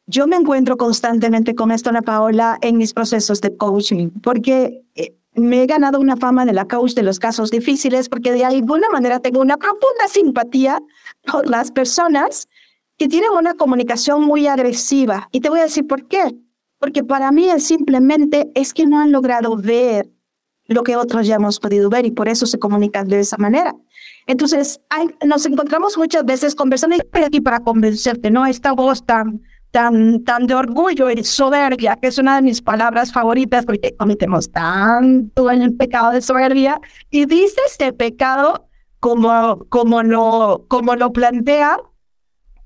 yo 0.09 0.27
me 0.27 0.35
encuentro 0.35 0.77
constantemente 0.77 1.55
con 1.55 1.71
esto, 1.71 1.89
Ana 1.89 2.01
Paola, 2.01 2.57
en 2.61 2.77
mis 2.77 2.93
procesos 2.93 3.41
de 3.41 3.55
coaching, 3.55 4.09
porque 4.21 4.83
eh, 4.95 5.15
me 5.33 5.63
he 5.63 5.65
ganado 5.65 5.99
una 5.99 6.17
fama 6.17 6.45
de 6.45 6.53
la 6.53 6.65
coach 6.65 6.93
de 6.93 7.03
los 7.03 7.19
casos 7.19 7.51
difíciles, 7.51 8.09
porque 8.09 8.31
de 8.31 8.43
alguna 8.43 8.89
manera 8.89 9.19
tengo 9.19 9.39
una 9.39 9.57
profunda 9.57 10.07
simpatía 10.09 10.81
por 11.31 11.47
las 11.47 11.71
personas 11.71 12.47
que 12.97 13.07
tienen 13.07 13.29
una 13.31 13.53
comunicación 13.53 14.23
muy 14.23 14.47
agresiva. 14.47 15.29
Y 15.31 15.39
te 15.39 15.49
voy 15.49 15.59
a 15.59 15.63
decir 15.63 15.87
por 15.87 16.07
qué 16.07 16.35
porque 16.79 17.03
para 17.03 17.31
mí 17.31 17.49
es 17.49 17.65
simplemente 17.65 18.49
es 18.55 18.73
que 18.73 18.87
no 18.87 18.99
han 18.99 19.11
logrado 19.11 19.55
ver 19.57 20.09
lo 20.65 20.83
que 20.83 20.95
otros 20.95 21.27
ya 21.27 21.35
hemos 21.35 21.59
podido 21.59 21.89
ver 21.89 22.05
y 22.05 22.11
por 22.11 22.29
eso 22.29 22.45
se 22.45 22.59
comunican 22.59 23.07
de 23.07 23.19
esa 23.19 23.37
manera. 23.37 23.75
Entonces, 24.27 24.81
hay, 24.89 25.09
nos 25.25 25.45
encontramos 25.45 25.97
muchas 25.97 26.23
veces 26.23 26.55
con 26.55 26.69
personas 26.69 26.99
aquí 27.25 27.41
para 27.41 27.59
convencerte, 27.59 28.29
¿no? 28.29 28.45
Esta 28.45 28.73
voz 28.73 29.03
tan, 29.03 29.41
tan, 29.71 30.23
tan 30.23 30.47
de 30.47 30.55
orgullo 30.55 31.09
y 31.09 31.23
soberbia, 31.23 31.97
que 32.01 32.07
es 32.07 32.17
una 32.17 32.37
de 32.37 32.41
mis 32.41 32.61
palabras 32.61 33.11
favoritas 33.11 33.65
porque 33.65 33.95
cometemos 33.97 34.51
tanto 34.51 35.49
el 35.49 35.75
pecado 35.75 36.11
de 36.11 36.21
soberbia 36.21 36.79
y 37.09 37.25
dice 37.25 37.59
este 37.67 37.93
pecado 37.93 38.67
como, 38.99 39.65
como, 39.69 40.03
lo, 40.03 40.65
como 40.67 40.95
lo 40.95 41.11
plantea 41.13 41.79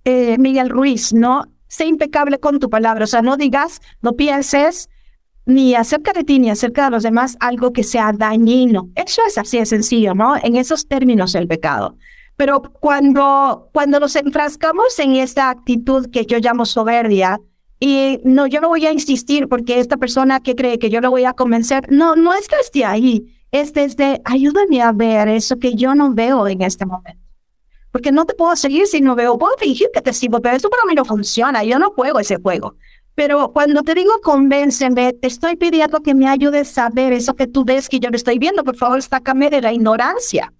eh, 0.05 0.37
Miguel 0.37 0.69
Ruiz, 0.69 1.13
¿no? 1.13 1.43
sé 1.73 1.85
impecable 1.87 2.39
con 2.39 2.59
tu 2.59 2.69
palabra. 2.69 3.03
O 3.03 3.07
sea, 3.07 3.21
no 3.21 3.35
digas, 3.35 3.81
no 4.01 4.13
pienses 4.13 4.89
ni 5.45 5.75
acerca 5.75 6.13
de 6.13 6.23
ti 6.23 6.39
ni 6.39 6.49
acerca 6.49 6.85
de 6.85 6.91
los 6.91 7.03
demás 7.03 7.35
algo 7.39 7.73
que 7.73 7.83
sea 7.83 8.13
dañino. 8.13 8.89
Eso 8.95 9.21
es 9.27 9.37
así 9.37 9.57
de 9.57 9.65
sencillo, 9.65 10.13
¿no? 10.13 10.35
En 10.41 10.55
esos 10.55 10.87
términos 10.87 11.35
el 11.35 11.47
pecado. 11.47 11.97
Pero 12.35 12.61
cuando, 12.61 13.69
cuando 13.73 13.99
nos 13.99 14.15
enfrascamos 14.15 14.97
en 14.99 15.15
esta 15.15 15.49
actitud 15.49 16.09
que 16.09 16.25
yo 16.25 16.39
llamo 16.39 16.65
soberbia, 16.65 17.39
y 17.79 18.19
no, 18.23 18.47
yo 18.47 18.61
no 18.61 18.69
voy 18.69 18.85
a 18.85 18.93
insistir 18.93 19.47
porque 19.49 19.79
esta 19.79 19.97
persona 19.97 20.39
que 20.39 20.55
cree 20.55 20.79
que 20.79 20.89
yo 20.89 21.01
lo 21.01 21.11
voy 21.11 21.25
a 21.25 21.33
convencer, 21.33 21.91
no, 21.91 22.15
no 22.15 22.33
es 22.33 22.47
que 22.47 22.55
esté 22.55 22.85
ahí, 22.85 23.37
es 23.51 23.73
desde 23.73 24.21
ayúdame 24.25 24.81
a 24.81 24.91
ver 24.91 25.27
eso 25.27 25.59
que 25.59 25.75
yo 25.75 25.93
no 25.93 26.13
veo 26.13 26.47
en 26.47 26.61
este 26.61 26.85
momento 26.85 27.23
porque 27.93 28.11
no 28.11 28.25
te 28.25 28.33
puedo 28.33 28.55
seguir 28.55 28.87
si 28.87 29.01
no 29.01 29.13
veo, 29.15 29.37
puedo 29.37 29.55
fingir 29.55 29.87
que 29.93 30.01
te 30.01 30.13
sigo, 30.13 30.41
pero 30.41 30.57
eso 30.57 30.67
para 30.67 30.83
mí 30.85 30.95
no 30.95 31.05
funciona, 31.05 31.63
yo 31.63 31.77
no 31.77 31.91
juego 31.91 32.19
ese 32.19 32.37
juego. 32.37 32.75
Pero 33.13 33.53
cuando 33.53 33.83
te 33.83 33.93
digo 33.93 34.13
convénceme, 34.23 35.13
te 35.13 35.27
estoy 35.27 35.55
pidiendo 35.55 36.01
que 36.01 36.15
me 36.15 36.27
ayudes 36.27 36.75
a 36.79 36.89
ver 36.89 37.13
eso 37.13 37.35
que 37.35 37.45
tú 37.45 37.63
ves 37.63 37.87
que 37.89 37.99
yo 37.99 38.09
no 38.09 38.15
estoy 38.15 38.39
viendo, 38.39 38.63
por 38.63 38.75
favor, 38.75 38.99
sácame 39.03 39.51
de 39.51 39.61
la 39.61 39.71
ignorancia. 39.71 40.51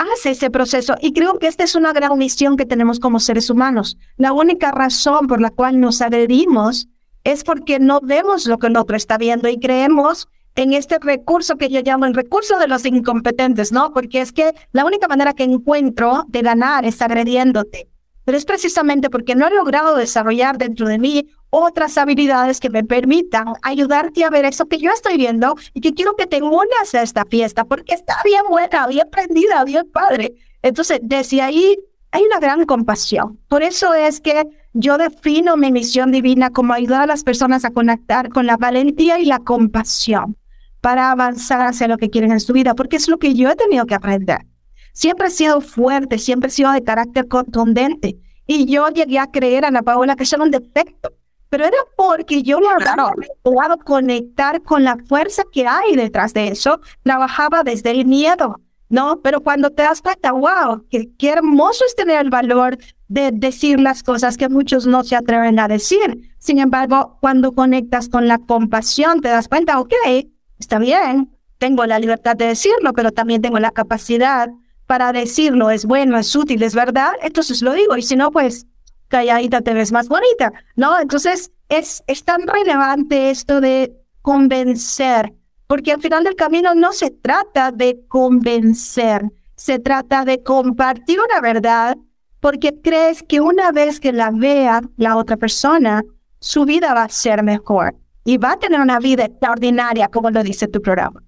Haz 0.00 0.24
ese 0.24 0.50
proceso 0.50 0.94
y 1.02 1.12
creo 1.12 1.38
que 1.38 1.46
esta 1.46 1.62
es 1.62 1.74
una 1.74 1.92
gran 1.92 2.16
misión 2.16 2.56
que 2.56 2.64
tenemos 2.64 3.00
como 3.00 3.20
seres 3.20 3.50
humanos. 3.50 3.98
La 4.16 4.32
única 4.32 4.72
razón 4.72 5.26
por 5.26 5.42
la 5.42 5.50
cual 5.50 5.78
nos 5.78 6.00
agredimos 6.00 6.88
es 7.22 7.44
porque 7.44 7.78
no 7.78 8.00
vemos 8.00 8.46
lo 8.46 8.56
que 8.56 8.68
el 8.68 8.78
otro 8.78 8.96
está 8.96 9.18
viendo 9.18 9.46
y 9.50 9.60
creemos 9.60 10.26
en 10.54 10.72
este 10.72 10.98
recurso 11.00 11.56
que 11.56 11.68
yo 11.68 11.82
llamo 11.82 12.06
el 12.06 12.14
recurso 12.14 12.58
de 12.58 12.66
los 12.66 12.86
incompetentes, 12.86 13.72
¿no? 13.72 13.92
Porque 13.92 14.22
es 14.22 14.32
que 14.32 14.54
la 14.72 14.86
única 14.86 15.06
manera 15.06 15.34
que 15.34 15.44
encuentro 15.44 16.24
de 16.28 16.40
ganar 16.40 16.86
es 16.86 17.02
agrediéndote. 17.02 17.90
Pero 18.24 18.38
es 18.38 18.46
precisamente 18.46 19.10
porque 19.10 19.34
no 19.34 19.48
he 19.48 19.54
logrado 19.54 19.96
desarrollar 19.96 20.56
dentro 20.56 20.88
de 20.88 20.98
mí 20.98 21.26
otras 21.50 21.98
habilidades 21.98 22.60
que 22.60 22.70
me 22.70 22.84
permitan 22.84 23.46
ayudarte 23.62 24.24
a 24.24 24.30
ver 24.30 24.44
eso 24.44 24.66
que 24.66 24.78
yo 24.78 24.90
estoy 24.90 25.16
viendo 25.16 25.56
y 25.74 25.80
que 25.80 25.92
quiero 25.92 26.16
que 26.16 26.26
te 26.26 26.42
unas 26.42 26.94
a 26.94 27.02
esta 27.02 27.24
fiesta 27.24 27.64
porque 27.64 27.94
está 27.94 28.14
bien 28.24 28.42
buena, 28.48 28.86
bien 28.86 29.08
prendida, 29.10 29.64
bien 29.64 29.88
padre. 29.92 30.34
Entonces, 30.62 31.00
desde 31.02 31.42
ahí 31.42 31.76
hay 32.12 32.22
una 32.22 32.38
gran 32.38 32.64
compasión. 32.64 33.38
Por 33.48 33.62
eso 33.62 33.94
es 33.94 34.20
que 34.20 34.46
yo 34.72 34.98
defino 34.98 35.56
mi 35.56 35.72
misión 35.72 36.12
divina 36.12 36.50
como 36.50 36.72
ayudar 36.72 37.02
a 37.02 37.06
las 37.06 37.24
personas 37.24 37.64
a 37.64 37.70
conectar 37.70 38.28
con 38.28 38.46
la 38.46 38.56
valentía 38.56 39.18
y 39.18 39.24
la 39.24 39.40
compasión 39.40 40.36
para 40.80 41.10
avanzar 41.10 41.60
hacia 41.66 41.88
lo 41.88 41.98
que 41.98 42.10
quieren 42.10 42.32
en 42.32 42.40
su 42.40 42.52
vida, 42.52 42.74
porque 42.74 42.96
es 42.96 43.08
lo 43.08 43.18
que 43.18 43.34
yo 43.34 43.50
he 43.50 43.56
tenido 43.56 43.86
que 43.86 43.94
aprender. 43.94 44.46
Siempre 44.92 45.28
he 45.28 45.30
sido 45.30 45.60
fuerte, 45.60 46.18
siempre 46.18 46.48
he 46.48 46.52
sido 46.52 46.72
de 46.72 46.82
carácter 46.82 47.28
contundente. 47.28 48.18
Y 48.46 48.66
yo 48.66 48.88
llegué 48.88 49.18
a 49.18 49.30
creer, 49.30 49.64
Ana 49.64 49.82
Paola, 49.82 50.16
que 50.16 50.24
eso 50.24 50.36
era 50.36 50.44
un 50.44 50.50
defecto. 50.50 51.12
Pero 51.50 51.64
era 51.66 51.76
porque 51.96 52.42
yo 52.42 52.60
no 52.60 52.70
había 52.70 52.96
logrado 53.44 53.78
conectar 53.78 54.62
con 54.62 54.84
la 54.84 54.96
fuerza 55.06 55.42
que 55.52 55.66
hay 55.66 55.96
detrás 55.96 56.32
de 56.32 56.48
eso. 56.48 56.80
Trabajaba 57.02 57.62
desde 57.64 57.90
el 57.90 58.06
miedo, 58.06 58.60
¿no? 58.88 59.20
Pero 59.20 59.40
cuando 59.40 59.70
te 59.70 59.82
das 59.82 60.00
cuenta, 60.00 60.32
wow, 60.32 60.86
qué, 60.88 61.10
qué 61.18 61.30
hermoso 61.30 61.84
es 61.84 61.94
tener 61.94 62.20
el 62.20 62.30
valor 62.30 62.78
de 63.08 63.32
decir 63.32 63.80
las 63.80 64.02
cosas 64.02 64.36
que 64.36 64.48
muchos 64.48 64.86
no 64.86 65.02
se 65.02 65.16
atreven 65.16 65.58
a 65.58 65.66
decir. 65.66 66.32
Sin 66.38 66.60
embargo, 66.60 67.18
cuando 67.20 67.52
conectas 67.52 68.08
con 68.08 68.28
la 68.28 68.38
compasión, 68.38 69.20
te 69.20 69.28
das 69.28 69.48
cuenta, 69.48 69.80
ok, 69.80 69.92
está 70.58 70.78
bien, 70.78 71.36
tengo 71.58 71.84
la 71.84 71.98
libertad 71.98 72.36
de 72.36 72.46
decirlo, 72.46 72.92
pero 72.94 73.10
también 73.10 73.42
tengo 73.42 73.58
la 73.58 73.72
capacidad 73.72 74.48
para 74.86 75.12
decirlo, 75.12 75.70
es 75.70 75.84
bueno, 75.84 76.18
es 76.18 76.34
útil, 76.34 76.62
es 76.62 76.74
verdad, 76.74 77.12
entonces 77.22 77.62
lo 77.62 77.74
digo, 77.74 77.96
y 77.96 78.02
si 78.02 78.16
no, 78.16 78.30
pues 78.32 78.66
calladita 79.10 79.60
te 79.60 79.74
ves 79.74 79.92
más 79.92 80.08
bonita, 80.08 80.52
¿no? 80.76 80.98
Entonces 80.98 81.52
es, 81.68 82.02
es 82.06 82.24
tan 82.24 82.46
relevante 82.46 83.30
esto 83.30 83.60
de 83.60 83.92
convencer, 84.22 85.34
porque 85.66 85.92
al 85.92 86.00
final 86.00 86.24
del 86.24 86.36
camino 86.36 86.74
no 86.74 86.92
se 86.92 87.10
trata 87.10 87.72
de 87.72 88.00
convencer, 88.08 89.22
se 89.56 89.78
trata 89.78 90.24
de 90.24 90.42
compartir 90.42 91.18
una 91.20 91.40
verdad, 91.40 91.98
porque 92.40 92.80
crees 92.82 93.22
que 93.22 93.40
una 93.40 93.70
vez 93.72 94.00
que 94.00 94.12
la 94.12 94.30
vea 94.30 94.80
la 94.96 95.16
otra 95.16 95.36
persona, 95.36 96.02
su 96.38 96.64
vida 96.64 96.94
va 96.94 97.02
a 97.02 97.08
ser 97.10 97.42
mejor 97.42 97.94
y 98.24 98.38
va 98.38 98.52
a 98.52 98.58
tener 98.58 98.80
una 98.80 98.98
vida 98.98 99.24
extraordinaria, 99.24 100.08
como 100.08 100.30
lo 100.30 100.42
dice 100.42 100.68
tu 100.68 100.80
programa. 100.80 101.22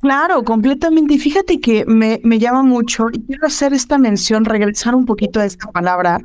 Claro, 0.00 0.44
completamente. 0.44 1.14
Y 1.14 1.18
fíjate 1.18 1.58
que 1.58 1.84
me, 1.86 2.20
me 2.22 2.38
llama 2.38 2.62
mucho 2.62 3.06
y 3.12 3.24
quiero 3.24 3.46
hacer 3.46 3.72
esta 3.72 3.98
mención, 3.98 4.44
regresar 4.44 4.94
un 4.94 5.06
poquito 5.06 5.40
a 5.40 5.46
esta 5.46 5.66
palabra, 5.72 6.20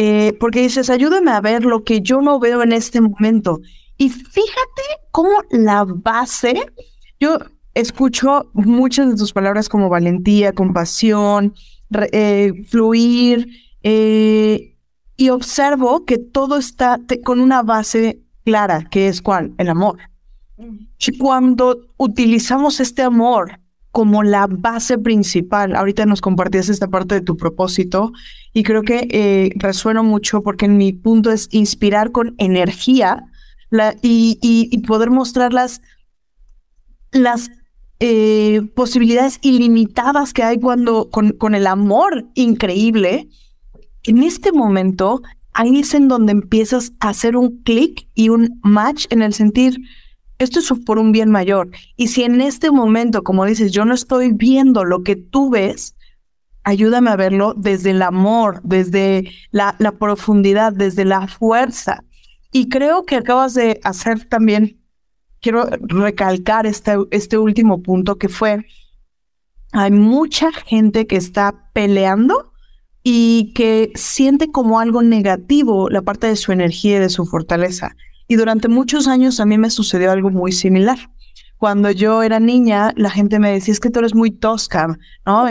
eh, 0.00 0.32
porque 0.38 0.60
dices, 0.60 0.90
ayúdame 0.90 1.32
a 1.32 1.40
ver 1.40 1.64
lo 1.64 1.82
que 1.82 2.00
yo 2.00 2.20
no 2.22 2.38
veo 2.38 2.62
en 2.62 2.70
este 2.70 3.00
momento. 3.00 3.58
Y 3.96 4.10
fíjate 4.10 4.82
cómo 5.10 5.42
la 5.50 5.84
base, 5.84 6.54
yo 7.18 7.36
escucho 7.74 8.48
muchas 8.52 9.08
de 9.08 9.16
tus 9.16 9.32
palabras 9.32 9.68
como 9.68 9.88
valentía, 9.88 10.52
compasión, 10.52 11.52
eh, 12.12 12.52
fluir, 12.68 13.48
eh, 13.82 14.76
y 15.16 15.30
observo 15.30 16.04
que 16.04 16.18
todo 16.18 16.58
está 16.58 17.00
con 17.24 17.40
una 17.40 17.64
base 17.64 18.20
clara, 18.44 18.86
que 18.88 19.08
es 19.08 19.20
cuál, 19.20 19.52
el 19.58 19.68
amor. 19.68 19.98
Cuando 21.18 21.88
utilizamos 21.96 22.78
este 22.78 23.02
amor 23.02 23.58
como 23.90 24.22
la 24.22 24.46
base 24.46 24.98
principal, 24.98 25.74
ahorita 25.74 26.06
nos 26.06 26.20
compartías 26.20 26.68
esta 26.68 26.88
parte 26.88 27.16
de 27.16 27.20
tu 27.20 27.36
propósito 27.36 28.12
y 28.52 28.62
creo 28.62 28.82
que 28.82 29.08
eh, 29.10 29.50
resueno 29.56 30.04
mucho 30.04 30.42
porque 30.42 30.68
mi 30.68 30.92
punto 30.92 31.30
es 31.30 31.48
inspirar 31.50 32.12
con 32.12 32.34
energía 32.38 33.24
y, 34.02 34.82
poder 34.86 35.10
mostrar 35.10 35.52
las, 35.52 35.82
las 37.12 37.50
eh, 38.00 38.62
posibilidades 38.74 39.38
ilimitadas 39.42 40.32
que 40.32 40.42
hay 40.42 40.58
cuando 40.58 41.10
con, 41.10 41.32
con 41.32 41.54
el 41.54 41.66
amor 41.66 42.26
increíble. 42.34 43.28
En 44.04 44.22
este 44.22 44.52
momento, 44.52 45.22
ahí 45.52 45.80
es 45.80 45.92
en 45.94 46.08
donde 46.08 46.32
empiezas 46.32 46.92
a 47.00 47.10
hacer 47.10 47.36
un 47.36 47.62
clic 47.62 48.06
y 48.14 48.28
un 48.28 48.60
match 48.62 49.06
en 49.10 49.22
el 49.22 49.34
sentir, 49.34 49.78
esto 50.38 50.60
es 50.60 50.72
por 50.84 50.98
un 50.98 51.12
bien 51.12 51.30
mayor. 51.30 51.70
Y 51.96 52.08
si 52.08 52.22
en 52.22 52.40
este 52.40 52.70
momento, 52.70 53.22
como 53.22 53.44
dices, 53.44 53.72
yo 53.72 53.84
no 53.84 53.94
estoy 53.94 54.32
viendo 54.32 54.84
lo 54.84 55.02
que 55.02 55.16
tú 55.16 55.50
ves, 55.50 55.96
ayúdame 56.62 57.10
a 57.10 57.16
verlo 57.16 57.54
desde 57.56 57.90
el 57.90 58.02
amor, 58.02 58.60
desde 58.62 59.30
la, 59.50 59.76
profundidad, 59.98 60.72
desde 60.72 61.04
la 61.04 61.26
fuerza. 61.26 62.04
Y 62.52 62.68
creo 62.68 63.04
que 63.04 63.16
acabas 63.16 63.54
de 63.54 63.80
hacer 63.82 64.24
también, 64.26 64.80
quiero 65.40 65.66
recalcar 65.80 66.66
este, 66.66 66.96
este 67.10 67.38
último 67.38 67.82
punto 67.82 68.16
que 68.16 68.28
fue, 68.28 68.66
hay 69.72 69.90
mucha 69.90 70.52
gente 70.52 71.06
que 71.06 71.16
está 71.16 71.70
peleando 71.72 72.52
y 73.02 73.52
que 73.54 73.90
siente 73.94 74.50
como 74.50 74.80
algo 74.80 75.02
negativo 75.02 75.88
la 75.90 76.02
parte 76.02 76.26
de 76.26 76.36
su 76.36 76.52
energía 76.52 76.96
y 76.96 77.00
de 77.00 77.08
su 77.08 77.26
fortaleza. 77.26 77.96
Y 78.28 78.36
durante 78.36 78.68
muchos 78.68 79.08
años 79.08 79.40
a 79.40 79.46
mí 79.46 79.56
me 79.56 79.70
sucedió 79.70 80.12
algo 80.12 80.30
muy 80.30 80.52
similar. 80.52 80.98
Cuando 81.56 81.90
yo 81.90 82.22
era 82.22 82.38
niña, 82.38 82.92
la 82.94 83.10
gente 83.10 83.40
me 83.40 83.50
decía, 83.50 83.72
es 83.72 83.80
que 83.80 83.90
tú 83.90 83.98
eres 83.98 84.14
muy 84.14 84.30
tosca, 84.30 84.96
¿no? 85.26 85.46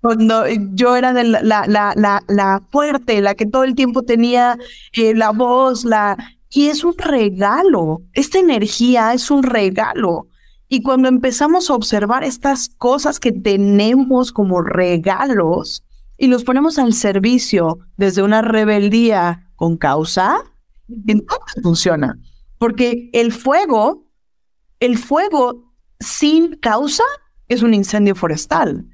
Cuando 0.00 0.44
yo 0.72 0.96
era 0.96 1.12
de 1.12 1.24
la, 1.24 1.42
la, 1.42 1.92
la, 1.94 2.22
la, 2.26 2.62
fuerte, 2.70 3.20
la 3.20 3.34
que 3.34 3.46
todo 3.46 3.62
el 3.62 3.74
tiempo 3.76 4.02
tenía 4.02 4.58
eh, 4.92 5.14
la 5.14 5.30
voz, 5.30 5.84
la... 5.84 6.16
Y 6.50 6.68
es 6.68 6.82
un 6.82 6.96
regalo, 6.96 8.02
esta 8.14 8.38
energía 8.38 9.12
es 9.12 9.30
un 9.30 9.42
regalo. 9.42 10.28
Y 10.68 10.82
cuando 10.82 11.08
empezamos 11.08 11.70
a 11.70 11.74
observar 11.74 12.24
estas 12.24 12.68
cosas 12.68 13.20
que 13.20 13.30
tenemos 13.30 14.32
como 14.32 14.62
regalos 14.62 15.84
y 16.16 16.26
los 16.26 16.42
ponemos 16.42 16.78
al 16.78 16.94
servicio 16.94 17.78
desde 17.96 18.22
una 18.22 18.42
rebeldía 18.42 19.50
con 19.54 19.76
causa, 19.76 20.42
entonces 20.88 21.62
funciona. 21.62 22.18
Porque 22.58 23.10
el 23.12 23.32
fuego, 23.32 24.06
el 24.80 24.98
fuego 24.98 25.72
sin 26.00 26.56
causa 26.56 27.04
es 27.48 27.62
un 27.62 27.74
incendio 27.74 28.14
forestal, 28.14 28.86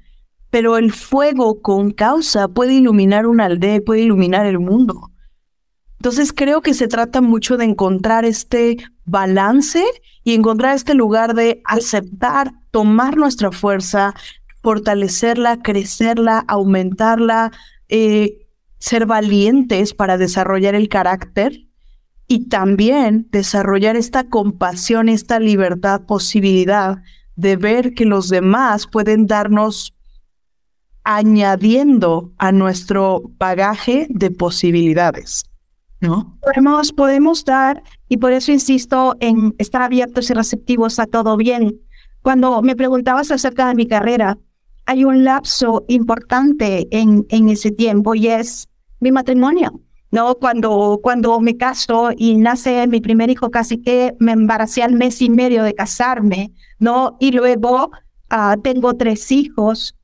pero 0.49 0.77
el 0.77 0.91
fuego 0.91 1.61
con 1.61 1.91
causa 1.91 2.47
puede 2.47 2.73
iluminar 2.73 3.25
una 3.25 3.45
aldea, 3.45 3.81
puede 3.85 4.01
iluminar 4.01 4.45
el 4.45 4.59
mundo. 4.59 5.11
Entonces 5.97 6.33
creo 6.33 6.61
que 6.61 6.73
se 6.73 6.87
trata 6.87 7.21
mucho 7.21 7.57
de 7.57 7.65
encontrar 7.65 8.25
este 8.25 8.77
balance 9.05 9.83
y 10.23 10.33
encontrar 10.33 10.75
este 10.75 10.93
lugar 10.93 11.33
de 11.33 11.61
aceptar, 11.65 12.51
tomar 12.71 13.15
nuestra 13.17 13.51
fuerza, 13.51 14.13
fortalecerla, 14.61 15.61
crecerla, 15.61 16.43
aumentarla, 16.47 17.51
eh, 17.87 18.47
ser 18.79 19.05
valientes 19.05 19.93
para 19.93 20.17
desarrollar 20.17 20.75
el 20.75 20.89
carácter 20.89 21.67
y 22.27 22.47
también 22.47 23.27
desarrollar 23.31 23.95
esta 23.95 24.23
compasión, 24.29 25.09
esta 25.09 25.39
libertad, 25.39 26.01
posibilidad 26.05 27.03
de 27.35 27.55
ver 27.57 27.93
que 27.93 28.05
los 28.05 28.29
demás 28.29 28.87
pueden 28.87 29.27
darnos 29.27 29.93
añadiendo 31.03 32.31
a 32.37 32.51
nuestro 32.51 33.23
bagaje 33.37 34.07
de 34.09 34.31
posibilidades. 34.31 35.43
¿No? 35.99 36.37
Podemos, 36.41 36.91
podemos 36.91 37.45
dar, 37.45 37.81
y 38.09 38.17
por 38.17 38.33
eso 38.33 38.51
insisto 38.51 39.15
en 39.21 39.55
estar 39.57 39.81
abiertos 39.81 40.29
y 40.29 40.33
receptivos 40.33 40.99
a 40.99 41.05
todo 41.05 41.37
bien. 41.37 41.79
Cuando 42.21 42.61
me 42.61 42.75
preguntabas 42.75 43.31
acerca 43.31 43.67
de 43.67 43.75
mi 43.75 43.87
carrera, 43.87 44.37
hay 44.85 45.05
un 45.05 45.23
lapso 45.23 45.85
importante 45.87 46.87
en, 46.91 47.25
en 47.29 47.47
ese 47.47 47.71
tiempo 47.71 48.15
y 48.15 48.27
es 48.27 48.67
mi 48.99 49.13
matrimonio. 49.13 49.79
¿No? 50.13 50.35
Cuando, 50.35 50.99
cuando 51.01 51.39
me 51.39 51.57
caso 51.57 52.11
y 52.15 52.37
nace 52.37 52.85
mi 52.85 53.01
primer 53.01 53.31
hijo, 53.31 53.49
casi 53.49 53.81
que 53.81 54.13
me 54.19 54.33
embaracé 54.33 54.83
al 54.83 54.93
mes 54.93 55.19
y 55.23 55.29
medio 55.31 55.63
de 55.63 55.73
casarme, 55.73 56.51
¿no? 56.77 57.17
Y 57.19 57.31
luego 57.31 57.89
uh, 58.31 58.61
tengo 58.61 58.93
tres 58.93 59.31
hijos, 59.31 59.95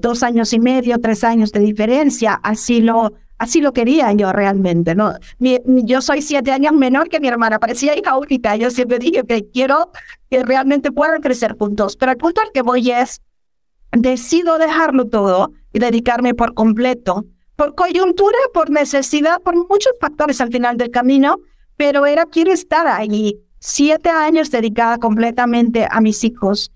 dos 0.00 0.24
años 0.24 0.52
y 0.52 0.58
medio, 0.58 0.98
tres 0.98 1.22
años 1.22 1.52
de 1.52 1.60
diferencia, 1.60 2.34
así 2.42 2.80
lo, 2.80 3.12
así 3.38 3.60
lo 3.60 3.72
quería 3.72 4.12
yo 4.12 4.32
realmente, 4.32 4.96
¿no? 4.96 5.12
yo 5.38 6.00
soy 6.00 6.20
siete 6.20 6.50
años 6.50 6.72
menor 6.72 7.08
que 7.08 7.20
mi 7.20 7.28
hermana, 7.28 7.60
parecía 7.60 7.96
hija 7.96 8.18
única, 8.18 8.56
yo 8.56 8.70
siempre 8.70 8.98
dije 8.98 9.22
que 9.22 9.48
quiero 9.52 9.92
que 10.30 10.42
realmente 10.42 10.90
puedan 10.90 11.22
crecer 11.22 11.54
juntos, 11.56 11.96
pero 11.96 12.10
el 12.10 12.18
punto 12.18 12.40
al 12.40 12.50
que 12.52 12.62
voy 12.62 12.90
es, 12.90 13.22
decido 13.92 14.58
dejarlo 14.58 15.06
todo 15.06 15.52
y 15.72 15.78
dedicarme 15.78 16.34
por 16.34 16.54
completo 16.54 17.26
por 17.56 17.74
coyuntura, 17.74 18.38
por 18.52 18.70
necesidad, 18.70 19.40
por 19.42 19.56
muchos 19.56 19.92
factores 20.00 20.40
al 20.40 20.50
final 20.50 20.76
del 20.76 20.90
camino, 20.90 21.38
pero 21.76 22.06
era 22.06 22.26
quiero 22.26 22.52
estar 22.52 22.86
ahí. 22.86 23.40
Siete 23.58 24.10
años 24.10 24.50
dedicada 24.50 24.98
completamente 24.98 25.86
a 25.90 26.00
mis 26.00 26.24
hijos. 26.24 26.70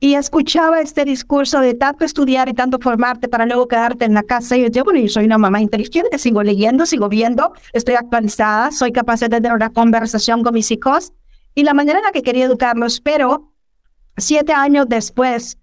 y 0.00 0.16
escuchaba 0.16 0.82
este 0.82 1.06
discurso 1.06 1.60
de 1.60 1.72
tanto 1.72 2.04
estudiar 2.04 2.50
y 2.50 2.52
tanto 2.52 2.78
formarte 2.78 3.26
para 3.26 3.46
luego 3.46 3.68
quedarte 3.68 4.04
en 4.04 4.12
la 4.12 4.22
casa. 4.22 4.54
Y 4.54 4.68
yo 4.70 4.84
bueno, 4.84 5.00
yo 5.00 5.08
soy 5.08 5.24
una 5.24 5.38
mamá 5.38 5.62
inteligente, 5.62 6.18
sigo 6.18 6.42
leyendo, 6.42 6.84
sigo 6.84 7.08
viendo, 7.08 7.54
estoy 7.72 7.94
actualizada, 7.94 8.70
soy 8.70 8.92
capaz 8.92 9.20
de 9.20 9.30
tener 9.30 9.52
una 9.52 9.70
conversación 9.70 10.42
con 10.42 10.52
mis 10.52 10.70
hijos. 10.70 11.14
Y 11.54 11.62
la 11.62 11.72
manera 11.72 12.00
en 12.00 12.04
la 12.04 12.12
que 12.12 12.22
quería 12.22 12.44
educarlos, 12.44 13.00
pero 13.00 13.54
siete 14.18 14.52
años 14.52 14.86
después, 14.90 15.56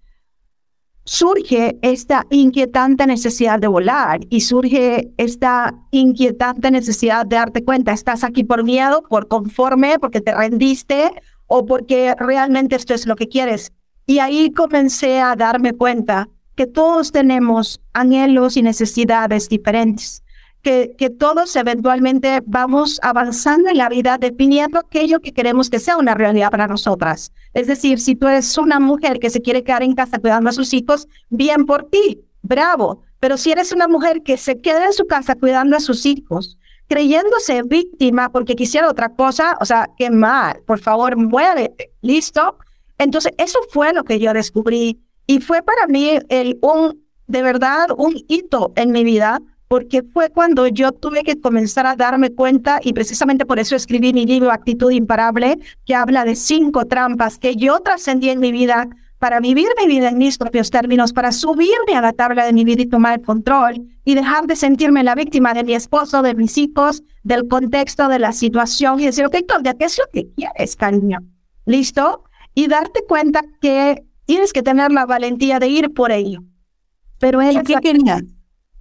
surge 1.04 1.78
esta 1.82 2.26
inquietante 2.30 3.06
necesidad 3.06 3.58
de 3.58 3.66
volar 3.66 4.20
y 4.30 4.42
surge 4.42 5.12
esta 5.16 5.74
inquietante 5.90 6.70
necesidad 6.70 7.26
de 7.26 7.36
darte 7.36 7.64
cuenta, 7.64 7.92
estás 7.92 8.24
aquí 8.24 8.44
por 8.44 8.64
miedo, 8.64 9.02
por 9.08 9.28
conforme, 9.28 9.98
porque 9.98 10.20
te 10.20 10.34
rendiste 10.34 11.10
o 11.46 11.66
porque 11.66 12.14
realmente 12.18 12.76
esto 12.76 12.94
es 12.94 13.06
lo 13.06 13.16
que 13.16 13.28
quieres. 13.28 13.72
Y 14.06 14.18
ahí 14.18 14.50
comencé 14.52 15.20
a 15.20 15.36
darme 15.36 15.72
cuenta 15.72 16.28
que 16.54 16.66
todos 16.66 17.12
tenemos 17.12 17.80
anhelos 17.92 18.56
y 18.56 18.62
necesidades 18.62 19.48
diferentes, 19.48 20.22
que, 20.62 21.10
todos 21.18 21.54
eventualmente 21.56 22.40
vamos 22.46 23.00
avanzando 23.02 23.68
en 23.68 23.78
la 23.78 23.88
vida 23.88 24.16
definiendo 24.18 24.78
aquello 24.78 25.20
que 25.20 25.32
queremos 25.32 25.68
que 25.68 25.80
sea 25.80 25.96
una 25.96 26.14
realidad 26.14 26.50
para 26.50 26.68
nosotras. 26.68 27.32
Es 27.52 27.66
decir, 27.66 28.00
si 28.00 28.14
tú 28.14 28.28
eres 28.28 28.56
una 28.56 28.78
mujer 28.78 29.18
que 29.18 29.30
se 29.30 29.42
quiere 29.42 29.64
quedar 29.64 29.82
en 29.82 29.94
casa 29.94 30.18
cuidando 30.18 30.50
a 30.50 30.52
sus 30.52 30.72
hijos, 30.72 31.08
bien 31.28 31.66
por 31.66 31.90
ti, 31.90 32.20
bravo. 32.42 33.02
Pero 33.18 33.36
si 33.36 33.50
eres 33.50 33.72
una 33.72 33.88
mujer 33.88 34.22
que 34.22 34.36
se 34.36 34.60
queda 34.60 34.86
en 34.86 34.92
su 34.92 35.06
casa 35.06 35.34
cuidando 35.34 35.76
a 35.76 35.80
sus 35.80 36.06
hijos, 36.06 36.58
creyéndose 36.86 37.62
víctima 37.62 38.30
porque 38.30 38.54
quisiera 38.54 38.88
otra 38.88 39.14
cosa, 39.14 39.56
o 39.60 39.64
sea, 39.64 39.90
qué 39.98 40.10
mal, 40.10 40.62
por 40.66 40.78
favor, 40.78 41.16
muévete, 41.16 41.92
¿listo? 42.02 42.56
Entonces, 42.98 43.32
eso 43.38 43.58
fue 43.70 43.92
lo 43.92 44.04
que 44.04 44.18
yo 44.18 44.32
descubrí 44.32 45.00
y 45.26 45.40
fue 45.40 45.62
para 45.62 45.86
mí 45.86 46.18
el, 46.28 46.58
un, 46.62 47.04
de 47.26 47.42
verdad, 47.42 47.88
un 47.96 48.14
hito 48.28 48.72
en 48.76 48.92
mi 48.92 49.04
vida, 49.04 49.40
porque 49.72 50.02
fue 50.02 50.28
cuando 50.28 50.66
yo 50.66 50.92
tuve 50.92 51.22
que 51.22 51.40
comenzar 51.40 51.86
a 51.86 51.96
darme 51.96 52.28
cuenta 52.28 52.78
y 52.82 52.92
precisamente 52.92 53.46
por 53.46 53.58
eso 53.58 53.74
escribí 53.74 54.12
mi 54.12 54.26
libro 54.26 54.50
Actitud 54.50 54.90
Imparable, 54.90 55.58
que 55.86 55.94
habla 55.94 56.26
de 56.26 56.36
cinco 56.36 56.84
trampas 56.84 57.38
que 57.38 57.56
yo 57.56 57.80
trascendí 57.80 58.28
en 58.28 58.38
mi 58.38 58.52
vida 58.52 58.86
para 59.16 59.40
vivir 59.40 59.68
mi 59.80 59.86
vida 59.86 60.10
en 60.10 60.18
mis 60.18 60.36
propios 60.36 60.70
términos, 60.70 61.14
para 61.14 61.32
subirme 61.32 61.96
a 61.96 62.02
la 62.02 62.12
tabla 62.12 62.44
de 62.44 62.52
mi 62.52 62.64
vida 62.64 62.82
y 62.82 62.86
tomar 62.86 63.18
el 63.18 63.24
control 63.24 63.88
y 64.04 64.14
dejar 64.14 64.46
de 64.46 64.56
sentirme 64.56 65.02
la 65.04 65.14
víctima 65.14 65.54
de 65.54 65.64
mi 65.64 65.72
esposo, 65.72 66.20
de 66.20 66.34
mis 66.34 66.58
hijos, 66.58 67.02
del 67.22 67.48
contexto, 67.48 68.08
de 68.08 68.18
la 68.18 68.32
situación 68.32 69.00
y 69.00 69.06
decir, 69.06 69.24
ok, 69.24 69.36
Claudia, 69.48 69.72
¿qué 69.72 69.86
es 69.86 69.96
lo 69.96 70.04
que 70.12 70.28
quieres, 70.34 70.76
cariño? 70.76 71.20
¿Listo? 71.64 72.24
y 72.54 72.66
darte 72.66 73.04
cuenta 73.08 73.40
que 73.62 74.04
tienes 74.26 74.52
que 74.52 74.62
tener 74.62 74.92
la 74.92 75.06
valentía 75.06 75.58
de 75.58 75.68
ir 75.68 75.94
por 75.94 76.12
ello. 76.12 76.40
Pero 77.18 77.40
él, 77.40 77.62
¿qué 77.62 77.76
quería? 77.80 78.20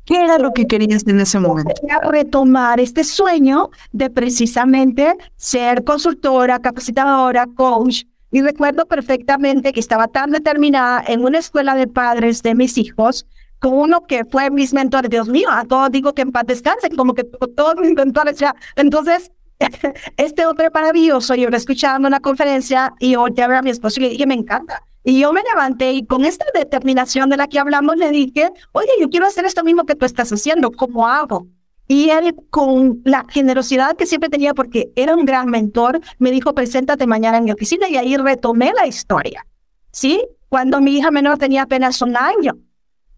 ¿Qué 0.06 0.24
era 0.24 0.38
lo 0.38 0.52
que 0.52 0.66
querías 0.66 1.06
en 1.08 1.20
ese 1.20 1.40
momento? 1.40 1.74
Retomar 2.10 2.80
este 2.80 3.04
sueño 3.04 3.70
de 3.92 4.10
precisamente 4.10 5.16
ser 5.36 5.84
consultora, 5.84 6.60
capacitadora, 6.60 7.48
coach. 7.56 8.04
Y 8.32 8.42
recuerdo 8.42 8.86
perfectamente 8.86 9.74
que 9.74 9.80
estaba 9.80 10.08
tan 10.08 10.32
determinada 10.32 11.04
en 11.06 11.24
una 11.24 11.40
escuela 11.40 11.76
de 11.76 11.88
padres 11.88 12.42
de 12.44 12.56
mis 12.56 12.78
hijos, 12.78 13.26
con 13.60 13.74
uno 13.74 14.06
que 14.08 14.26
fue 14.26 14.50
mis 14.50 14.74
mentores. 14.74 15.10
Dios 15.10 15.28
mío, 15.28 15.50
a 15.52 15.66
todos 15.66 15.92
digo 15.92 16.14
que 16.14 16.24
en 16.24 16.32
paz 16.32 16.46
descansen, 16.48 16.96
como 16.96 17.14
que 17.14 17.24
todos 17.24 17.76
mis 17.76 17.94
mentores 17.94 18.38
ya. 18.40 18.56
Entonces, 18.76 19.32
este 20.18 20.46
hombre 20.46 20.70
maravilloso, 20.74 21.36
yo 21.36 21.50
lo 21.50 21.58
escuchaba 21.58 21.98
en 21.98 22.06
una 22.06 22.20
conferencia 22.20 22.94
y 23.00 23.16
volteé 23.16 23.44
a 23.44 23.60
a 23.60 23.62
mi 23.62 23.70
esposo 23.70 24.00
y 24.00 24.04
le 24.04 24.10
dije, 24.10 24.26
me 24.26 24.34
encanta. 24.34 24.82
Y 25.04 25.20
yo 25.20 25.34
me 25.34 25.42
levanté 25.44 25.94
y 25.94 26.06
con 26.06 26.26
esta 26.26 26.46
determinación 26.54 27.30
de 27.30 27.38
la 27.38 27.48
que 27.48 27.60
hablamos 27.60 27.98
le 27.98 28.12
dije, 28.12 28.52
oye, 28.72 28.90
yo 29.00 29.10
quiero 29.10 29.26
hacer 29.26 29.46
esto 29.46 29.64
mismo 29.64 29.86
que 29.86 29.96
tú 29.96 30.06
estás 30.06 30.32
haciendo, 30.32 30.72
¿cómo 30.72 31.08
hago? 31.08 31.48
Y 31.88 32.10
él, 32.10 32.36
con 32.50 33.02
la 33.04 33.26
generosidad 33.28 33.98
que 33.98 34.06
siempre 34.06 34.30
tenía, 34.30 34.54
porque 34.54 34.92
era 34.96 35.16
un 35.16 35.26
gran 35.26 35.50
mentor, 35.50 36.00
me 36.20 36.32
dijo, 36.32 36.54
preséntate 36.54 37.08
mañana 37.08 37.38
en 37.38 37.44
mi 37.44 37.52
oficina 37.52 37.90
y 37.90 37.98
ahí 37.98 38.16
retomé 38.16 38.72
la 38.74 38.88
historia. 38.88 39.46
¿Sí? 39.92 40.24
Cuando 40.48 40.80
mi 40.80 40.98
hija 40.98 41.12
menor 41.12 41.38
tenía 41.38 41.64
apenas 41.64 42.02
un 42.02 42.16
año. 42.16 42.58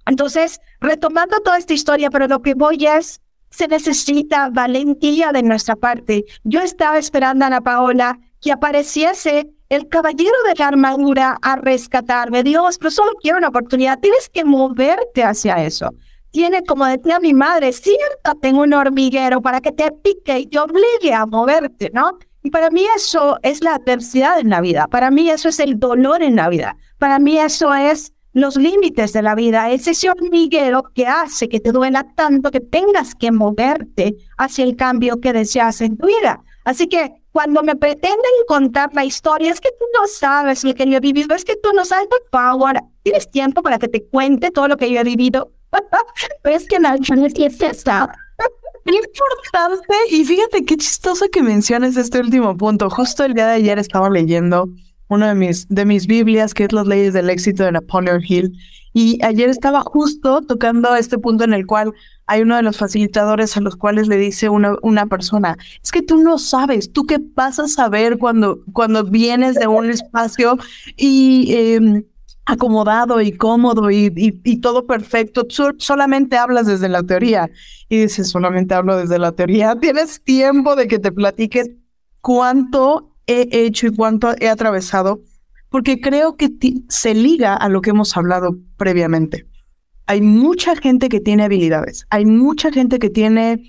Entonces, 0.05 0.59
retomando 0.79 1.39
toda 1.41 1.57
esta 1.57 1.73
historia, 1.73 2.09
pero 2.09 2.27
lo 2.27 2.41
que 2.41 2.55
voy 2.55 2.85
es, 2.85 3.21
se 3.49 3.67
necesita 3.67 4.49
valentía 4.49 5.31
de 5.31 5.43
nuestra 5.43 5.75
parte. 5.75 6.25
Yo 6.43 6.61
estaba 6.61 6.97
esperando 6.97 7.45
a 7.45 7.47
Ana 7.49 7.61
Paola 7.61 8.19
que 8.41 8.51
apareciese 8.51 9.51
el 9.75 9.87
caballero 9.87 10.35
de 10.47 10.55
la 10.55 10.67
armadura 10.67 11.37
a 11.41 11.55
rescatarme. 11.55 12.43
Dios, 12.43 12.77
pero 12.77 12.91
solo 12.91 13.11
quiero 13.21 13.37
una 13.37 13.49
oportunidad. 13.49 13.99
Tienes 13.99 14.29
que 14.29 14.43
moverte 14.43 15.23
hacia 15.23 15.63
eso. 15.63 15.89
Tiene, 16.31 16.63
como 16.63 16.85
decía 16.85 17.19
mi 17.19 17.33
madre, 17.33 17.71
siéntate 17.73 18.47
en 18.47 18.57
un 18.57 18.73
hormiguero 18.73 19.41
para 19.41 19.61
que 19.61 19.71
te 19.71 19.91
pique 19.91 20.39
y 20.39 20.47
te 20.47 20.59
obligue 20.59 21.13
a 21.13 21.25
moverte, 21.25 21.91
¿no? 21.93 22.17
Y 22.41 22.49
para 22.49 22.69
mí 22.69 22.85
eso 22.95 23.37
es 23.41 23.63
la 23.63 23.75
adversidad 23.75 24.39
en 24.39 24.49
la 24.49 24.59
vida. 24.59 24.87
Para 24.87 25.11
mí 25.11 25.29
eso 25.29 25.49
es 25.49 25.59
el 25.59 25.79
dolor 25.79 26.23
en 26.23 26.35
la 26.35 26.49
vida. 26.49 26.75
Para 26.97 27.19
mí 27.19 27.37
eso 27.37 27.73
es 27.73 28.13
los 28.33 28.55
límites 28.55 29.13
de 29.13 29.21
la 29.21 29.35
vida, 29.35 29.69
es 29.69 29.87
ese 29.87 30.09
hormiguero 30.09 30.83
que 30.95 31.05
hace 31.05 31.47
que 31.47 31.59
te 31.59 31.71
duela 31.71 32.03
tanto 32.15 32.49
que 32.49 32.59
tengas 32.59 33.13
que 33.13 33.31
moverte 33.31 34.15
hacia 34.37 34.65
el 34.65 34.75
cambio 34.75 35.21
que 35.21 35.33
deseas 35.33 35.81
en 35.81 35.97
tu 35.97 36.07
vida. 36.07 36.43
Así 36.65 36.87
que 36.87 37.22
cuando 37.33 37.63
me 37.63 37.75
pretenden 37.75 38.31
contar 38.47 38.93
la 38.93 39.03
historia, 39.03 39.51
es 39.51 39.59
que 39.59 39.69
tú 39.71 39.85
no 39.99 40.07
sabes 40.07 40.63
lo 40.63 40.73
que 40.75 40.85
yo 40.85 40.97
he 40.97 41.01
vivido, 41.01 41.35
es 41.35 41.43
que 41.43 41.55
tú 41.55 41.69
no 41.73 41.83
sabes, 41.83 42.07
por 42.07 42.21
favor, 42.31 42.79
tienes 43.01 43.29
tiempo 43.29 43.63
para 43.63 43.79
que 43.79 43.87
te 43.87 44.05
cuente 44.05 44.51
todo 44.51 44.67
lo 44.67 44.77
que 44.77 44.89
yo 44.89 45.01
he 45.01 45.03
vivido. 45.03 45.51
es 46.43 46.67
que 46.67 46.79
la 46.79 46.95
es 46.95 47.61
está. 47.61 48.15
Importante, 48.85 49.95
y 50.11 50.23
fíjate 50.25 50.63
qué 50.63 50.77
chistoso 50.77 51.25
que 51.31 51.41
menciones 51.41 51.97
este 51.97 52.19
último 52.19 52.55
punto. 52.55 52.89
Justo 52.89 53.25
el 53.25 53.33
día 53.33 53.47
de 53.47 53.53
ayer 53.53 53.79
estaba 53.79 54.09
leyendo 54.11 54.69
una 55.07 55.29
de 55.29 55.35
mis, 55.35 55.67
de 55.69 55.85
mis 55.85 56.05
Biblias, 56.05 56.53
que 56.53 56.65
es 56.65 56.71
Las 56.71 56.85
leyes 56.85 57.13
del 57.13 57.31
éxito 57.31 57.63
de 57.63 57.71
Napoleon 57.71 58.21
Hill. 58.27 58.53
Y 58.93 59.23
ayer 59.25 59.49
estaba 59.49 59.81
justo 59.81 60.41
tocando 60.41 60.95
este 60.95 61.17
punto 61.17 61.45
en 61.45 61.53
el 61.53 61.65
cual 61.65 61.93
hay 62.25 62.41
uno 62.41 62.55
de 62.55 62.63
los 62.63 62.77
facilitadores 62.77 63.57
a 63.57 63.61
los 63.61 63.75
cuales 63.75 64.07
le 64.07 64.17
dice 64.17 64.49
una, 64.49 64.75
una 64.81 65.05
persona, 65.07 65.57
es 65.83 65.91
que 65.91 66.01
tú 66.01 66.17
no 66.17 66.37
sabes, 66.37 66.93
tú 66.93 67.05
qué 67.05 67.19
vas 67.35 67.59
a 67.59 67.67
saber 67.67 68.17
cuando, 68.17 68.59
cuando 68.71 69.03
vienes 69.03 69.55
de 69.55 69.67
un 69.67 69.89
espacio 69.89 70.57
y 70.95 71.53
em, 71.53 72.03
acomodado 72.45 73.21
y 73.21 73.31
cómodo 73.31 73.89
y, 73.91 74.11
y, 74.15 74.57
todo 74.57 74.85
perfecto, 74.85 75.47
solamente 75.77 76.37
hablas 76.37 76.67
desde 76.67 76.89
la 76.89 77.03
teoría. 77.03 77.49
Y 77.89 78.01
dices, 78.01 78.29
solamente 78.29 78.73
hablo 78.73 78.97
desde 78.97 79.19
la 79.19 79.31
teoría. 79.31 79.75
Tienes 79.79 80.23
tiempo 80.23 80.75
de 80.75 80.87
que 80.87 80.99
te 80.99 81.11
platiques 81.11 81.71
cuánto 82.21 83.15
he 83.27 83.47
hecho 83.51 83.87
y 83.87 83.95
cuánto 83.95 84.33
he 84.39 84.49
atravesado, 84.49 85.21
porque 85.69 86.01
creo 86.01 86.35
que 86.35 86.49
se 86.89 87.13
liga 87.13 87.55
a 87.55 87.69
lo 87.69 87.81
que 87.81 87.91
hemos 87.91 88.15
hablado 88.17 88.57
previamente. 88.77 89.47
Hay 90.05 90.21
mucha 90.21 90.75
gente 90.75 91.09
que 91.09 91.19
tiene 91.19 91.43
habilidades, 91.43 92.05
hay 92.09 92.25
mucha 92.25 92.71
gente 92.71 92.99
que 92.99 93.09
tiene 93.09 93.63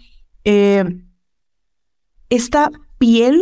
eh, 0.45 0.85
esta 2.29 2.71
piel 2.99 3.41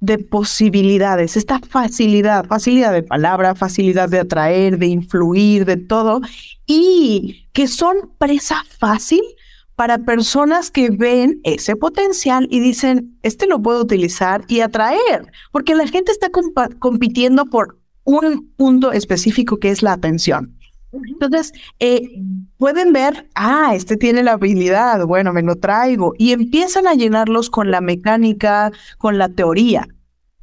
de 0.00 0.18
posibilidades, 0.18 1.36
esta 1.36 1.60
facilidad, 1.60 2.44
facilidad 2.44 2.92
de 2.92 3.02
palabra, 3.02 3.54
facilidad 3.54 4.10
de 4.10 4.20
atraer, 4.20 4.78
de 4.78 4.86
influir, 4.88 5.64
de 5.64 5.78
todo, 5.78 6.20
y 6.66 7.48
que 7.54 7.66
son 7.68 8.12
presa 8.18 8.62
fácil 8.78 9.22
para 9.76 9.98
personas 9.98 10.70
que 10.70 10.90
ven 10.90 11.40
ese 11.42 11.74
potencial 11.74 12.46
y 12.50 12.60
dicen, 12.60 13.18
este 13.22 13.46
lo 13.46 13.62
puedo 13.62 13.80
utilizar 13.80 14.44
y 14.46 14.60
atraer, 14.60 15.32
porque 15.52 15.74
la 15.74 15.86
gente 15.86 16.12
está 16.12 16.28
compitiendo 16.78 17.46
por 17.46 17.80
un 18.04 18.52
punto 18.56 18.92
específico 18.92 19.58
que 19.58 19.70
es 19.70 19.82
la 19.82 19.92
atención. 19.92 20.58
Entonces, 21.06 21.52
eh, 21.80 22.22
pueden 22.56 22.92
ver, 22.92 23.28
ah, 23.34 23.72
este 23.74 23.96
tiene 23.96 24.22
la 24.22 24.32
habilidad, 24.32 25.04
bueno, 25.06 25.32
me 25.32 25.42
lo 25.42 25.56
traigo, 25.56 26.14
y 26.18 26.32
empiezan 26.32 26.86
a 26.86 26.94
llenarlos 26.94 27.50
con 27.50 27.70
la 27.70 27.80
mecánica, 27.80 28.72
con 28.98 29.18
la 29.18 29.28
teoría. 29.28 29.88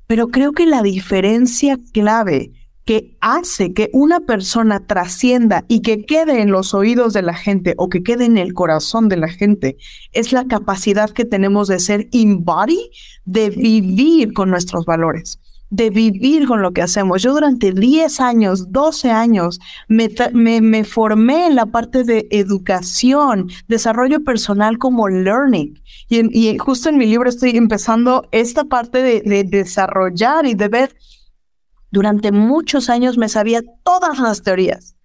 Pero 0.08 0.28
creo 0.28 0.52
que 0.52 0.66
la 0.66 0.82
diferencia 0.82 1.78
clave 1.94 2.52
que 2.84 3.16
hace 3.22 3.74
que 3.74 3.90
una 3.94 4.22
persona 4.22 4.86
trascienda 4.86 5.64
y 5.68 5.82
que 5.82 6.06
quede 6.06 6.42
en 6.42 6.52
los 6.52 6.74
oídos 6.74 7.14
de 7.14 7.22
la 7.22 7.36
gente 7.36 7.76
o 7.78 7.90
que 7.90 8.02
quede 8.04 8.26
en 8.26 8.38
el 8.38 8.54
corazón 8.54 9.08
de 9.08 9.18
la 9.18 9.30
gente 9.30 9.78
es 10.12 10.34
la 10.34 10.46
capacidad 10.46 11.12
que 11.12 11.24
tenemos 11.24 11.68
de 11.68 11.80
ser 11.80 12.10
embody, 12.12 12.90
de 13.24 13.52
vivir 13.52 14.34
con 14.34 14.50
nuestros 14.50 14.86
valores 14.86 15.40
de 15.72 15.90
vivir 15.90 16.48
con 16.48 16.62
lo 16.62 16.72
que 16.72 16.84
hacemos. 16.84 17.24
Yo 17.24 17.34
durante 17.34 17.72
10 17.72 18.20
años, 18.20 18.72
12 18.72 19.10
años, 19.10 19.60
me, 19.88 20.10
me, 20.34 20.84
formé 20.84 21.48
en 21.48 21.56
la 21.56 21.66
parte 21.66 22.04
de 22.04 22.28
educación, 22.30 23.50
desarrollo 23.68 24.24
personal 24.24 24.78
como 24.78 25.10
learning. 25.10 25.82
Y, 26.10 26.58
justo 26.60 26.90
en 26.90 26.98
mi 26.98 27.08
libro 27.08 27.30
estoy 27.30 27.58
empezando 27.58 28.28
esta 28.32 28.66
parte 28.66 29.02
de, 29.02 29.22
de 29.22 29.44
desarrollar 29.44 30.46
y 30.46 30.54
de 30.54 30.68
ver 30.68 30.96
Durante 31.92 32.32
muchos 32.32 32.90
años 32.90 33.18
me 33.18 33.28
sabía 33.28 33.62
todas 33.84 34.18
las 34.18 34.42
teorías. 34.44 34.96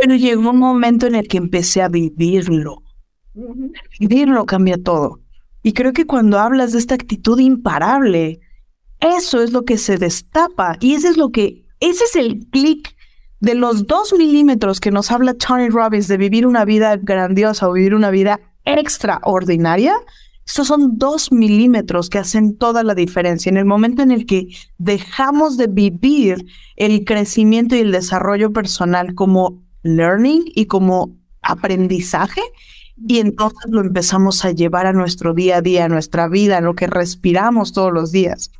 Pero 0.00 0.16
llegó 0.16 0.50
un 0.50 0.58
momento 0.58 1.06
en 1.06 1.14
el 1.14 1.28
que 1.28 1.38
empecé 1.38 1.82
a 1.82 1.88
vivirlo. 1.88 2.82
Vivirlo 4.00 4.44
cambia 4.44 4.76
todo. 4.76 5.20
Y 5.62 5.72
creo 5.72 5.92
que 5.92 6.04
cuando 6.04 6.40
hablas 6.40 6.72
de 6.72 6.80
esta 6.80 6.96
actitud 6.96 7.38
imparable, 7.38 8.40
eso 9.04 9.42
es 9.42 9.52
lo 9.52 9.64
que 9.64 9.78
se 9.78 9.98
destapa 9.98 10.76
y 10.80 10.94
ese 10.94 11.08
es 11.08 11.16
lo 11.16 11.30
que, 11.30 11.66
ese 11.80 12.04
es 12.04 12.16
el 12.16 12.46
clic 12.50 12.94
de 13.40 13.54
los 13.54 13.86
dos 13.86 14.14
milímetros 14.16 14.80
que 14.80 14.90
nos 14.90 15.10
habla 15.10 15.34
Tony 15.34 15.68
Robbins 15.68 16.08
de 16.08 16.16
vivir 16.16 16.46
una 16.46 16.64
vida 16.64 16.96
grandiosa 16.96 17.68
o 17.68 17.72
vivir 17.72 17.94
una 17.94 18.10
vida 18.10 18.40
extraordinaria. 18.64 19.94
Estos 20.46 20.68
son 20.68 20.96
dos 20.96 21.30
milímetros 21.30 22.08
que 22.08 22.18
hacen 22.18 22.56
toda 22.56 22.82
la 22.82 22.94
diferencia. 22.94 23.50
En 23.50 23.58
el 23.58 23.66
momento 23.66 24.02
en 24.02 24.10
el 24.10 24.24
que 24.24 24.48
dejamos 24.78 25.58
de 25.58 25.66
vivir 25.66 26.46
el 26.76 27.04
crecimiento 27.04 27.76
y 27.76 27.80
el 27.80 27.92
desarrollo 27.92 28.52
personal 28.52 29.14
como 29.14 29.62
learning 29.82 30.44
y 30.54 30.64
como 30.64 31.18
aprendizaje, 31.42 32.40
y 33.06 33.18
entonces 33.18 33.70
lo 33.70 33.80
empezamos 33.80 34.44
a 34.44 34.52
llevar 34.52 34.86
a 34.86 34.92
nuestro 34.92 35.34
día 35.34 35.58
a 35.58 35.62
día, 35.62 35.84
a 35.84 35.88
nuestra 35.88 36.28
vida, 36.28 36.58
a 36.58 36.62
lo 36.62 36.74
que 36.74 36.86
respiramos 36.86 37.72
todos 37.72 37.92
los 37.92 38.12
días. 38.12 38.50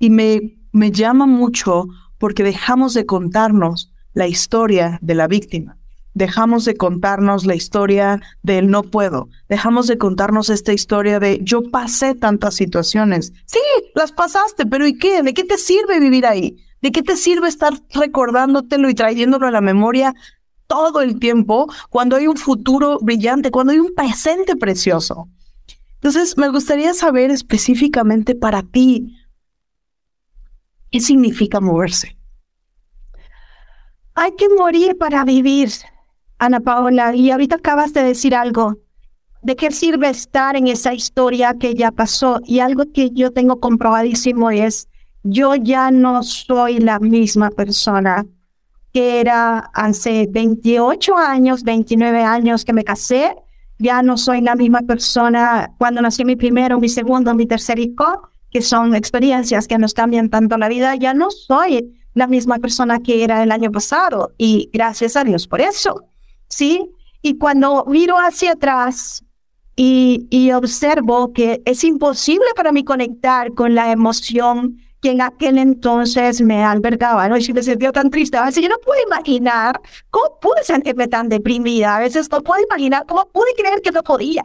Y 0.00 0.10
me, 0.10 0.58
me 0.72 0.90
llama 0.90 1.26
mucho 1.26 1.86
porque 2.18 2.42
dejamos 2.42 2.94
de 2.94 3.06
contarnos 3.06 3.92
la 4.12 4.26
historia 4.26 4.98
de 5.00 5.14
la 5.14 5.28
víctima. 5.28 5.76
Dejamos 6.12 6.64
de 6.64 6.74
contarnos 6.74 7.46
la 7.46 7.54
historia 7.54 8.20
del 8.42 8.68
no 8.68 8.82
puedo. 8.82 9.28
Dejamos 9.48 9.86
de 9.86 9.96
contarnos 9.96 10.50
esta 10.50 10.72
historia 10.72 11.20
de 11.20 11.38
yo 11.42 11.70
pasé 11.70 12.16
tantas 12.16 12.54
situaciones. 12.54 13.32
Sí, 13.46 13.60
las 13.94 14.10
pasaste, 14.10 14.66
pero 14.66 14.86
¿y 14.86 14.98
qué? 14.98 15.22
¿De 15.22 15.32
qué 15.32 15.44
te 15.44 15.56
sirve 15.56 16.00
vivir 16.00 16.26
ahí? 16.26 16.56
¿De 16.82 16.90
qué 16.90 17.02
te 17.02 17.16
sirve 17.16 17.48
estar 17.48 17.74
recordándotelo 17.94 18.90
y 18.90 18.94
trayéndolo 18.94 19.46
a 19.46 19.52
la 19.52 19.60
memoria 19.60 20.14
todo 20.66 21.00
el 21.00 21.18
tiempo 21.18 21.72
cuando 21.90 22.16
hay 22.16 22.26
un 22.26 22.36
futuro 22.36 22.98
brillante, 23.00 23.50
cuando 23.50 23.72
hay 23.72 23.78
un 23.78 23.94
presente 23.94 24.56
precioso? 24.56 25.28
Entonces, 25.94 26.36
me 26.38 26.48
gustaría 26.48 26.94
saber 26.94 27.30
específicamente 27.30 28.34
para 28.34 28.62
ti, 28.62 29.14
¿qué 30.90 31.00
significa 31.00 31.60
moverse? 31.60 32.16
Hay 34.14 34.32
que 34.32 34.48
morir 34.48 34.98
para 34.98 35.24
vivir, 35.24 35.70
Ana 36.38 36.60
Paola. 36.60 37.14
Y 37.14 37.30
ahorita 37.30 37.56
acabas 37.56 37.92
de 37.92 38.02
decir 38.02 38.34
algo. 38.34 38.78
¿De 39.42 39.56
qué 39.56 39.70
sirve 39.70 40.10
estar 40.10 40.56
en 40.56 40.66
esa 40.66 40.92
historia 40.92 41.54
que 41.58 41.74
ya 41.74 41.90
pasó? 41.90 42.40
Y 42.44 42.58
algo 42.60 42.84
que 42.92 43.10
yo 43.10 43.30
tengo 43.30 43.60
comprobadísimo 43.60 44.50
es, 44.50 44.88
yo 45.22 45.54
ya 45.54 45.90
no 45.90 46.22
soy 46.22 46.78
la 46.78 46.98
misma 46.98 47.50
persona 47.50 48.26
que 48.92 49.20
era 49.20 49.58
hace 49.72 50.26
28 50.28 51.16
años, 51.16 51.62
29 51.62 52.22
años 52.22 52.64
que 52.64 52.72
me 52.72 52.84
casé. 52.84 53.34
Ya 53.78 54.02
no 54.02 54.18
soy 54.18 54.42
la 54.42 54.56
misma 54.56 54.82
persona 54.82 55.70
cuando 55.78 56.02
nací 56.02 56.24
mi 56.24 56.36
primero, 56.36 56.78
mi 56.78 56.88
segundo, 56.88 57.34
mi 57.34 57.46
tercer 57.46 57.78
hijo, 57.78 58.28
que 58.50 58.62
son 58.62 58.94
experiencias 58.94 59.68
que 59.68 59.78
nos 59.78 59.94
cambian 59.94 60.28
tanto 60.28 60.58
la 60.58 60.68
vida. 60.68 60.94
Ya 60.96 61.14
no 61.14 61.30
soy 61.30 62.00
la 62.14 62.26
misma 62.26 62.58
persona 62.58 63.00
que 63.00 63.24
era 63.24 63.42
el 63.42 63.52
año 63.52 63.70
pasado 63.70 64.32
y 64.36 64.68
gracias 64.72 65.16
a 65.16 65.24
Dios 65.24 65.46
por 65.46 65.60
eso, 65.60 66.04
¿sí? 66.48 66.90
Y 67.22 67.38
cuando 67.38 67.84
miro 67.86 68.16
hacia 68.16 68.52
atrás 68.52 69.24
y, 69.76 70.26
y 70.30 70.52
observo 70.52 71.32
que 71.32 71.62
es 71.64 71.84
imposible 71.84 72.46
para 72.56 72.72
mí 72.72 72.84
conectar 72.84 73.54
con 73.54 73.74
la 73.74 73.92
emoción 73.92 74.76
que 75.00 75.10
en 75.12 75.20
aquel 75.22 75.58
entonces 75.58 76.40
me 76.40 76.62
albergaba, 76.62 77.28
¿no? 77.28 77.38
Y 77.38 77.52
me 77.52 77.62
sentía 77.62 77.92
tan 77.92 78.10
triste. 78.10 78.36
A 78.36 78.44
veces 78.44 78.62
yo 78.62 78.68
no 78.68 78.78
puedo 78.84 79.00
imaginar 79.02 79.80
cómo 80.10 80.38
pude 80.40 80.62
sentirme 80.62 81.08
tan 81.08 81.28
deprimida. 81.28 81.96
A 81.96 82.00
veces 82.00 82.30
no 82.30 82.42
puedo 82.42 82.62
imaginar 82.62 83.06
cómo 83.06 83.26
pude 83.30 83.54
creer 83.56 83.80
que 83.80 83.92
no 83.92 84.02
podía. 84.02 84.42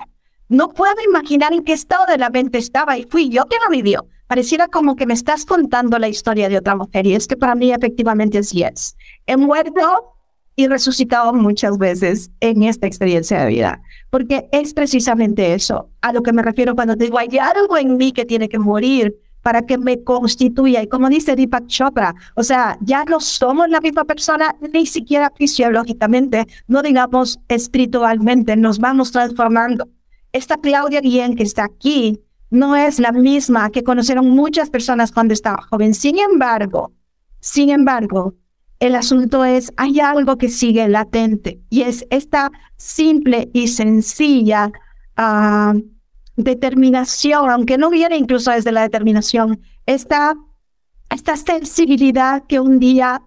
No 0.47 0.69
puedo 0.69 0.95
imaginar 1.07 1.53
en 1.53 1.63
qué 1.63 1.73
estado 1.73 2.05
de 2.05 2.17
la 2.17 2.29
mente 2.29 2.57
estaba 2.57 2.97
y 2.97 3.03
fui 3.03 3.29
yo 3.29 3.45
quien 3.45 3.61
lo 3.63 3.69
vivió 3.69 4.07
pareciera 4.27 4.67
como 4.67 4.95
que 4.95 5.05
me 5.05 5.13
estás 5.13 5.45
contando 5.45 5.99
la 5.99 6.07
historia 6.07 6.49
de 6.49 6.57
otra 6.57 6.75
mujer 6.75 7.05
y 7.05 7.13
es 7.15 7.27
que 7.27 7.37
para 7.37 7.55
mí 7.55 7.71
efectivamente 7.71 8.39
así 8.39 8.63
es. 8.63 8.95
He 9.25 9.37
muerto 9.37 10.15
y 10.55 10.67
resucitado 10.67 11.33
muchas 11.33 11.77
veces 11.77 12.31
en 12.39 12.63
esta 12.63 12.87
experiencia 12.87 13.41
de 13.41 13.47
vida, 13.47 13.81
porque 14.09 14.47
es 14.51 14.73
precisamente 14.73 15.53
eso 15.53 15.89
a 16.01 16.13
lo 16.13 16.23
que 16.23 16.31
me 16.31 16.41
refiero 16.41 16.75
cuando 16.75 16.95
digo 16.95 17.17
hay 17.17 17.37
algo 17.37 17.77
en 17.77 17.97
mí 17.97 18.13
que 18.13 18.25
tiene 18.25 18.47
que 18.47 18.57
morir 18.57 19.15
para 19.41 19.63
que 19.63 19.77
me 19.77 20.03
constituya. 20.03 20.81
Y 20.81 20.87
como 20.87 21.07
dice 21.07 21.35
Deepak 21.35 21.67
Chopra, 21.67 22.15
o 22.35 22.41
sea, 22.41 22.79
ya 22.81 23.03
no 23.03 23.19
somos 23.19 23.69
la 23.69 23.79
misma 23.79 24.05
persona, 24.05 24.55
ni 24.73 24.87
siquiera 24.87 25.31
fisiológicamente, 25.35 26.47
no 26.67 26.81
digamos 26.81 27.39
espiritualmente, 27.47 28.55
nos 28.55 28.79
vamos 28.79 29.11
transformando. 29.11 29.87
Esta 30.36 30.57
Claudia 30.57 30.99
Guillén 30.99 31.38
que 31.38 31.43
está 31.43 31.63
aquí 31.63 32.19
no 32.49 32.75
es 32.75 32.99
la 32.99 33.13
misma 33.13 33.69
que 33.69 33.86
conocieron 33.86 34.29
muchas 34.29 34.69
personas 34.69 35.13
cuando 35.13 35.33
estaba 35.33 35.61
joven. 35.61 35.93
Sin 35.93 36.19
embargo, 36.19 36.91
sin 37.39 37.69
embargo, 37.69 38.33
el 38.81 38.95
asunto 38.95 39.45
es, 39.45 39.71
hay 39.77 40.01
algo 40.01 40.38
que 40.38 40.49
sigue 40.49 40.89
latente 40.89 41.61
y 41.69 41.83
es 41.83 42.05
esta 42.09 42.51
simple 42.75 43.49
y 43.53 43.69
sencilla 43.69 44.73
ah, 45.15 45.73
determinación, 46.36 47.49
aunque 47.49 47.77
no 47.77 47.89
viene 47.89 48.17
incluso 48.17 48.51
desde 48.51 48.73
la 48.73 48.81
determinación, 48.81 49.61
esta, 49.86 50.36
esta 51.09 51.38
sensibilidad 51.38 52.43
que 52.45 52.59
un 52.59 52.81
día, 52.81 53.21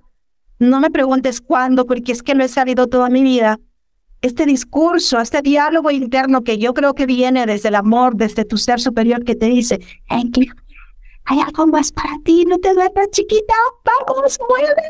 no 0.59 0.79
me 0.79 0.91
preguntes 0.91 1.41
cuándo, 1.41 1.87
porque 1.87 2.13
es 2.13 2.23
que 2.23 2.35
lo 2.35 2.45
he 2.45 2.49
sabido 2.49 2.87
toda 2.87 3.09
mi 3.09 3.23
vida, 3.23 3.59
este 4.21 4.47
discurso, 4.47 5.21
este 5.21 5.43
diálogo 5.43 5.91
interno 5.91 6.43
que 6.43 6.59
yo 6.59 6.75
creo 6.75 6.95
que 6.95 7.07
viene 7.07 7.47
desde 7.47 7.69
el 7.69 7.77
amor, 7.77 8.17
desde 8.17 8.45
tu 8.45 8.57
ser 8.57 8.81
superior 8.81 9.25
que 9.25 9.37
te 9.37 9.47
dice, 9.47 9.81
hay 10.09 11.41
algo 11.41 11.67
más 11.67 11.93
para 11.93 12.17
ti, 12.25 12.45
no 12.47 12.59
te 12.59 12.75
duermas 12.75 13.11
chiquita, 13.11 13.55
vamos, 13.85 14.39
muévete. 14.49 14.83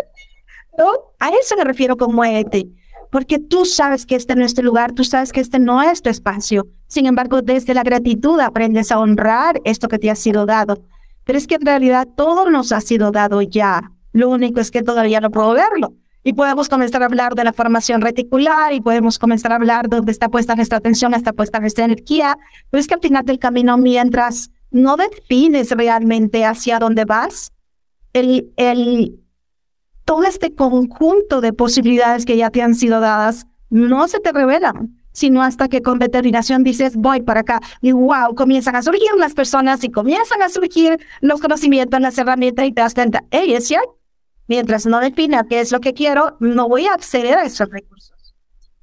¿No? 0.79 0.93
A 1.19 1.31
eso 1.31 1.57
me 1.57 1.65
refiero 1.65 1.97
con 1.97 2.15
muévete, 2.15 2.69
porque 3.11 3.39
tú 3.39 3.65
sabes 3.65 4.07
que 4.07 4.15
este 4.15 4.37
no 4.37 4.45
es 4.45 4.55
tu 4.55 4.63
lugar, 4.63 4.93
tú 4.93 5.05
sabes 5.05 5.33
que 5.33 5.41
este 5.41 5.59
no 5.59 5.83
es 5.83 6.01
tu 6.01 6.09
espacio. 6.11 6.69
Sin 6.87 7.07
embargo, 7.07 7.43
desde 7.43 7.75
la 7.75 7.83
gratitud 7.83 8.39
aprendes 8.41 8.93
a 8.93 8.99
honrar 8.99 9.61
esto 9.65 9.89
que 9.89 9.99
te 9.99 10.11
ha 10.11 10.15
sido 10.15 10.47
dado. 10.47 10.85
Pero 11.25 11.37
es 11.37 11.47
que 11.47 11.57
en 11.57 11.67
realidad 11.67 12.09
todo 12.17 12.49
nos 12.49 12.73
ha 12.73 12.81
sido 12.81 13.11
dado 13.11 13.43
ya. 13.43 13.93
Lo 14.13 14.31
único 14.31 14.61
es 14.61 14.71
que 14.71 14.83
todavía 14.83 15.21
no 15.21 15.31
puedo 15.31 15.53
verlo. 15.53 15.93
Y 16.25 16.33
podemos 16.33 16.69
comenzar 16.69 17.03
a 17.03 17.07
hablar 17.07 17.35
de 17.35 17.45
la 17.45 17.53
formación 17.53 18.01
reticular 18.01 18.73
y 18.73 18.81
podemos 18.81 19.19
comenzar 19.19 19.53
a 19.53 19.57
hablar 19.57 19.89
de 19.89 19.97
dónde 19.97 20.13
está 20.13 20.29
puesta 20.29 20.55
nuestra 20.57 20.79
atención, 20.79 21.15
está 21.15 21.33
puesta 21.33 21.61
nuestra 21.61 21.85
energía. 21.85 22.39
Pero 22.71 22.81
es 22.81 22.87
que 22.87 22.95
al 22.95 23.01
final 23.01 23.25
del 23.25 23.39
camino, 23.39 23.79
mientras 23.79 24.51
no 24.71 24.97
defines 24.97 25.71
realmente 25.71 26.45
hacia 26.45 26.79
dónde 26.79 27.05
vas, 27.05 27.53
el, 28.13 28.53
el, 28.57 29.21
todo 30.05 30.25
este 30.25 30.55
conjunto 30.55 31.41
de 31.41 31.53
posibilidades 31.53 32.27
que 32.27 32.37
ya 32.37 32.51
te 32.51 32.63
han 32.63 32.75
sido 32.75 33.01
dadas 33.01 33.47
no 33.71 34.09
se 34.09 34.19
te 34.21 34.33
revelan, 34.33 34.99
sino 35.13 35.43
hasta 35.43 35.69
que 35.69 35.83
con 35.83 35.99
determinación 35.99 36.65
dices, 36.65 36.97
voy 36.97 37.21
para 37.21 37.41
acá. 37.41 37.61
Y 37.83 37.93
wow, 37.93 38.35
comienzan 38.35 38.77
a 38.77 38.83
surgir 38.83 39.11
las 39.19 39.35
personas 39.35 39.85
y 39.85 39.91
comienzan 39.91 40.43
a 40.43 40.49
surgir 40.49 40.99
los 41.21 41.41
conocimientos, 41.41 42.01
las 42.01 42.17
herramientas 42.19 42.67
y 42.67 42.73
te 42.73 42.81
das 42.81 42.95
cuenta, 42.95 43.25
hey, 43.31 43.55
es 43.55 43.67
cierto 43.67 43.98
mientras 44.49 44.87
no 44.87 44.99
defina 45.01 45.47
qué 45.49 45.61
es 45.61 45.71
lo 45.71 45.81
que 45.81 45.95
quiero, 45.95 46.37
no 46.41 46.69
voy 46.69 46.87
a 46.87 46.95
acceder 46.95 47.35
a 47.35 47.45
esos 47.45 47.71
recursos. 47.71 48.35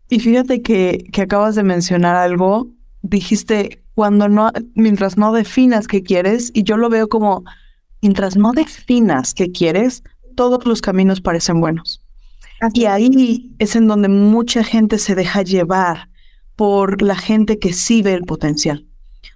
Y 0.10 0.20
fíjate 0.20 0.62
que, 0.62 1.04
que 1.12 1.24
acabas 1.24 1.56
de 1.56 1.64
mencionar 1.64 2.16
algo, 2.16 2.70
dijiste, 3.02 3.84
cuando 3.96 4.30
no, 4.30 4.52
mientras 4.76 5.18
no 5.18 5.34
definas 5.34 5.88
qué 5.88 6.04
quieres, 6.04 6.52
y 6.54 6.64
yo 6.64 6.78
lo 6.78 6.90
veo 6.90 7.10
como, 7.10 7.44
mientras 8.02 8.38
no 8.38 8.52
definas 8.52 9.34
qué 9.34 9.52
quieres, 9.52 10.04
todos 10.36 10.66
los 10.66 10.82
caminos 10.82 11.22
parecen 11.22 11.60
buenos. 11.60 12.02
y 12.74 12.86
ahí 12.86 13.54
es 13.60 13.76
en 13.76 13.88
donde 13.88 14.08
mucha 14.08 14.64
gente 14.64 14.98
se 15.00 15.16
deja 15.16 15.42
llevar 15.42 16.10
por 16.56 17.02
la 17.02 17.16
gente 17.16 17.60
que 17.60 17.74
sí 17.74 18.02
ve 18.02 18.14
el 18.14 18.24
potencial, 18.24 18.86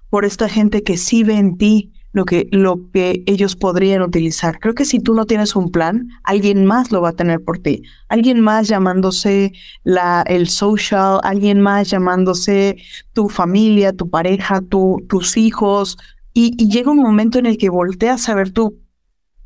por 0.09 0.23
esta 0.23 0.47
gente 0.47 0.83
que 0.83 0.97
sí 0.97 1.23
ve 1.23 1.35
en 1.35 1.57
ti 1.57 1.91
lo 2.11 2.25
que, 2.25 2.47
lo 2.51 2.89
que 2.91 3.23
ellos 3.27 3.55
podrían 3.55 4.01
utilizar. 4.01 4.59
Creo 4.59 4.73
que 4.73 4.85
si 4.85 4.99
tú 4.99 5.13
no 5.13 5.25
tienes 5.25 5.55
un 5.55 5.71
plan, 5.71 6.09
alguien 6.23 6.65
más 6.65 6.91
lo 6.91 7.01
va 7.01 7.09
a 7.09 7.13
tener 7.13 7.43
por 7.43 7.59
ti. 7.59 7.83
Alguien 8.07 8.41
más 8.41 8.67
llamándose 8.67 9.53
la, 9.83 10.23
el 10.27 10.49
social, 10.49 11.19
alguien 11.23 11.61
más 11.61 11.89
llamándose 11.89 12.77
tu 13.13 13.29
familia, 13.29 13.93
tu 13.93 14.09
pareja, 14.09 14.61
tu, 14.61 14.97
tus 15.07 15.37
hijos. 15.37 15.97
Y, 16.33 16.55
llega 16.69 16.91
un 16.91 16.97
momento 16.97 17.37
en 17.37 17.45
el 17.45 17.57
que 17.57 17.69
volteas 17.69 18.27
a 18.29 18.35
ver 18.35 18.51
tu, 18.51 18.79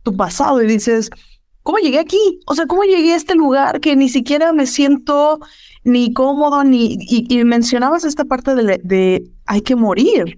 tu 0.03 0.16
pasado 0.16 0.61
y 0.61 0.68
dices, 0.68 1.09
¿cómo 1.64 1.80
llegué 1.80 1.99
aquí? 1.99 2.39
O 2.45 2.55
sea, 2.55 2.66
¿cómo 2.66 2.84
llegué 2.84 3.14
a 3.14 3.18
este 3.18 3.36
lugar 3.36 3.82
que 3.82 3.95
ni 3.95 4.07
siquiera 4.07 4.53
me 4.53 4.68
siento 4.68 5.39
ni 5.84 6.14
cómodo, 6.14 6.64
ni... 6.64 6.97
Y, 7.01 7.43
mencionabas 7.43 8.05
esta 8.05 8.24
parte 8.24 8.55
de, 8.55 8.80
de 8.84 9.30
hay 9.45 9.61
que 9.61 9.76
morir 9.76 10.38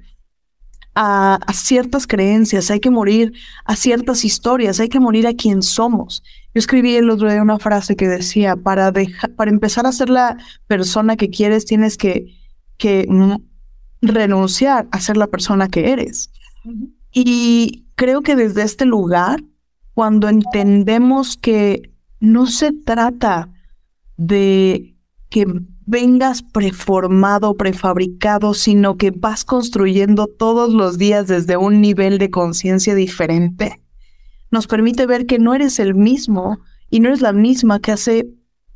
a, 0.96 1.39
ciertas 1.54 2.08
creencias, 2.08 2.72
hay 2.72 2.80
que 2.80 2.89
morir 2.89 3.34
a 3.66 3.76
ciertas 3.76 4.24
historias, 4.24 4.80
hay 4.80 4.89
que 4.89 5.00
morir 5.00 5.28
a 5.28 5.34
quien 5.34 5.62
somos. 5.62 6.24
Yo 6.54 6.60
escribí 6.60 6.96
el 6.96 7.10
otro 7.10 7.30
día 7.30 7.41
una 7.41 7.60
frase 7.60 7.96
que 7.96 8.08
decía, 8.08 8.56
para, 8.56 8.93
para 9.36 9.52
empezar 9.52 9.86
a 9.86 9.91
ser 9.91 10.10
la 10.10 10.38
persona 10.68 11.18
que 11.18 11.30
quieres, 11.30 11.66
tienes 11.66 11.98
que, 11.98 12.34
que 12.78 13.06
renunciar 14.02 14.88
a 14.91 15.00
ser 15.02 15.18
la 15.18 15.28
persona 15.28 15.68
que 15.68 15.91
eres. 15.91 16.32
Y 17.12 17.86
creo 17.96 18.22
que 18.22 18.36
desde 18.36 18.64
este 18.64 18.86
lugar, 18.86 19.43
cuando 19.93 20.30
entendemos 20.30 21.38
que 21.38 21.91
no 22.20 22.48
se 22.48 22.72
trata 22.72 23.50
de 24.18 24.96
que 25.30 25.46
vengas 25.86 26.42
preformado, 26.42 27.56
prefabricado, 27.56 28.54
sino 28.54 28.98
que 28.98 29.12
vas 29.12 29.46
construyendo 29.46 30.28
todos 30.28 30.74
los 30.74 30.98
días 30.98 31.28
desde 31.28 31.58
un 31.58 31.82
nivel 31.82 32.18
de 32.18 32.30
conciencia 32.30 32.96
diferente, 32.96 33.82
nos 34.52 34.68
permite 34.68 35.06
ver 35.06 35.26
que 35.26 35.40
no 35.40 35.54
eres 35.54 35.80
el 35.80 35.96
mismo 35.96 36.60
y 36.90 37.00
no 37.00 37.10
eres 37.10 37.22
la 37.22 37.34
misma 37.34 37.80
que 37.80 37.92
hace 37.92 38.30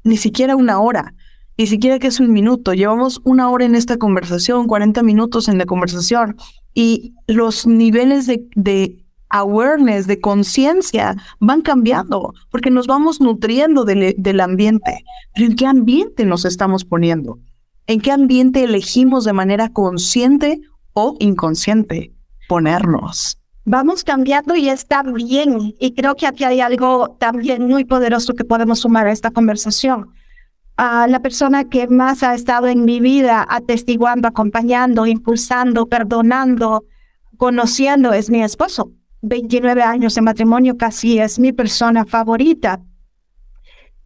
ni 0.03 0.17
siquiera 0.17 0.55
una 0.55 0.79
hora, 0.79 1.13
ni 1.57 1.67
siquiera 1.67 1.99
que 1.99 2.07
es 2.07 2.19
un 2.19 2.31
minuto. 2.31 2.73
Llevamos 2.73 3.21
una 3.23 3.49
hora 3.49 3.65
en 3.65 3.75
esta 3.75 3.97
conversación, 3.97 4.67
40 4.67 5.03
minutos 5.03 5.47
en 5.47 5.57
la 5.57 5.65
conversación 5.65 6.37
y 6.73 7.13
los 7.27 7.65
niveles 7.65 8.27
de, 8.27 8.47
de 8.55 9.05
awareness, 9.29 10.07
de 10.07 10.19
conciencia, 10.19 11.15
van 11.39 11.61
cambiando, 11.61 12.33
porque 12.51 12.71
nos 12.71 12.87
vamos 12.87 13.21
nutriendo 13.21 13.85
del, 13.85 14.15
del 14.17 14.39
ambiente. 14.39 15.03
Pero 15.33 15.47
¿en 15.47 15.55
qué 15.55 15.65
ambiente 15.65 16.25
nos 16.25 16.45
estamos 16.45 16.85
poniendo? 16.85 17.39
¿En 17.87 18.01
qué 18.01 18.11
ambiente 18.11 18.63
elegimos 18.63 19.25
de 19.25 19.33
manera 19.33 19.69
consciente 19.69 20.61
o 20.93 21.15
inconsciente 21.19 22.13
ponernos? 22.47 23.39
Vamos 23.65 24.03
cambiando 24.03 24.55
y 24.55 24.69
está 24.69 25.03
bien. 25.03 25.75
Y 25.79 25.93
creo 25.93 26.15
que 26.15 26.25
aquí 26.25 26.43
hay 26.43 26.61
algo 26.61 27.15
también 27.19 27.67
muy 27.67 27.85
poderoso 27.85 28.33
que 28.33 28.43
podemos 28.43 28.79
sumar 28.79 29.07
a 29.07 29.11
esta 29.11 29.31
conversación. 29.31 30.09
A 30.77 31.07
la 31.07 31.19
persona 31.21 31.65
que 31.65 31.87
más 31.87 32.23
ha 32.23 32.33
estado 32.33 32.67
en 32.67 32.85
mi 32.85 32.99
vida 32.99 33.45
atestiguando, 33.47 34.27
acompañando, 34.27 35.05
impulsando, 35.05 35.85
perdonando, 35.87 36.85
conociendo 37.37 38.13
es 38.13 38.29
mi 38.29 38.41
esposo. 38.41 38.91
29 39.21 39.81
años 39.81 40.15
de 40.15 40.21
matrimonio, 40.21 40.77
casi 40.77 41.19
es 41.19 41.39
mi 41.39 41.51
persona 41.51 42.05
favorita. 42.05 42.81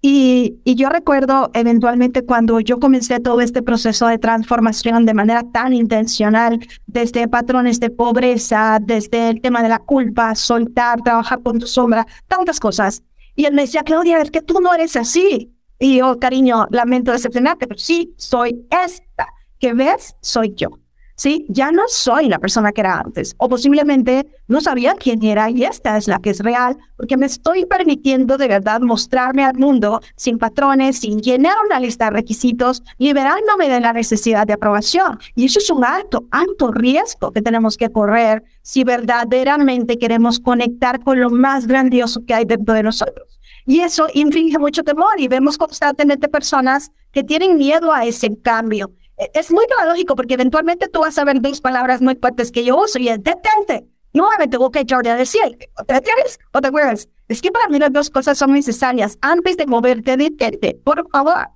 Y, 0.01 0.59
y, 0.65 0.75
yo 0.75 0.89
recuerdo 0.89 1.49
eventualmente 1.53 2.25
cuando 2.25 2.59
yo 2.59 2.77
comencé 2.77 3.21
todo 3.21 3.39
este 3.39 3.61
proceso 3.61 4.07
de 4.07 4.17
transformación 4.17 5.05
de 5.05 5.13
manera 5.13 5.43
tan 5.43 5.71
intencional, 5.71 6.59
desde 6.87 7.29
patrones 7.29 7.79
de 7.79 7.89
pobreza, 7.89 8.79
desde 8.81 9.29
el 9.29 9.39
tema 9.39 9.63
de 9.63 9.69
la 9.69 9.79
culpa, 9.79 10.35
soltar, 10.35 11.01
trabajar 11.01 11.41
con 11.41 11.57
tu 11.57 11.67
sombra, 11.67 12.05
tantas 12.27 12.59
cosas. 12.59 13.01
Y 13.35 13.45
él 13.45 13.53
me 13.53 13.61
decía, 13.61 13.83
Claudia, 13.83 14.21
es 14.21 14.29
que 14.29 14.41
tú 14.41 14.59
no 14.59 14.73
eres 14.73 14.97
así. 14.97 15.53
Y 15.79 15.97
yo, 15.97 16.19
cariño, 16.19 16.67
lamento 16.69 17.13
decepcionarte, 17.13 17.67
pero 17.67 17.79
sí, 17.79 18.13
soy 18.17 18.65
esta 18.69 19.27
que 19.57 19.73
ves, 19.73 20.15
soy 20.21 20.53
yo. 20.55 20.82
¿Sí? 21.15 21.45
Ya 21.49 21.71
no 21.71 21.83
soy 21.87 22.29
la 22.29 22.39
persona 22.39 22.71
que 22.71 22.81
era 22.81 22.99
antes, 22.99 23.35
o 23.37 23.49
posiblemente 23.49 24.25
no 24.47 24.61
sabía 24.61 24.95
quién 24.95 25.23
era 25.23 25.49
y 25.49 25.63
esta 25.63 25.97
es 25.97 26.07
la 26.07 26.19
que 26.19 26.31
es 26.31 26.39
real, 26.39 26.77
porque 26.97 27.17
me 27.17 27.25
estoy 27.25 27.65
permitiendo 27.65 28.37
de 28.37 28.47
verdad 28.47 28.81
mostrarme 28.81 29.43
al 29.43 29.57
mundo 29.57 30.01
sin 30.15 30.37
patrones, 30.37 30.99
sin 30.99 31.21
llenar 31.21 31.55
una 31.65 31.79
lista 31.79 32.05
de 32.05 32.11
requisitos, 32.11 32.83
liberándome 32.97 33.69
de 33.69 33.79
la 33.79 33.93
necesidad 33.93 34.47
de 34.47 34.53
aprobación. 34.53 35.19
Y 35.35 35.45
eso 35.45 35.59
es 35.59 35.69
un 35.69 35.83
alto, 35.85 36.25
alto 36.31 36.71
riesgo 36.71 37.31
que 37.31 37.41
tenemos 37.41 37.77
que 37.77 37.89
correr 37.89 38.43
si 38.61 38.83
verdaderamente 38.83 39.97
queremos 39.97 40.39
conectar 40.39 41.01
con 41.03 41.19
lo 41.19 41.29
más 41.29 41.67
grandioso 41.67 42.23
que 42.25 42.33
hay 42.33 42.45
dentro 42.45 42.73
de 42.73 42.83
nosotros. 42.83 43.39
Y 43.65 43.79
eso 43.79 44.07
inflige 44.13 44.59
mucho 44.59 44.83
temor 44.83 45.19
y 45.19 45.27
vemos 45.27 45.57
constantemente 45.57 46.27
personas 46.27 46.91
que 47.11 47.23
tienen 47.23 47.57
miedo 47.57 47.93
a 47.93 48.05
ese 48.05 48.29
cambio 48.41 48.91
es 49.33 49.51
muy 49.51 49.65
paradójico 49.67 50.15
porque 50.15 50.35
eventualmente 50.35 50.87
tú 50.87 51.01
vas 51.01 51.17
a 51.17 51.23
ver 51.23 51.41
dos 51.41 51.61
palabras 51.61 52.01
muy 52.01 52.15
fuertes 52.15 52.51
que 52.51 52.63
yo 52.63 52.77
uso 52.77 52.99
y 52.99 53.09
es 53.09 53.21
detente. 53.23 53.87
No 54.13 54.29
me 54.37 54.47
tengo 54.47 54.69
que 54.69 54.83
de 54.83 54.85
te 54.85 55.93
detienes 55.93 56.39
o 56.51 56.61
te 56.61 56.71
mueves. 56.71 57.09
Es 57.27 57.41
que 57.41 57.51
para 57.51 57.67
mí 57.67 57.79
las 57.79 57.91
dos 57.91 58.09
cosas 58.09 58.37
son 58.37 58.53
necesarias. 58.53 59.17
Antes 59.21 59.57
de 59.57 59.65
moverte, 59.65 60.17
detente, 60.17 60.79
por 60.83 61.09
favor. 61.09 61.49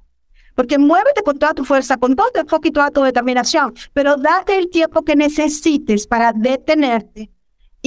Porque 0.55 0.79
muévete 0.79 1.21
con 1.21 1.37
toda 1.37 1.53
tu 1.53 1.63
fuerza, 1.65 1.97
con 1.97 2.15
todo 2.15 2.31
tu 2.31 2.39
enfoque 2.39 2.69
y 2.69 2.71
toda 2.71 2.89
tu 2.89 3.03
determinación, 3.03 3.75
pero 3.93 4.17
date 4.17 4.57
el 4.57 4.69
tiempo 4.69 5.03
que 5.03 5.15
necesites 5.15 6.07
para 6.07 6.33
detenerte 6.33 7.29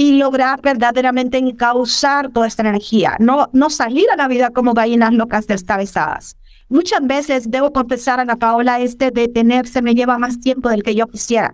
y 0.01 0.17
lograr 0.17 0.59
verdaderamente 0.63 1.37
encauzar 1.37 2.31
toda 2.31 2.47
esta 2.47 2.63
energía. 2.63 3.17
No, 3.19 3.51
no 3.53 3.69
salir 3.69 4.09
a 4.09 4.15
la 4.15 4.27
vida 4.27 4.49
como 4.49 4.73
gallinas 4.73 5.13
locas 5.13 5.45
descabezadas. 5.45 6.37
Muchas 6.69 7.05
veces 7.05 7.51
debo 7.51 7.71
confesar 7.71 8.19
a 8.19 8.25
la 8.25 8.35
Paola, 8.35 8.79
este 8.79 9.11
detenerse 9.11 9.79
me 9.83 9.93
lleva 9.93 10.17
más 10.17 10.39
tiempo 10.39 10.69
del 10.69 10.81
que 10.81 10.95
yo 10.95 11.05
quisiera. 11.05 11.53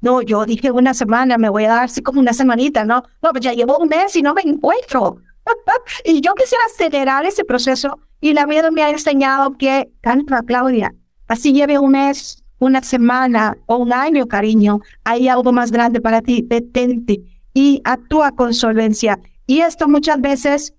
No, 0.00 0.22
yo 0.22 0.44
dije 0.44 0.72
una 0.72 0.92
semana, 0.92 1.38
me 1.38 1.48
voy 1.48 1.66
a 1.66 1.68
dar 1.68 1.84
así 1.84 2.02
como 2.02 2.18
una 2.18 2.32
semanita, 2.32 2.84
¿no? 2.84 3.04
No, 3.22 3.30
pues 3.30 3.44
ya 3.44 3.52
llevo 3.52 3.78
un 3.78 3.86
mes 3.86 4.16
y 4.16 4.22
no 4.22 4.34
me 4.34 4.42
encuentro. 4.42 5.18
y 6.04 6.20
yo 6.20 6.34
quisiera 6.34 6.64
acelerar 6.64 7.24
ese 7.24 7.44
proceso 7.44 8.00
y 8.20 8.32
la 8.32 8.44
vida 8.44 8.72
me 8.72 8.82
ha 8.82 8.90
enseñado 8.90 9.56
que, 9.56 9.92
calma, 10.00 10.42
Claudia, 10.42 10.92
así 11.28 11.52
lleve 11.52 11.78
un 11.78 11.92
mes, 11.92 12.42
una 12.58 12.82
semana 12.82 13.56
o 13.66 13.76
un 13.76 13.92
año, 13.92 14.26
cariño, 14.26 14.80
hay 15.04 15.28
algo 15.28 15.52
más 15.52 15.70
grande 15.70 16.00
para 16.00 16.22
ti, 16.22 16.44
detente 16.44 17.33
y 17.54 17.80
actúa 17.84 18.32
con 18.32 18.52
solvencia. 18.52 19.18
Y 19.46 19.60
esto 19.60 19.88
muchas 19.88 20.20
veces 20.20 20.74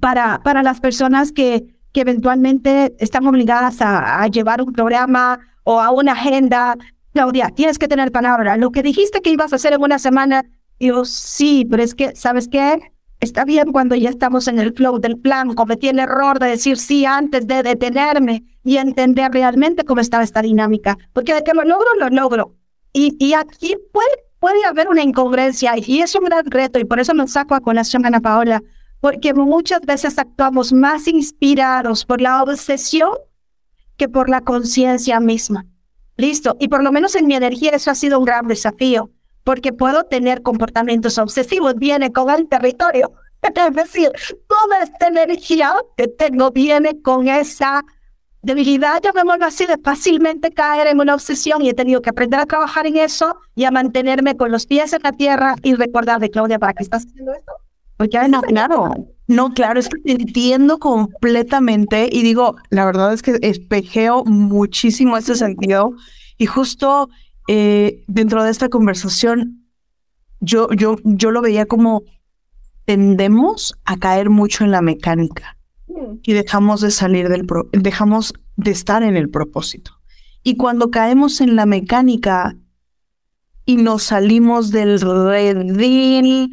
para, 0.00 0.42
para 0.42 0.62
las 0.62 0.80
personas 0.80 1.32
que 1.32 1.76
que 1.96 2.02
eventualmente 2.02 2.94
están 2.98 3.26
obligadas 3.26 3.78
a, 3.80 4.26
llevar 4.28 4.60
un 4.60 4.70
programa 4.74 5.40
o 5.64 5.80
a 5.80 5.90
una 5.90 6.12
agenda. 6.12 6.76
Claudia, 7.14 7.48
tienes 7.48 7.78
que 7.78 7.88
tener 7.88 8.12
palabra. 8.12 8.58
Lo 8.58 8.70
que 8.70 8.82
dijiste 8.82 9.22
que 9.22 9.30
ibas 9.30 9.54
a 9.54 9.56
hacer 9.56 9.72
en 9.72 9.80
una 9.80 9.98
semana, 9.98 10.44
yo 10.78 11.06
sí, 11.06 11.66
pero 11.70 11.82
es 11.82 11.94
que, 11.94 12.14
¿sabes 12.14 12.48
qué? 12.48 12.92
Está 13.18 13.46
bien 13.46 13.72
cuando 13.72 13.94
ya 13.94 14.10
estamos 14.10 14.46
en 14.46 14.58
el 14.58 14.74
flow 14.74 14.98
del 14.98 15.16
plan, 15.16 15.54
cometí 15.54 15.88
el 15.88 15.98
error 15.98 16.38
de 16.38 16.48
decir 16.48 16.76
sí 16.76 17.06
antes 17.06 17.46
de 17.46 17.62
detenerme 17.62 18.44
y 18.62 18.76
entender 18.76 19.32
realmente 19.32 19.86
cómo 19.86 20.02
estaba 20.02 20.22
esta 20.22 20.42
dinámica. 20.42 20.98
Porque 21.14 21.32
de 21.32 21.42
que 21.44 21.54
lo 21.54 21.64
logro, 21.64 21.88
lo 21.98 22.10
logro. 22.10 22.56
Y, 22.92 23.16
y 23.18 23.32
aquí 23.32 23.74
puede, 23.90 24.25
puede 24.38 24.64
haber 24.64 24.88
una 24.88 25.02
incongruencia 25.02 25.74
y 25.76 26.00
es 26.00 26.14
un 26.14 26.24
gran 26.24 26.44
reto 26.46 26.78
y 26.78 26.84
por 26.84 27.00
eso 27.00 27.14
me 27.14 27.26
saco 27.26 27.54
a 27.54 27.60
colación 27.60 28.06
Ana 28.06 28.20
Paola, 28.20 28.62
porque 29.00 29.34
muchas 29.34 29.80
veces 29.82 30.18
actuamos 30.18 30.72
más 30.72 31.06
inspirados 31.08 32.04
por 32.04 32.20
la 32.20 32.42
obsesión 32.42 33.10
que 33.96 34.08
por 34.08 34.28
la 34.28 34.40
conciencia 34.40 35.20
misma. 35.20 35.66
Listo. 36.16 36.56
Y 36.58 36.68
por 36.68 36.82
lo 36.82 36.92
menos 36.92 37.14
en 37.14 37.26
mi 37.26 37.34
energía 37.34 37.72
eso 37.72 37.90
ha 37.90 37.94
sido 37.94 38.18
un 38.18 38.24
gran 38.24 38.46
desafío, 38.46 39.10
porque 39.44 39.72
puedo 39.72 40.04
tener 40.04 40.42
comportamientos 40.42 41.18
obsesivos, 41.18 41.74
viene 41.76 42.12
con 42.12 42.30
el 42.30 42.48
territorio. 42.48 43.12
Es 43.42 43.74
decir, 43.74 44.10
toda 44.48 44.82
esta 44.82 45.06
energía 45.06 45.74
que 45.96 46.08
tengo 46.08 46.50
viene 46.50 47.00
con 47.00 47.28
esa 47.28 47.84
debilidad, 48.46 49.02
vuelvo 49.12 49.44
así 49.44 49.66
de 49.66 49.76
fácilmente 49.76 50.52
caer 50.52 50.86
en 50.86 51.00
una 51.00 51.14
obsesión 51.14 51.62
y 51.62 51.68
he 51.68 51.74
tenido 51.74 52.00
que 52.00 52.10
aprender 52.10 52.38
a 52.38 52.46
trabajar 52.46 52.86
en 52.86 52.96
eso 52.96 53.36
y 53.56 53.64
a 53.64 53.70
mantenerme 53.72 54.36
con 54.36 54.52
los 54.52 54.66
pies 54.66 54.92
en 54.92 55.02
la 55.02 55.12
tierra 55.12 55.56
y 55.62 55.74
recordar 55.74 56.20
de 56.20 56.30
Claudia, 56.30 56.58
¿para 56.58 56.72
qué 56.72 56.84
estás 56.84 57.04
haciendo 57.04 57.32
esto? 57.32 57.52
Porque 57.96 58.18
no, 58.28 58.42
claro. 58.42 58.94
No, 59.26 59.52
claro, 59.52 59.80
es 59.80 59.88
que 59.88 60.12
entiendo 60.12 60.78
completamente 60.78 62.08
y 62.10 62.22
digo, 62.22 62.56
la 62.70 62.84
verdad 62.84 63.12
es 63.12 63.22
que 63.22 63.38
espejeo 63.42 64.24
muchísimo 64.24 65.16
este 65.16 65.34
sentido 65.34 65.94
y 66.38 66.46
justo 66.46 67.08
eh, 67.48 68.04
dentro 68.06 68.44
de 68.44 68.50
esta 68.50 68.68
conversación 68.68 69.66
yo, 70.38 70.68
yo, 70.70 70.96
yo 71.02 71.32
lo 71.32 71.42
veía 71.42 71.66
como 71.66 72.04
tendemos 72.84 73.74
a 73.84 73.96
caer 73.96 74.30
mucho 74.30 74.62
en 74.62 74.70
la 74.70 74.82
mecánica 74.82 75.55
y 76.22 76.32
dejamos 76.32 76.80
de 76.80 76.90
salir 76.90 77.28
del, 77.28 77.46
pro 77.46 77.68
dejamos 77.72 78.34
de 78.56 78.70
estar 78.70 79.02
en 79.02 79.16
el 79.16 79.30
propósito. 79.30 79.92
Y 80.42 80.56
cuando 80.56 80.90
caemos 80.90 81.40
en 81.40 81.56
la 81.56 81.66
mecánica 81.66 82.56
y 83.64 83.76
nos 83.76 84.04
salimos 84.04 84.70
del 84.70 85.00
redil 85.00 86.50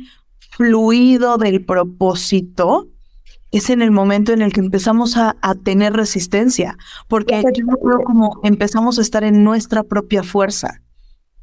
fluido 0.52 1.38
del 1.38 1.64
propósito, 1.64 2.90
es 3.52 3.70
en 3.70 3.84
el 3.84 3.92
momento 3.92 4.34
en 4.34 4.42
el 4.42 4.52
que 4.52 4.62
empezamos 4.62 5.16
a, 5.16 5.36
tener 5.64 5.94
resistencia, 5.94 6.76
porque 7.08 7.44
yo 7.54 7.66
como 8.04 8.40
empezamos 8.44 8.98
a 8.98 9.02
estar 9.02 9.24
en 9.24 9.44
nuestra 9.44 9.84
propia 9.84 10.24
fuerza. 10.24 10.82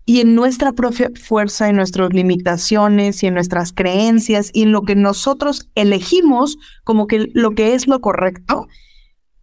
Y 0.06 0.20
en 0.20 0.34
nuestra 0.34 0.72
propia 0.72 1.10
fuerza, 1.14 1.68
en 1.68 1.76
nuestras 1.76 2.12
limitaciones 2.12 3.22
y 3.22 3.26
en 3.26 3.34
nuestras 3.34 3.72
creencias 3.72 4.50
y 4.52 4.62
en 4.62 4.72
lo 4.72 4.82
que 4.82 4.96
nosotros 4.96 5.70
elegimos 5.74 6.56
como 6.84 7.06
que 7.06 7.30
lo 7.32 7.52
que 7.52 7.74
es 7.74 7.86
lo 7.86 8.00
correcto, 8.00 8.66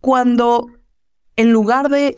cuando 0.01 0.67
en 1.35 1.51
lugar 1.51 1.89
de 1.89 2.17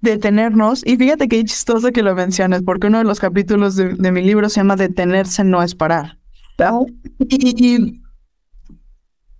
detenernos, 0.00 0.86
y 0.86 0.96
fíjate 0.96 1.28
qué 1.28 1.44
chistoso 1.44 1.90
que 1.92 2.02
lo 2.02 2.14
menciones, 2.14 2.62
porque 2.62 2.86
uno 2.86 2.98
de 2.98 3.04
los 3.04 3.20
capítulos 3.20 3.76
de, 3.76 4.12
mi 4.12 4.22
libro 4.22 4.48
se 4.48 4.60
llama 4.60 4.76
Detenerse 4.76 5.44
no 5.44 5.62
es 5.62 5.74
parar. 5.74 6.18
y, 7.18 8.00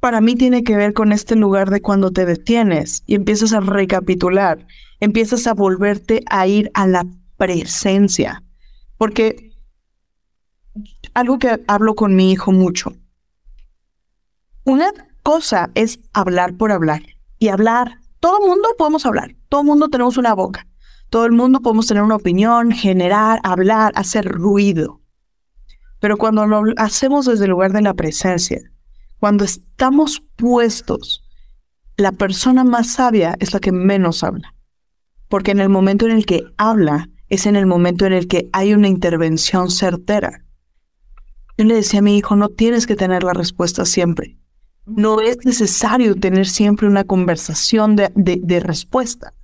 para 0.00 0.20
mí 0.20 0.36
tiene 0.36 0.62
que 0.62 0.76
ver 0.76 0.92
con 0.92 1.12
este 1.12 1.34
lugar 1.34 1.70
de 1.70 1.80
cuando 1.80 2.12
te 2.12 2.24
detienes 2.24 3.02
y 3.06 3.16
empiezas 3.16 3.52
a 3.52 3.60
recapitular, 3.60 4.64
empiezas 5.00 5.46
a 5.46 5.54
volverte 5.54 6.22
a 6.30 6.46
ir 6.46 6.70
a 6.74 6.86
la 6.86 7.04
presencia. 7.38 8.42
Porque 8.98 9.52
algo 11.14 11.38
que 11.38 11.64
hablo 11.66 11.94
con 11.94 12.14
mi 12.14 12.32
hijo 12.32 12.52
mucho, 12.52 12.92
una 14.64 14.92
cosa 15.22 15.70
es 15.74 16.00
hablar 16.12 16.56
por 16.56 16.72
hablar 16.72 17.02
y 17.38 17.48
hablar. 17.48 18.00
Todo 18.20 18.42
el 18.42 18.48
mundo 18.48 18.68
podemos 18.76 19.06
hablar, 19.06 19.36
todo 19.48 19.62
el 19.62 19.66
mundo 19.66 19.88
tenemos 19.88 20.18
una 20.18 20.34
boca, 20.34 20.66
todo 21.08 21.24
el 21.24 21.32
mundo 21.32 21.60
podemos 21.60 21.86
tener 21.86 22.02
una 22.02 22.16
opinión, 22.16 22.72
generar, 22.72 23.40
hablar, 23.44 23.92
hacer 23.94 24.26
ruido. 24.26 25.00
Pero 26.00 26.16
cuando 26.16 26.46
lo 26.46 26.62
hacemos 26.76 27.26
desde 27.26 27.44
el 27.44 27.50
lugar 27.50 27.72
de 27.72 27.82
la 27.82 27.94
presencia, 27.94 28.60
cuando 29.18 29.44
estamos 29.44 30.20
puestos, 30.36 31.24
la 31.96 32.12
persona 32.12 32.62
más 32.62 32.92
sabia 32.92 33.36
es 33.40 33.52
la 33.52 33.60
que 33.60 33.72
menos 33.72 34.22
habla. 34.22 34.54
Porque 35.28 35.50
en 35.50 35.60
el 35.60 35.68
momento 35.68 36.06
en 36.06 36.12
el 36.12 36.26
que 36.26 36.44
habla, 36.56 37.08
es 37.28 37.46
en 37.46 37.56
el 37.56 37.66
momento 37.66 38.06
en 38.06 38.12
el 38.12 38.26
que 38.26 38.48
hay 38.52 38.74
una 38.74 38.88
intervención 38.88 39.70
certera. 39.70 40.44
Yo 41.56 41.64
le 41.64 41.74
decía 41.74 42.00
a 42.00 42.02
mi 42.02 42.16
hijo, 42.16 42.36
no 42.36 42.48
tienes 42.48 42.86
que 42.86 42.96
tener 42.96 43.22
la 43.24 43.34
respuesta 43.34 43.84
siempre. 43.84 44.36
No 44.86 45.20
es 45.20 45.38
necesario 45.44 46.14
tener 46.14 46.46
siempre 46.46 46.86
una 46.86 47.04
conversación 47.04 47.96
de, 47.96 48.60
respuesta. 48.60 49.34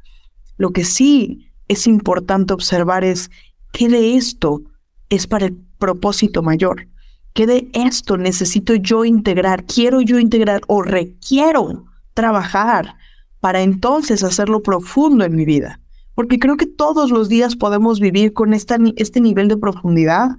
Lo 0.57 0.71
que 0.71 0.85
sí 0.85 1.51
es 1.69 1.87
importante 1.87 2.55
observar 2.55 3.05
es 3.05 3.31
qué 3.73 3.89
de 3.89 4.17
esto 4.17 4.63
es 5.11 5.27
para 5.27 5.47
el 5.47 5.57
propósito 5.79 6.43
mayor. 6.43 6.89
¿Qué 7.35 7.47
de 7.47 7.69
esto 7.75 8.17
necesito 8.17 8.75
yo 8.77 9.05
integrar? 9.05 9.65
¿Quiero 9.65 10.01
yo 10.01 10.19
integrar 10.19 10.63
o 10.69 10.83
requiero 10.83 11.85
trabajar 12.15 12.95
para 13.41 13.63
entonces 13.63 14.23
hacerlo 14.23 14.63
profundo 14.63 15.25
en 15.25 15.35
mi 15.35 15.45
vida? 15.45 15.81
Porque 16.15 16.39
creo 16.39 16.57
que 16.57 16.67
todos 16.67 17.11
los 17.11 17.29
días 17.29 17.57
podemos 17.57 18.01
vivir 18.01 18.33
con 18.33 18.55
esta, 18.55 18.79
este 18.97 19.21
nivel 19.21 19.49
de 19.49 19.57
profundidad 19.57 20.31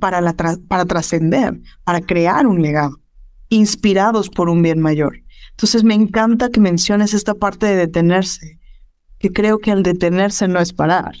para, 0.00 0.20
la 0.20 0.34
para 0.68 0.84
trascender, 0.84 1.60
para 1.84 2.00
crear 2.00 2.46
un 2.46 2.62
legado, 2.62 3.00
inspirados 3.48 4.28
por 4.28 4.48
un 4.48 4.62
bien 4.62 4.80
mayor. 4.80 5.22
Entonces 5.50 5.84
me 5.84 5.94
encanta 5.94 6.50
que 6.50 6.60
menciones 6.60 7.14
esta 7.14 7.34
parte 7.34 7.66
de 7.66 7.76
detenerse, 7.76 8.58
que 9.18 9.32
creo 9.32 9.58
que 9.58 9.70
al 9.70 9.82
detenerse 9.82 10.48
no 10.48 10.60
es 10.60 10.72
parar. 10.72 11.14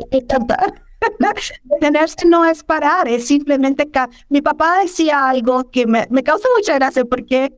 Encanta. 0.10 0.74
Detenerse 1.62 2.26
no 2.26 2.44
es 2.44 2.64
parar, 2.64 3.06
es 3.08 3.26
simplemente... 3.26 3.88
Mi 4.28 4.42
papá 4.42 4.80
decía 4.82 5.28
algo 5.28 5.70
que 5.70 5.86
me, 5.86 6.06
me 6.10 6.22
causa 6.22 6.48
mucha 6.56 6.74
gracia 6.74 7.04
porque 7.04 7.56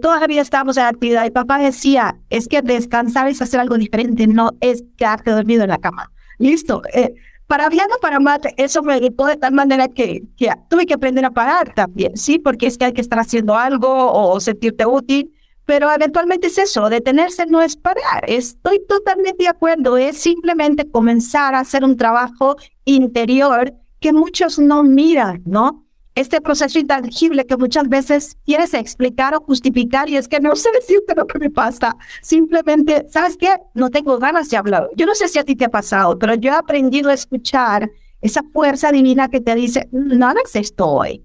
todavía 0.00 0.42
estamos 0.42 0.76
en 0.76 0.84
actividad 0.84 1.24
y 1.24 1.30
papá 1.30 1.58
decía, 1.58 2.16
es 2.30 2.48
que 2.48 2.62
descansar 2.62 3.28
es 3.28 3.42
hacer 3.42 3.60
algo 3.60 3.76
diferente, 3.76 4.26
no 4.26 4.52
es 4.60 4.84
quedarte 4.96 5.30
dormido 5.30 5.64
en 5.64 5.70
la 5.70 5.78
cama. 5.78 6.10
Listo. 6.38 6.82
Eh, 6.92 7.14
para 7.46 7.68
bien 7.68 7.86
o 7.96 8.00
para 8.00 8.20
mal, 8.20 8.40
eso 8.56 8.80
me 8.82 8.94
ayudó 8.94 9.26
de 9.26 9.36
tal 9.36 9.52
manera 9.52 9.88
que, 9.88 10.22
que 10.36 10.50
tuve 10.68 10.86
que 10.86 10.94
aprender 10.94 11.24
a 11.24 11.32
parar 11.32 11.74
también, 11.74 12.16
¿sí? 12.16 12.38
Porque 12.38 12.68
es 12.68 12.78
que 12.78 12.84
hay 12.84 12.92
que 12.92 13.00
estar 13.00 13.18
haciendo 13.18 13.56
algo 13.56 14.12
o 14.12 14.38
sentirte 14.38 14.86
útil 14.86 15.32
pero 15.70 15.88
eventualmente 15.92 16.48
es 16.48 16.58
eso, 16.58 16.88
detenerse 16.88 17.46
no 17.46 17.62
es 17.62 17.76
parar, 17.76 18.24
estoy 18.26 18.84
totalmente 18.88 19.44
de 19.44 19.48
acuerdo, 19.48 19.96
es 19.96 20.18
simplemente 20.18 20.90
comenzar 20.90 21.54
a 21.54 21.60
hacer 21.60 21.84
un 21.84 21.96
trabajo 21.96 22.56
interior 22.84 23.72
que 24.00 24.12
muchos 24.12 24.58
no 24.58 24.82
miran, 24.82 25.44
¿no? 25.46 25.86
Este 26.14 26.40
proceso 26.40 26.78
intangible 26.78 27.46
que 27.46 27.56
muchas 27.56 27.88
veces 27.88 28.36
quieres 28.44 28.74
explicar 28.74 29.34
o 29.34 29.40
justificar 29.40 30.08
y 30.08 30.16
es 30.16 30.28
que 30.28 30.40
no 30.40 30.56
sé 30.56 30.70
decirte 30.72 31.14
lo 31.14 31.26
que 31.26 31.38
me 31.38 31.50
pasa. 31.50 31.96
Simplemente, 32.22 33.06
¿sabes 33.08 33.36
qué? 33.36 33.54
No 33.74 33.90
tengo 33.90 34.18
ganas 34.18 34.50
de 34.50 34.56
hablar. 34.56 34.88
Yo 34.96 35.06
no 35.06 35.14
sé 35.14 35.28
si 35.28 35.38
a 35.38 35.44
ti 35.44 35.56
te 35.56 35.66
ha 35.66 35.70
pasado, 35.70 36.18
pero 36.18 36.34
yo 36.34 36.50
he 36.50 36.54
aprendido 36.54 37.10
a 37.10 37.14
escuchar 37.14 37.90
esa 38.20 38.42
fuerza 38.52 38.92
divina 38.92 39.28
que 39.28 39.40
te 39.40 39.54
dice, 39.54 39.88
no 39.92 40.32
esto 40.54 40.86
hoy 40.86 41.24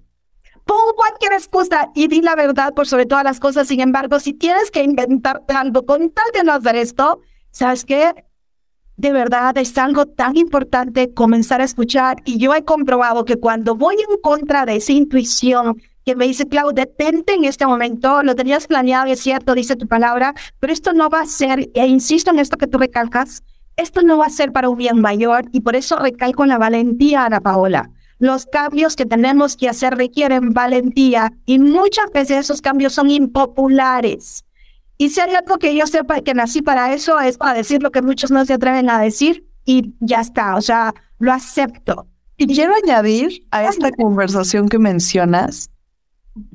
pon 0.66 0.94
cualquier 0.96 1.32
excusa 1.32 1.90
y 1.94 2.08
di 2.08 2.20
la 2.20 2.34
verdad 2.34 2.74
por 2.74 2.86
sobre 2.86 3.06
todas 3.06 3.24
las 3.24 3.40
cosas. 3.40 3.68
Sin 3.68 3.80
embargo, 3.80 4.20
si 4.20 4.34
tienes 4.34 4.70
que 4.70 4.82
inventarte 4.82 5.54
algo 5.54 5.86
con 5.86 6.10
tal 6.10 6.26
de 6.34 6.44
no 6.44 6.52
hacer 6.52 6.76
esto, 6.76 7.20
¿sabes 7.52 7.84
qué? 7.84 8.25
De 8.96 9.12
verdad 9.12 9.56
es 9.58 9.76
algo 9.76 10.06
tan 10.06 10.38
importante 10.38 11.12
comenzar 11.12 11.60
a 11.60 11.64
escuchar 11.64 12.22
y 12.24 12.38
yo 12.38 12.54
he 12.54 12.64
comprobado 12.64 13.26
que 13.26 13.36
cuando 13.36 13.76
voy 13.76 13.96
en 13.96 14.20
contra 14.22 14.64
de 14.64 14.76
esa 14.76 14.92
intuición 14.92 15.82
que 16.06 16.16
me 16.16 16.26
dice, 16.26 16.48
Clau, 16.48 16.72
detente 16.72 17.34
en 17.34 17.44
este 17.44 17.66
momento, 17.66 18.22
lo 18.22 18.34
tenías 18.34 18.66
planeado, 18.66 19.10
es 19.12 19.20
cierto, 19.20 19.54
dice 19.54 19.76
tu 19.76 19.86
palabra, 19.86 20.34
pero 20.60 20.72
esto 20.72 20.94
no 20.94 21.10
va 21.10 21.20
a 21.20 21.26
ser, 21.26 21.68
e 21.74 21.86
insisto 21.86 22.30
en 22.30 22.38
esto 22.38 22.56
que 22.56 22.68
tú 22.68 22.78
recalcas, 22.78 23.42
esto 23.76 24.00
no 24.00 24.16
va 24.16 24.26
a 24.26 24.30
ser 24.30 24.52
para 24.52 24.70
un 24.70 24.78
bien 24.78 24.98
mayor 25.00 25.44
y 25.52 25.60
por 25.60 25.76
eso 25.76 25.96
recalco 25.96 26.44
en 26.44 26.50
la 26.50 26.58
valentía, 26.58 27.26
Ana 27.26 27.40
Paola. 27.40 27.90
Los 28.18 28.46
cambios 28.46 28.96
que 28.96 29.04
tenemos 29.04 29.58
que 29.58 29.68
hacer 29.68 29.94
requieren 29.94 30.54
valentía 30.54 31.34
y 31.44 31.58
muchas 31.58 32.10
veces 32.14 32.38
esos 32.38 32.62
cambios 32.62 32.94
son 32.94 33.10
impopulares. 33.10 34.45
Y 34.98 35.10
si 35.10 35.20
hay 35.20 35.34
algo 35.34 35.58
que 35.58 35.76
yo 35.76 35.86
sepa 35.86 36.20
que 36.22 36.34
nací 36.34 36.62
para 36.62 36.94
eso, 36.94 37.20
es 37.20 37.36
para 37.36 37.54
decir 37.54 37.82
lo 37.82 37.90
que 37.90 38.02
muchos 38.02 38.30
no 38.30 38.44
se 38.44 38.54
atreven 38.54 38.88
a 38.88 39.00
decir 39.00 39.46
y 39.64 39.94
ya 40.00 40.20
está, 40.20 40.56
o 40.56 40.62
sea, 40.62 40.94
lo 41.18 41.32
acepto. 41.32 42.06
Y 42.38 42.46
quiero 42.46 42.72
añadir 42.82 43.46
a 43.50 43.64
esta 43.64 43.90
conversación 43.92 44.68
que 44.68 44.78
mencionas, 44.78 45.70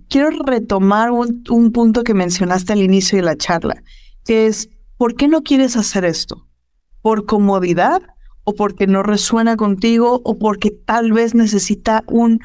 quiero 0.10 0.30
retomar 0.30 1.12
un, 1.12 1.44
un 1.50 1.72
punto 1.72 2.04
que 2.04 2.14
mencionaste 2.14 2.74
al 2.74 2.82
inicio 2.82 3.18
de 3.18 3.24
la 3.24 3.36
charla, 3.36 3.84
que 4.26 4.48
es, 4.48 4.70
¿por 4.98 5.16
qué 5.16 5.28
no 5.28 5.42
quieres 5.42 5.76
hacer 5.76 6.06
esto? 6.06 6.48
¿Por 7.02 7.26
comodidad 7.26 8.02
o 8.44 8.56
porque 8.56 8.88
no 8.88 9.04
resuena 9.04 9.56
contigo 9.56 10.22
o 10.24 10.38
porque 10.38 10.72
tal 10.72 11.12
vez 11.12 11.36
necesita 11.36 12.04
un, 12.08 12.40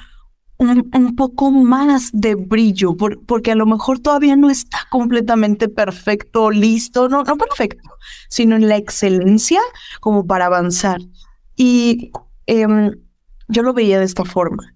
un, 0.59 1.17
poco 1.17 1.51
más 1.51 2.11
de 2.13 2.35
brillo, 2.35 2.97
porque 2.97 3.53
a 3.53 3.55
lo 3.55 3.67
mejor 3.67 3.99
todavía 3.99 4.37
no 4.37 4.51
está 4.51 4.79
completamente 4.91 5.69
perfecto, 5.69 6.51
listo, 6.51 7.09
no, 7.09 7.25
no 7.25 7.37
perfecto, 7.37 7.91
sino 8.29 8.57
en 8.57 8.69
la 8.69 8.77
excelencia 8.77 9.61
como 10.01 10.27
para 10.27 10.47
avanzar. 10.47 11.01
Y 11.57 12.11
em, 12.47 12.93
yo 13.49 13.63
lo 13.63 13.75
veía 13.75 13.99
de 13.99 14.05
esta 14.05 14.25
forma. 14.25 14.75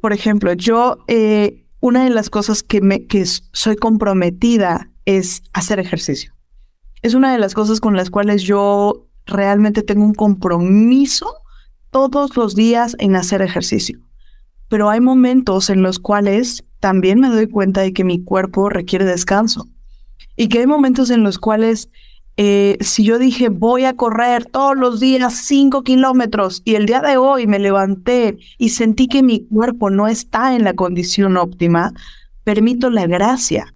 Por 0.00 0.12
ejemplo, 0.12 0.52
yo, 0.54 0.98
eh, 1.08 1.66
una 1.80 2.04
de 2.04 2.10
las 2.10 2.30
cosas 2.30 2.62
que, 2.62 2.80
me, 2.80 3.06
que 3.06 3.24
soy 3.26 3.76
comprometida 3.76 4.90
es 5.04 5.42
hacer 5.52 5.80
ejercicio. 5.80 6.32
Es 7.02 7.14
una 7.14 7.32
de 7.32 7.38
las 7.38 7.54
cosas 7.54 7.80
con 7.80 7.96
las 7.96 8.10
cuales 8.10 8.42
yo 8.42 9.06
realmente 9.26 9.82
tengo 9.82 10.04
un 10.04 10.14
compromiso 10.14 11.26
todos 11.90 12.36
los 12.36 12.54
días 12.54 12.96
en 12.98 13.16
hacer 13.16 13.42
ejercicio. 13.42 14.00
Pero 14.68 14.90
hay 14.90 15.00
momentos 15.00 15.70
en 15.70 15.82
los 15.82 15.98
cuales 15.98 16.64
también 16.80 17.20
me 17.20 17.28
doy 17.28 17.48
cuenta 17.48 17.82
de 17.82 17.92
que 17.92 18.04
mi 18.04 18.22
cuerpo 18.22 18.68
requiere 18.68 19.04
descanso. 19.04 19.68
Y 20.36 20.48
que 20.48 20.60
hay 20.60 20.66
momentos 20.66 21.10
en 21.10 21.22
los 21.22 21.38
cuales 21.38 21.90
eh, 22.36 22.78
si 22.80 23.04
yo 23.04 23.18
dije 23.18 23.48
voy 23.48 23.84
a 23.84 23.94
correr 23.94 24.46
todos 24.46 24.76
los 24.76 24.98
días 24.98 25.34
cinco 25.46 25.82
kilómetros 25.84 26.62
y 26.64 26.74
el 26.74 26.86
día 26.86 27.00
de 27.00 27.16
hoy 27.16 27.46
me 27.46 27.60
levanté 27.60 28.38
y 28.58 28.70
sentí 28.70 29.06
que 29.06 29.22
mi 29.22 29.46
cuerpo 29.46 29.88
no 29.88 30.08
está 30.08 30.56
en 30.56 30.64
la 30.64 30.74
condición 30.74 31.36
óptima, 31.36 31.92
permito 32.42 32.90
la 32.90 33.06
gracia. 33.06 33.74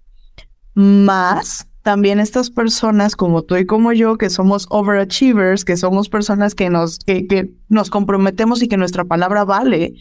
Más 0.73 1.67
también 1.83 2.19
estas 2.19 2.49
personas 2.49 3.15
como 3.15 3.43
tú 3.43 3.55
y 3.55 3.65
como 3.65 3.93
yo, 3.93 4.17
que 4.17 4.29
somos 4.29 4.67
overachievers, 4.69 5.63
que 5.63 5.77
somos 5.77 6.09
personas 6.09 6.53
que 6.53 6.69
nos, 6.69 6.99
que, 6.99 7.51
nos 7.69 7.89
comprometemos 7.89 8.61
y 8.61 8.67
que 8.67 8.77
nuestra 8.77 9.05
palabra 9.05 9.45
vale, 9.45 9.93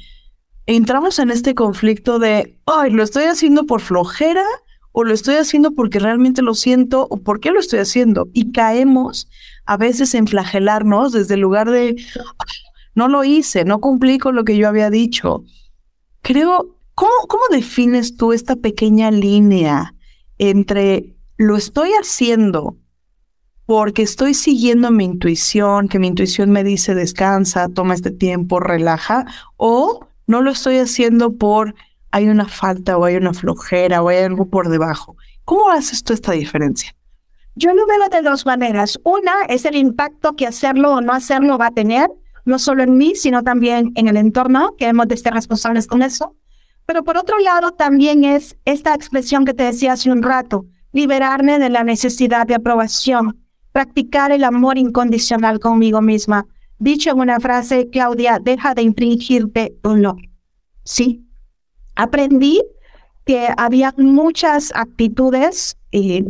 entramos 0.69 1.19
en 1.19 1.31
este 1.31 1.55
conflicto 1.55 2.19
de, 2.19 2.59
ay, 2.67 2.91
¿lo 2.91 3.03
estoy 3.03 3.25
haciendo 3.25 3.65
por 3.65 3.81
flojera 3.81 4.45
o 4.93 5.03
lo 5.03 5.15
estoy 5.15 5.37
haciendo 5.37 5.73
porque 5.73 5.99
realmente 5.99 6.43
lo 6.43 6.53
siento 6.53 7.07
o 7.09 7.23
por 7.23 7.41
qué 7.41 7.51
lo 7.51 7.59
estoy 7.59 7.79
haciendo? 7.79 8.29
Y 8.35 8.53
caemos 8.53 9.31
a 9.65 9.79
veces 9.79 10.15
en 10.15 10.27
flagelarnos 10.27 11.13
desde 11.13 11.35
el 11.35 11.41
lugar 11.41 11.71
de, 11.71 11.97
no 12.95 13.09
lo 13.09 13.25
hice, 13.25 13.65
no 13.65 13.81
cumplí 13.81 14.19
con 14.19 14.37
lo 14.37 14.45
que 14.45 14.59
yo 14.59 14.69
había 14.69 14.91
dicho. 14.91 15.43
Creo, 16.21 16.77
¿cómo, 16.95 17.15
cómo 17.29 17.45
defines 17.51 18.19
tú 18.19 18.35
esta 18.35 18.55
pequeña 18.55 19.11
línea 19.11 19.95
entre 20.37 21.17
lo 21.39 21.57
estoy 21.57 21.93
haciendo 21.93 22.77
porque 23.65 24.03
estoy 24.03 24.35
siguiendo 24.35 24.91
mi 24.91 25.05
intuición, 25.05 25.89
que 25.89 25.99
mi 25.99 26.09
intuición 26.09 26.51
me 26.51 26.63
dice 26.63 26.95
descansa, 26.95 27.69
toma 27.69 27.95
este 27.95 28.11
tiempo, 28.11 28.61
relaja, 28.61 29.25
o 29.57 30.08
no 30.29 30.43
lo 30.43 30.53
estoy 30.53 30.79
haciendo 30.79 31.33
por 31.33 31.75
hay 32.11 32.29
una 32.29 32.47
falta 32.47 32.97
o 32.97 33.05
hay 33.05 33.17
una 33.17 33.35
flojera 33.35 34.03
o 34.03 34.09
hay 34.09 34.19
algo 34.19 34.47
por 34.47 34.69
debajo. 34.69 35.17
¿Cómo 35.45 35.71
haces 35.71 36.05
tú 36.05 36.13
esta 36.13 36.33
diferencia? 36.33 36.95
Yo 37.55 37.75
lo 37.75 37.87
veo 37.87 38.09
de 38.09 38.23
dos 38.23 38.47
maneras. 38.47 38.99
Una 39.03 39.45
es 39.49 39.65
el 39.65 39.75
impacto 39.75 40.37
que 40.37 40.47
hacerlo 40.47 40.95
o 40.95 41.01
no 41.01 41.13
hacerlo 41.13 41.59
va 41.59 41.67
a 41.67 41.71
tener, 41.73 42.09
no 42.45 42.59
solo 42.59 42.83
en 42.83 42.97
mí, 42.97 43.15
sino 43.15 43.43
también 43.43 43.93
en 43.97 44.07
el 44.07 44.17
entorno, 44.17 44.77
que 44.79 44.87
hemos 44.87 45.09
de 45.09 45.17
ser 45.17 45.35
responsables 45.35 45.87
con 45.87 46.03
eso. 46.03 46.37
Pero 46.87 47.05
por 47.05 47.17
otro 47.17 47.39
lado, 47.39 47.73
también 47.73 48.25
es 48.25 48.57
esta 48.65 48.95
expresión 48.95 49.45
que 49.45 49.55
te 49.55 49.65
decía 49.65 49.93
hace 49.93 50.11
un 50.11 50.23
rato, 50.23 50.67
liberarme 50.93 51.59
de 51.59 51.69
la 51.69 51.85
necesidad 51.85 52.47
de 52.47 52.55
aprobación, 52.55 53.45
practicar 53.73 54.31
el 54.33 54.45
amor 54.45 54.79
incondicional 54.79 55.59
conmigo 55.59 56.01
misma. 56.01 56.47
Dicho 56.79 57.11
en 57.11 57.21
una 57.21 57.41
frase, 57.41 57.89
Claudia, 57.91 58.39
deja 58.41 58.75
de 58.75 58.83
infringirte 58.83 59.77
no. 59.83 60.17
Sí. 60.85 61.25
Aprendí 61.97 62.63
que 63.25 63.49
había 63.57 63.93
muchas 63.97 64.73
actitudes 64.75 65.77
eh, 65.93 66.25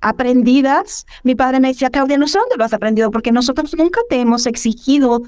aprendidas. 0.00 1.06
Mi 1.22 1.34
padre 1.34 1.60
me 1.60 1.68
decía, 1.68 1.90
Claudia, 1.90 2.16
no 2.18 2.26
sé 2.26 2.38
dónde 2.38 2.56
lo 2.56 2.64
has 2.64 2.72
aprendido, 2.72 3.10
porque 3.10 3.30
nosotros 3.30 3.74
nunca 3.76 4.00
te 4.08 4.20
hemos 4.20 4.46
exigido 4.46 5.22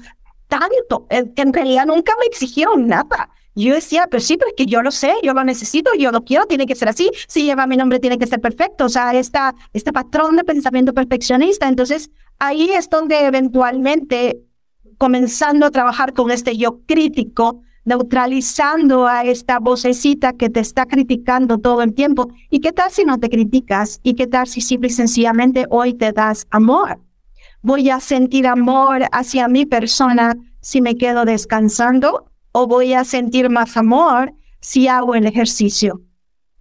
tanto. 0.47 1.07
En 1.09 1.53
realidad 1.53 1.85
nunca 1.85 2.13
me 2.19 2.25
exigieron 2.25 2.87
nada. 2.87 3.29
Yo 3.55 3.75
decía, 3.75 4.07
pero 4.09 4.21
sí, 4.21 4.37
pero 4.37 4.51
que 4.57 4.65
yo 4.65 4.81
lo 4.81 4.89
sé, 4.89 5.13
yo 5.21 5.33
lo 5.33 5.43
necesito, 5.43 5.91
yo 5.97 6.11
lo 6.11 6.23
quiero, 6.23 6.45
tiene 6.45 6.65
que 6.65 6.75
ser 6.75 6.89
así. 6.89 7.11
Si 7.27 7.43
lleva 7.43 7.67
mi 7.67 7.77
nombre, 7.77 7.99
tiene 7.99 8.17
que 8.17 8.25
ser 8.25 8.41
perfecto. 8.41 8.85
O 8.85 8.89
sea, 8.89 9.13
esta, 9.13 9.53
este 9.73 9.93
patrón 9.93 10.35
de 10.35 10.43
pensamiento 10.43 10.93
perfeccionista. 10.93 11.67
Entonces, 11.67 12.09
ahí 12.39 12.71
es 12.71 12.89
donde 12.89 13.25
eventualmente, 13.25 14.41
comenzando 15.03 15.65
a 15.65 15.69
trabajar 15.69 16.13
con 16.13 16.31
este 16.31 16.55
yo 16.55 16.79
crítico, 16.85 17.61
neutralizando 17.83 19.05
a 19.05 19.25
esta 19.25 19.59
vocecita 19.59 20.31
que 20.31 20.49
te 20.49 20.61
está 20.61 20.85
criticando 20.85 21.57
todo 21.57 21.81
el 21.81 21.93
tiempo. 21.93 22.29
¿Y 22.49 22.61
qué 22.61 22.71
tal 22.71 22.89
si 22.89 23.03
no 23.03 23.17
te 23.17 23.27
criticas? 23.27 23.99
¿Y 24.01 24.13
qué 24.13 24.27
tal 24.27 24.47
si 24.47 24.61
simple 24.61 24.87
y 24.87 24.91
sencillamente 24.91 25.65
hoy 25.69 25.93
te 25.93 26.13
das 26.13 26.47
amor? 26.51 27.01
Voy 27.61 27.89
a 27.89 27.99
sentir 27.99 28.47
amor 28.47 29.01
hacia 29.11 29.49
mi 29.49 29.65
persona 29.65 30.37
si 30.61 30.79
me 30.79 30.95
quedo 30.95 31.25
descansando 31.25 32.31
o 32.53 32.67
voy 32.67 32.93
a 32.93 33.03
sentir 33.03 33.49
más 33.49 33.75
amor 33.75 34.31
si 34.61 34.87
hago 34.87 35.15
el 35.15 35.25
ejercicio. 35.25 35.99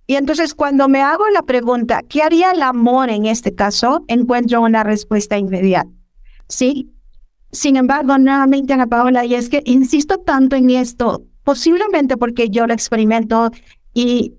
Y 0.09 0.17
entonces 0.17 0.57
cuando 0.57 0.89
me 0.89 1.01
hago 1.01 1.29
la 1.29 1.43
pregunta, 1.43 2.03
¿qué 2.09 2.25
haría 2.25 2.51
el 2.51 2.63
amor 2.63 3.09
en 3.09 3.27
este 3.27 3.55
caso? 3.55 4.05
Encuentro 4.09 4.63
una 4.63 4.83
respuesta 4.83 5.39
inmediata. 5.39 5.93
¿Sí? 6.49 6.92
Sin 7.53 7.77
embargo, 7.77 8.17
nuevamente, 8.17 8.73
Ana 8.73 8.87
Paola, 8.87 9.27
y 9.27 9.35
es 9.35 9.51
que 9.51 9.63
insisto 9.67 10.19
tanto 10.19 10.57
en 10.57 10.71
esto, 10.71 11.23
posiblemente 11.45 12.17
porque 12.17 12.49
yo 12.49 12.67
lo 12.67 12.73
experimento 12.73 13.51
y, 13.93 14.35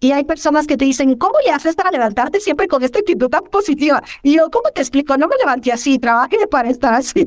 y 0.00 0.12
hay 0.12 0.24
personas 0.24 0.66
que 0.66 0.76
te 0.76 0.84
dicen, 0.84 1.16
¿cómo 1.16 1.34
le 1.46 1.50
haces 1.50 1.74
para 1.74 1.90
levantarte 1.90 2.40
siempre 2.40 2.68
con 2.68 2.82
esta 2.82 2.98
actitud 2.98 3.30
tan 3.30 3.44
positiva? 3.44 4.02
Y 4.22 4.36
yo, 4.36 4.50
¿cómo 4.50 4.70
te 4.74 4.82
explico? 4.82 5.16
No 5.16 5.28
me 5.28 5.36
levanté 5.36 5.72
así, 5.72 5.98
trabajé 5.98 6.46
para 6.46 6.68
estar 6.68 6.92
así. 6.92 7.26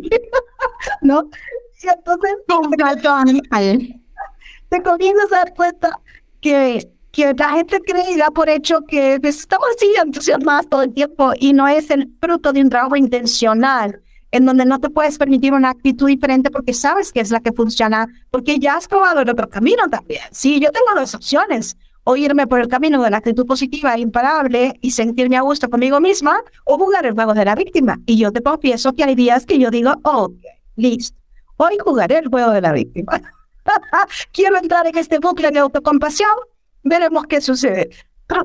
¿No? 1.02 1.28
Y 1.82 1.88
entonces, 1.88 2.36
te 4.70 4.84
comienzas 4.84 5.34
a 5.34 5.36
dar 5.38 5.54
cuenta 5.56 6.00
que, 6.39 6.88
que 7.12 7.34
la 7.34 7.50
gente 7.50 7.80
cree 7.82 8.12
y 8.12 8.18
da 8.18 8.30
por 8.30 8.48
hecho 8.48 8.82
que 8.82 9.20
estamos 9.24 9.68
así 9.76 9.92
entusiasmados 10.00 10.70
todo 10.70 10.84
el 10.84 10.94
tiempo 10.94 11.34
y 11.39 11.54
no 11.54 11.68
es 11.68 11.89
el 11.89 12.12
fruto 12.22 12.54
de 12.54 12.62
un 12.62 12.70
trabajo 12.70 12.96
intencional 12.96 14.04
en 14.32 14.46
donde 14.46 14.66
no 14.66 14.80
te 14.80 14.90
puedes 14.90 15.18
permitir 15.18 15.54
una 15.54 15.70
actitud 15.70 16.08
diferente 16.08 16.50
porque 16.50 16.74
sabes 16.74 17.12
que 17.12 17.20
es 17.20 17.32
la 17.32 17.42
que 17.42 17.52
funciona, 17.52 18.08
porque 18.30 18.60
ya 18.60 18.76
has 18.76 18.88
probado 18.88 19.22
el 19.22 19.30
otro 19.30 19.50
camino 19.50 19.88
también. 19.90 20.22
Sí, 20.32 20.60
yo 20.60 20.72
tengo 20.72 20.88
dos 20.96 21.14
opciones, 21.16 21.78
o 22.04 22.16
irme 22.16 22.48
por 22.48 22.60
el 22.60 22.68
camino 22.68 23.02
de 23.04 23.10
la 23.10 23.18
actitud 23.18 23.46
positiva 23.46 23.94
e 23.96 24.00
imparable 24.00 24.78
y 24.82 24.92
sentirme 24.92 25.38
a 25.38 25.42
gusto 25.42 25.70
conmigo 25.70 26.00
misma, 26.00 26.42
o 26.66 26.78
jugar 26.78 27.06
el 27.06 27.14
juego 27.14 27.34
de 27.34 27.46
la 27.46 27.56
víctima. 27.56 28.00
Y 28.06 28.18
yo 28.18 28.32
te 28.32 28.42
confieso 28.42 28.94
que 28.94 29.04
hay 29.04 29.16
días 29.16 29.46
que 29.46 29.60
yo 29.60 29.70
digo, 29.70 29.94
ok, 30.04 30.34
listo, 30.78 31.18
hoy 31.58 31.78
jugaré 31.84 32.20
el 32.20 32.30
juego 32.30 32.52
de 32.52 32.62
la 32.62 32.72
víctima. 32.72 33.22
Quiero 34.32 34.58
entrar 34.58 34.88
en 34.88 34.98
este 34.98 35.20
bucle 35.20 35.52
de 35.52 35.60
autocompasión, 35.60 36.32
veremos 36.84 37.26
qué 37.26 37.42
sucede 37.42 37.90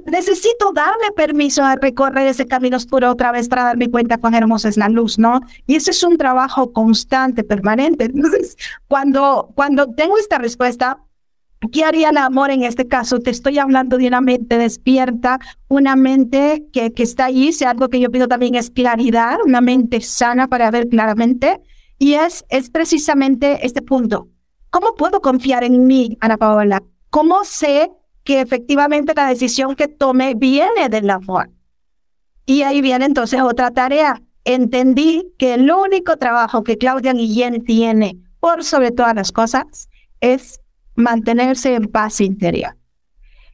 necesito 0.07 0.73
darle 0.73 1.13
permiso 1.15 1.63
a 1.63 1.77
recorrer 1.77 2.27
ese 2.27 2.47
camino 2.47 2.77
oscuro 2.77 3.11
otra 3.11 3.33
vez 3.33 3.49
para 3.49 3.65
darme 3.65 3.91
cuenta 3.91 4.19
cuán 4.19 4.35
hermosa 4.35 4.69
es 4.69 4.77
la 4.77 4.89
luz, 4.89 5.19
¿no? 5.19 5.41
Y 5.67 5.77
ese 5.77 5.91
es 5.91 6.03
un 6.03 6.17
trabajo 6.17 6.73
constante, 6.73 7.45
permanente. 7.45 8.05
Entonces, 8.05 8.57
cuando, 8.89 9.53
cuando 9.55 9.93
tengo 9.95 10.19
esta 10.19 10.39
respuesta, 10.39 10.99
¿qué 11.73 11.85
haría 11.85 12.11
el 12.11 12.17
amor 12.17 12.51
en 12.51 12.63
este 12.63 12.87
caso? 12.87 13.21
Te 13.21 13.31
estoy 13.31 13.59
hablando 13.59 13.99
de 13.99 14.09
una 14.09 14.21
mente 14.21 14.59
despierta, 14.59 15.39
una 15.69 15.97
mente 15.97 16.67
que, 16.73 16.93
que 16.93 17.03
está 17.03 17.27
ahí, 17.27 17.53
si 17.53 17.65
algo 17.65 17.89
que 17.89 18.01
yo 18.01 18.11
pido 18.11 18.29
también 18.29 18.55
es 18.55 18.71
claridad, 18.71 19.39
una 19.45 19.61
mente 19.61 20.01
sana 20.01 20.49
para 20.49 20.71
ver 20.71 20.89
claramente. 20.89 21.61
Y 21.99 22.15
es, 22.15 22.45
es 22.49 22.71
precisamente 22.71 23.65
este 23.65 23.83
punto. 23.83 24.29
¿Cómo 24.71 24.95
puedo 24.95 25.21
confiar 25.21 25.65
en 25.65 25.87
mí, 25.87 26.19
Ana 26.21 26.37
Paola? 26.37 26.83
¿Cómo 27.11 27.45
sé 27.45 27.91
que 28.27 28.41
efectivamente 28.41 29.15
la 29.17 29.29
decisión 29.29 29.77
que 29.77 29.89
tome 29.89 30.35
viene 30.35 30.91
del 30.91 31.09
amor. 31.09 31.49
Y 32.45 32.63
ahí 32.63 32.83
viene 32.83 33.07
entonces 33.07 33.41
otra 33.41 33.71
tarea. 33.71 34.21
Entendí 34.45 35.33
que 35.39 35.55
el 35.55 35.71
único 35.71 36.17
trabajo 36.17 36.63
que 36.65 36.77
Claudia 36.77 37.13
Guillén 37.13 37.65
tiene 37.65 38.19
por 38.41 38.65
sobre 38.65 38.91
todas 38.91 39.15
las 39.15 39.33
cosas 39.33 39.89
es 40.21 40.61
mantenerse 40.97 41.75
en 41.75 41.87
paz 41.87 42.21
interior. 42.21 42.77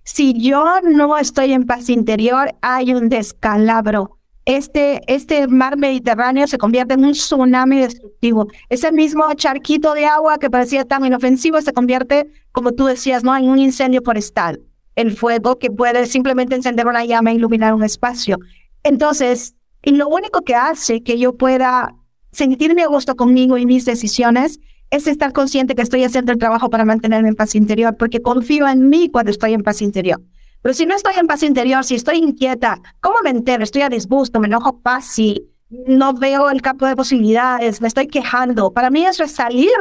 Si 0.04 0.32
yo 0.32 0.80
no 0.80 1.18
estoy 1.18 1.52
en 1.52 1.64
paz 1.64 1.90
interior, 1.90 2.54
hay 2.62 2.94
un 2.94 3.08
descalabro. 3.08 4.18
Este, 4.44 5.00
este 5.06 5.46
mar 5.46 5.78
Mediterráneo 5.78 6.46
se 6.48 6.58
convierte 6.58 6.94
en 6.94 7.04
un 7.04 7.12
tsunami 7.12 7.80
destructivo. 7.80 8.48
Ese 8.68 8.90
mismo 8.90 9.24
charquito 9.34 9.94
de 9.94 10.06
agua 10.06 10.38
que 10.38 10.50
parecía 10.50 10.84
tan 10.84 11.04
inofensivo 11.04 11.60
se 11.60 11.72
convierte 11.72 12.26
como 12.50 12.72
tú 12.72 12.86
decías, 12.86 13.22
¿no? 13.22 13.36
En 13.36 13.48
un 13.48 13.58
incendio 13.58 14.02
forestal. 14.04 14.60
El 14.96 15.16
fuego 15.16 15.58
que 15.58 15.70
puede 15.70 16.06
simplemente 16.06 16.56
encender 16.56 16.86
una 16.86 17.04
llama 17.04 17.30
e 17.30 17.34
iluminar 17.34 17.72
un 17.72 17.84
espacio. 17.84 18.38
Entonces, 18.82 19.54
y 19.84 19.92
lo 19.92 20.08
único 20.08 20.42
que 20.42 20.54
hace 20.54 21.02
que 21.02 21.18
yo 21.18 21.36
pueda 21.36 21.94
sentirme 22.32 22.82
a 22.82 22.88
gusto 22.88 23.14
conmigo 23.14 23.58
y 23.58 23.66
mis 23.66 23.84
decisiones 23.84 24.58
es 24.90 25.06
estar 25.06 25.32
consciente 25.32 25.74
que 25.74 25.82
estoy 25.82 26.04
haciendo 26.04 26.32
el 26.32 26.38
trabajo 26.38 26.68
para 26.68 26.84
mantenerme 26.84 27.28
en 27.28 27.34
paz 27.34 27.54
interior, 27.54 27.96
porque 27.96 28.20
confío 28.20 28.68
en 28.68 28.88
mí 28.88 29.08
cuando 29.10 29.30
estoy 29.30 29.54
en 29.54 29.62
paz 29.62 29.80
interior. 29.80 30.20
Pero 30.62 30.74
si 30.74 30.86
no 30.86 30.94
estoy 30.94 31.14
en 31.18 31.26
paz 31.26 31.42
interior, 31.42 31.84
si 31.84 31.96
estoy 31.96 32.18
inquieta, 32.18 32.80
¿cómo 33.00 33.16
me 33.24 33.30
entero? 33.30 33.64
Estoy 33.64 33.82
a 33.82 33.88
disgusto, 33.88 34.38
me 34.40 34.46
enojo 34.46 34.80
fácil, 34.82 35.50
no 35.68 36.14
veo 36.14 36.50
el 36.50 36.62
campo 36.62 36.86
de 36.86 36.94
posibilidades, 36.94 37.80
me 37.80 37.88
estoy 37.88 38.06
quejando. 38.06 38.72
Para 38.72 38.90
mí 38.90 39.04
eso 39.04 39.24
es 39.24 39.32
salir 39.32 39.72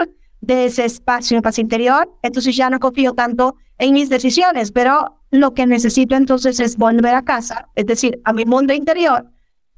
de 0.41 0.65
ese 0.65 0.85
espacio 0.85 1.37
de 1.37 1.43
paz 1.43 1.59
interior, 1.59 2.09
entonces 2.23 2.55
ya 2.55 2.69
no 2.69 2.79
confío 2.79 3.13
tanto 3.13 3.55
en 3.77 3.93
mis 3.93 4.09
decisiones, 4.09 4.71
pero 4.71 5.21
lo 5.29 5.53
que 5.53 5.67
necesito 5.67 6.15
entonces 6.15 6.59
es 6.59 6.77
volver 6.77 7.13
a 7.13 7.23
casa, 7.23 7.69
es 7.75 7.85
decir, 7.85 8.19
a 8.25 8.33
mi 8.33 8.45
mundo 8.45 8.73
interior 8.73 9.29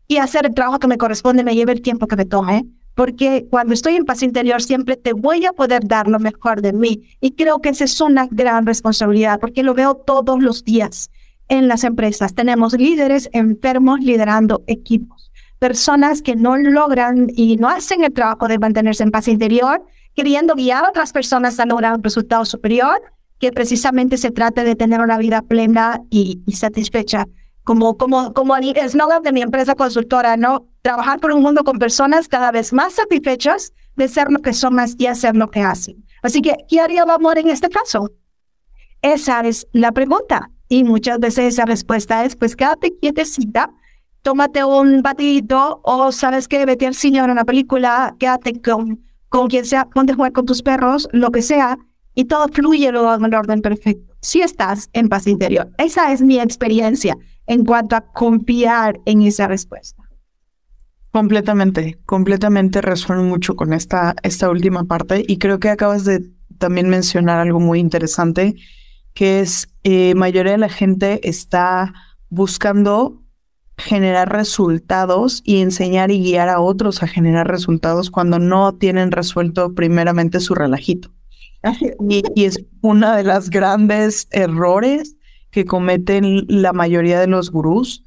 y 0.08 0.18
hacer 0.18 0.46
el 0.46 0.54
trabajo 0.54 0.80
que 0.80 0.88
me 0.88 0.98
corresponde, 0.98 1.44
me 1.44 1.56
lleve 1.56 1.74
el 1.74 1.82
tiempo 1.82 2.08
que 2.08 2.16
me 2.16 2.26
tome, 2.26 2.66
porque 2.96 3.48
cuando 3.50 3.74
estoy 3.74 3.96
en 3.96 4.06
paz 4.06 4.24
interior 4.24 4.62
siempre 4.62 4.96
te 4.98 5.14
voy 5.14 5.46
a 5.46 5.54
poder 5.54 5.88
dar 5.88 6.08
lo 6.08 6.20
mejor 6.20 6.62
de 6.62 6.74
mí 6.74 7.02
y 7.20 7.32
creo 7.32 7.60
que 7.60 7.70
esa 7.70 7.86
es 7.86 8.00
una 8.02 8.28
gran 8.30 8.66
responsabilidad 8.66 9.40
porque 9.40 9.64
lo 9.64 9.74
veo 9.74 9.96
todos 9.96 10.42
los 10.42 10.64
días 10.64 11.10
en 11.50 11.68
las 11.68 11.84
empresas. 11.84 12.34
Tenemos 12.34 12.74
líderes 12.74 13.30
enfermos 13.34 14.00
liderando 14.00 14.64
equipos, 14.68 15.32
personas 15.60 16.22
que 16.22 16.36
no 16.36 16.58
logran 16.58 17.28
y 17.36 17.58
no 17.58 17.68
hacen 17.70 18.04
el 18.04 18.14
trabajo 18.14 18.48
de 18.48 18.60
mantenerse 18.60 19.04
en 19.04 19.12
paz 19.12 19.28
interior 19.28 19.84
queriendo 20.16 20.56
guiar 20.56 20.86
a 20.86 20.90
otras 20.90 21.12
personas 21.12 21.60
a 21.60 21.66
lograr 21.66 21.96
un 21.96 22.04
resultado 22.04 22.46
superior, 22.46 23.02
que 23.40 23.52
precisamente 23.52 24.18
se 24.18 24.32
trate 24.32 24.64
de 24.64 24.76
tener 24.76 25.02
una 25.02 25.18
vida 25.18 25.42
plena 25.42 26.02
y, 26.10 26.42
satisfecha. 26.54 27.28
Como, 27.64 27.98
como, 27.98 28.34
como 28.34 28.56
el 28.56 28.76
eslogan 28.78 29.24
de 29.24 29.32
mi 29.32 29.42
empresa 29.42 29.76
consultora, 29.76 30.38
¿no? 30.38 30.68
Trabajar 30.84 31.20
por 31.20 31.32
un 31.32 31.42
mundo 31.42 31.64
con 31.64 31.80
personas 31.80 32.28
cada 32.28 32.52
vez 32.52 32.72
más 32.72 32.94
satisfechas 32.94 33.74
de 33.96 34.08
ser 34.08 34.30
lo 34.30 34.40
que 34.40 34.54
son 34.54 34.78
y 35.00 35.08
hacer 35.08 35.36
lo 35.36 35.50
que 35.50 35.62
hacen. 35.62 36.06
Así 36.22 36.42
que, 36.42 36.56
¿qué 36.70 36.80
haría 36.80 37.04
el 37.04 37.10
amor 37.10 37.40
en 37.40 37.50
este 37.50 37.70
caso? 37.70 38.12
Esa 39.02 39.42
es 39.42 39.66
la 39.72 39.92
pregunta. 39.92 40.52
Y 40.70 40.84
muchas 40.84 41.20
veces 41.20 41.56
esa 41.56 41.66
respuesta 41.66 42.24
es, 42.26 42.36
pues 42.36 42.56
quédate 42.56 42.96
quietecita, 43.00 43.72
tómate 44.22 44.64
un 44.64 45.02
batidito 45.02 45.82
o 45.84 46.12
sabes 46.12 46.48
que 46.48 46.66
vete 46.66 46.86
al 46.86 46.94
cine 46.94 47.20
a 47.20 47.26
una 47.26 47.44
película, 47.44 48.16
quédate 48.20 48.62
con 48.62 49.02
con 49.34 49.48
quien 49.48 49.66
sea, 49.66 49.90
ponte 49.90 50.12
a 50.12 50.16
jugar 50.16 50.32
con 50.32 50.46
tus 50.46 50.62
perros, 50.62 51.10
lo 51.12 51.32
que 51.32 51.42
sea, 51.42 51.80
y 52.14 52.26
todo 52.26 52.48
fluye 52.50 52.92
luego 52.92 53.16
en 53.16 53.26
el 53.26 53.34
orden 53.34 53.64
perfecto. 53.64 54.14
Si 54.22 54.42
estás 54.42 54.92
en 54.94 55.10
paz 55.10 55.26
interior. 55.26 55.72
Esa 55.80 56.14
es 56.14 56.22
mi 56.22 56.40
experiencia 56.40 57.18
en 57.48 57.66
cuanto 57.66 57.96
a 57.96 58.02
confiar 58.02 59.00
en 59.08 59.24
esa 59.24 59.48
respuesta. 59.48 60.03
Completamente, 61.14 62.00
completamente 62.08 62.82
resueno 62.82 63.22
mucho 63.22 63.56
con 63.56 63.72
esta, 63.72 64.16
esta 64.24 64.50
última 64.50 64.86
parte 64.86 65.24
y 65.28 65.38
creo 65.38 65.60
que 65.60 65.70
acabas 65.70 66.06
de 66.06 66.28
también 66.58 66.90
mencionar 66.90 67.38
algo 67.38 67.60
muy 67.60 67.80
interesante, 67.80 68.56
que 69.14 69.40
es 69.40 69.70
eh, 69.84 70.16
mayoría 70.16 70.54
de 70.54 70.58
la 70.58 70.70
gente 70.70 71.30
está 71.30 71.94
buscando 72.30 73.22
generar 73.78 74.32
resultados 74.32 75.44
y 75.46 75.62
enseñar 75.62 76.10
y 76.10 76.20
guiar 76.20 76.50
a 76.50 76.60
otros 76.60 77.04
a 77.04 77.08
generar 77.08 77.48
resultados 77.48 78.10
cuando 78.10 78.40
no 78.40 78.74
tienen 78.74 79.12
resuelto 79.12 79.76
primeramente 79.76 80.40
su 80.40 80.56
relajito. 80.56 81.12
Y, 82.10 82.24
y 82.34 82.46
es 82.46 82.66
una 82.82 83.16
de 83.16 83.24
las 83.24 83.52
grandes 83.52 84.28
errores 84.32 85.16
que 85.52 85.66
cometen 85.66 86.46
la 86.48 86.74
mayoría 86.74 87.20
de 87.20 87.28
los 87.28 87.52
gurús 87.52 88.04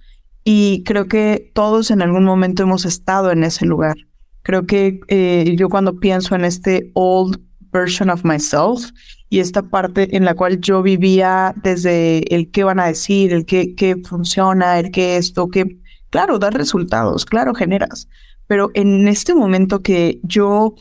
y 0.48 0.84
creo 0.84 1.08
que 1.08 1.50
todos 1.54 1.90
en 1.90 2.02
algún 2.02 2.22
momento 2.22 2.62
hemos 2.62 2.84
estado 2.84 3.32
en 3.32 3.42
ese 3.42 3.66
lugar. 3.66 3.96
Creo 4.42 4.64
que 4.64 5.00
eh, 5.08 5.56
yo 5.58 5.68
cuando 5.68 5.98
pienso 5.98 6.36
en 6.36 6.44
este 6.44 6.92
old 6.94 7.40
version 7.72 8.10
of 8.10 8.24
myself 8.24 8.92
y 9.28 9.40
esta 9.40 9.62
parte 9.62 10.16
en 10.16 10.24
la 10.24 10.34
cual 10.34 10.60
yo 10.60 10.84
vivía 10.84 11.52
desde 11.64 12.32
el 12.32 12.52
qué 12.52 12.62
van 12.62 12.78
a 12.78 12.86
decir, 12.86 13.32
el 13.32 13.44
qué, 13.44 13.74
qué 13.74 13.96
funciona, 13.96 14.78
el 14.78 14.92
qué 14.92 15.16
esto, 15.16 15.48
que 15.48 15.78
claro, 16.10 16.38
da 16.38 16.50
resultados, 16.50 17.24
claro, 17.24 17.52
generas. 17.52 18.08
Pero 18.46 18.70
en 18.74 19.08
este 19.08 19.34
momento 19.34 19.82
que 19.82 20.20
yo 20.22 20.76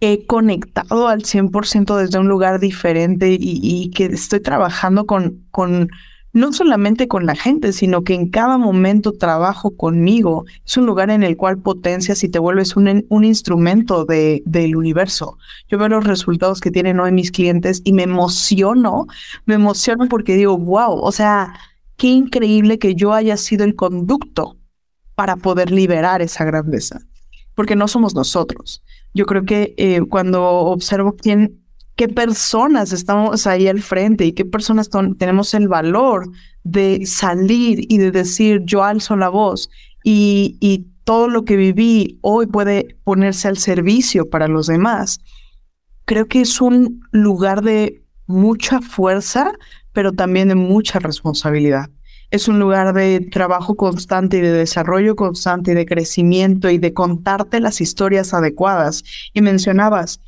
he 0.00 0.26
conectado 0.26 1.06
al 1.06 1.22
100% 1.22 1.96
desde 1.96 2.18
un 2.18 2.26
lugar 2.26 2.58
diferente 2.58 3.36
y, 3.38 3.90
que 3.90 4.06
estoy 4.06 4.40
trabajando 4.40 5.06
con, 5.06 5.46
con, 5.52 5.88
no 6.32 6.52
solamente 6.52 7.08
con 7.08 7.26
la 7.26 7.34
gente, 7.34 7.72
sino 7.72 8.02
que 8.04 8.14
en 8.14 8.28
cada 8.28 8.58
momento 8.58 9.12
trabajo 9.12 9.76
conmigo. 9.76 10.44
Es 10.64 10.76
un 10.76 10.86
lugar 10.86 11.10
en 11.10 11.22
el 11.22 11.36
cual 11.36 11.58
potencias 11.58 12.22
y 12.24 12.28
te 12.28 12.38
vuelves 12.38 12.76
un, 12.76 13.24
instrumento 13.24 14.04
de, 14.04 14.42
del 14.46 14.76
universo. 14.76 15.38
Yo 15.68 15.78
veo 15.78 15.88
los 15.88 16.04
resultados 16.04 16.60
que 16.60 16.70
tienen 16.70 17.00
hoy 17.00 17.12
mis 17.12 17.30
clientes 17.30 17.82
y 17.84 17.92
me 17.92 18.04
emociono, 18.04 19.06
me 19.46 19.54
emociono 19.54 20.08
porque 20.08 20.36
digo, 20.36 20.56
wow, 20.56 20.92
o 21.00 21.12
sea, 21.12 21.54
qué 21.96 22.08
increíble 22.08 22.78
que 22.78 22.94
yo 22.94 23.12
haya 23.12 23.36
sido 23.36 23.64
el 23.64 23.74
conducto 23.74 24.56
para 25.14 25.36
poder 25.36 25.70
liberar 25.70 26.22
esa 26.22 26.44
grandeza, 26.44 27.00
porque 27.54 27.76
no 27.76 27.88
somos 27.88 28.14
nosotros 28.14 28.82
yo 29.14 29.26
creo 29.26 29.44
que 29.44 29.74
eh, 29.76 30.00
cuando 30.08 30.42
observo 30.44 31.16
quién, 31.16 31.64
qué 31.96 32.08
personas 32.08 32.92
estamos 32.92 33.46
ahí 33.46 33.68
al 33.68 33.82
frente 33.82 34.24
y 34.24 34.32
qué 34.32 34.44
personas 34.44 34.88
tenemos 35.18 35.54
el 35.54 35.68
valor 35.68 36.30
de 36.64 37.04
salir 37.06 37.84
y 37.92 37.98
de 37.98 38.10
decir 38.10 38.62
yo 38.64 38.82
alzo 38.82 39.16
la 39.16 39.28
voz 39.28 39.70
y, 40.04 40.56
y 40.60 40.86
todo 41.04 41.28
lo 41.28 41.44
que 41.44 41.56
viví 41.56 42.18
hoy 42.22 42.46
puede 42.46 42.96
ponerse 43.04 43.48
al 43.48 43.58
servicio 43.58 44.30
para 44.30 44.48
los 44.48 44.66
demás, 44.66 45.20
creo 46.04 46.26
que 46.26 46.40
es 46.40 46.60
un 46.60 47.00
lugar 47.10 47.62
de 47.62 48.02
mucha 48.26 48.80
fuerza, 48.80 49.52
pero 49.92 50.12
también 50.12 50.48
de 50.48 50.54
mucha 50.54 50.98
responsabilidad. 50.98 51.90
Es 52.30 52.46
un 52.46 52.60
lugar 52.60 52.94
de 52.94 53.20
trabajo 53.20 53.74
constante 53.74 54.38
y 54.38 54.40
de 54.40 54.52
desarrollo 54.52 55.16
constante 55.16 55.72
y 55.72 55.74
de 55.74 55.84
crecimiento 55.84 56.70
y 56.70 56.78
de 56.78 56.94
contarte 56.94 57.58
las 57.58 57.80
historias 57.80 58.32
adecuadas. 58.32 59.02
Y 59.34 59.42
mencionabas 59.42 60.20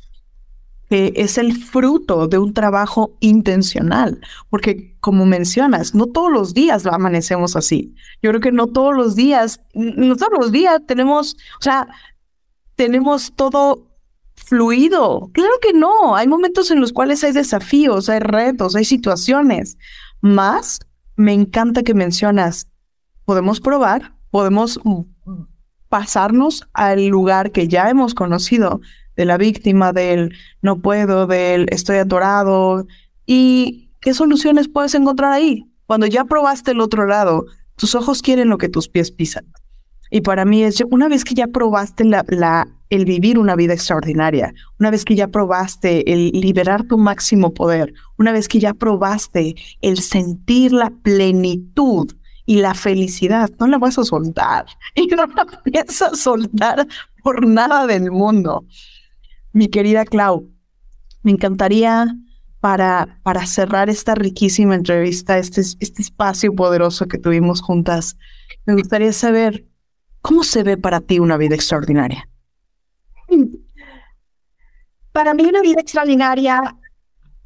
es 0.93 1.37
el 1.37 1.57
fruto 1.57 2.27
de 2.27 2.37
un 2.37 2.53
trabajo 2.53 3.15
intencional, 3.19 4.21
porque 4.49 4.95
como 4.99 5.25
mencionas, 5.25 5.95
no 5.95 6.05
todos 6.07 6.31
los 6.31 6.53
días 6.53 6.85
amanecemos 6.85 7.55
así. 7.55 7.95
Yo 8.21 8.29
creo 8.29 8.41
que 8.41 8.51
no 8.51 8.67
todos 8.67 8.95
los 8.95 9.15
días, 9.15 9.61
no 9.73 10.15
todos 10.15 10.31
los 10.37 10.51
días 10.51 10.81
tenemos, 10.85 11.35
o 11.59 11.63
sea, 11.63 11.87
tenemos 12.75 13.33
todo 13.35 13.87
fluido. 14.35 15.29
Claro 15.33 15.53
que 15.61 15.73
no, 15.73 16.15
hay 16.15 16.27
momentos 16.27 16.69
en 16.71 16.79
los 16.79 16.93
cuales 16.93 17.23
hay 17.23 17.31
desafíos, 17.31 18.09
hay 18.09 18.19
retos, 18.19 18.75
hay 18.75 18.85
situaciones, 18.85 19.77
más 20.21 20.79
me 21.15 21.33
encanta 21.33 21.83
que 21.83 21.93
mencionas, 21.93 22.69
podemos 23.25 23.59
probar, 23.59 24.15
podemos 24.31 24.79
pasarnos 25.89 26.67
al 26.73 27.07
lugar 27.07 27.51
que 27.51 27.67
ya 27.67 27.89
hemos 27.89 28.13
conocido 28.13 28.81
de 29.15 29.25
la 29.25 29.37
víctima, 29.37 29.93
del 29.93 30.35
no 30.61 30.79
puedo, 30.79 31.27
del 31.27 31.67
estoy 31.69 31.97
atorado. 31.97 32.87
¿Y 33.25 33.89
qué 34.01 34.13
soluciones 34.13 34.67
puedes 34.67 34.95
encontrar 34.95 35.31
ahí? 35.33 35.69
Cuando 35.85 36.05
ya 36.07 36.25
probaste 36.25 36.71
el 36.71 36.81
otro 36.81 37.05
lado, 37.05 37.45
tus 37.75 37.95
ojos 37.95 38.21
quieren 38.21 38.49
lo 38.49 38.57
que 38.57 38.69
tus 38.69 38.87
pies 38.87 39.11
pisan. 39.11 39.45
Y 40.09 40.21
para 40.21 40.45
mí 40.45 40.63
es, 40.63 40.83
una 40.91 41.07
vez 41.07 41.25
que 41.25 41.33
ya 41.33 41.47
probaste 41.47 42.05
la, 42.05 42.67
el 42.91 43.05
vivir 43.05 43.39
una 43.39 43.55
vida 43.55 43.73
extraordinaria, 43.73 44.53
una 44.79 44.91
vez 44.91 45.05
que 45.05 45.15
ya 45.15 45.27
probaste 45.27 46.13
el 46.13 46.29
liberar 46.29 46.83
tu 46.83 46.99
máximo 46.99 47.53
poder, 47.53 47.95
una 48.19 48.31
vez 48.31 48.47
que 48.47 48.59
ya 48.59 48.75
probaste 48.75 49.55
el 49.81 49.97
sentir 49.99 50.71
la 50.71 50.91
plenitud 50.91 52.11
y 52.45 52.57
la 52.57 52.75
felicidad, 52.75 53.49
no 53.59 53.65
la 53.65 53.79
vas 53.79 53.97
a 53.97 54.03
soltar. 54.03 54.65
Y 54.95 55.07
no 55.07 55.25
la 55.25 55.45
piensas 55.63 56.19
soltar 56.19 56.87
por 57.23 57.47
nada 57.47 57.87
del 57.87 58.11
mundo. 58.11 58.65
Mi 59.53 59.69
querida 59.69 60.03
Clau, 60.03 60.49
me 61.21 61.31
encantaría 61.31 62.17
para, 62.59 63.19
para 63.23 63.45
cerrar 63.45 63.89
esta 63.89 64.15
riquísima 64.15 64.75
entrevista, 64.75 65.37
este, 65.37 65.61
este 65.61 66.01
espacio 66.01 66.53
poderoso 66.53 67.07
que 67.07 67.17
tuvimos 67.17 67.61
juntas, 67.61 68.17
me 68.65 68.73
gustaría 68.73 69.13
saber 69.13 69.65
¿Cómo 70.23 70.45
se 70.45 70.63
ve 70.63 70.77
para 70.77 71.01
ti 71.01 71.19
una 71.19 71.35
vida 71.35 71.53
extraordinaria? 71.53 72.29
Para 75.11 75.33
mí 75.33 75.43
una 75.43 75.61
vida 75.61 75.81
extraordinaria 75.81 76.77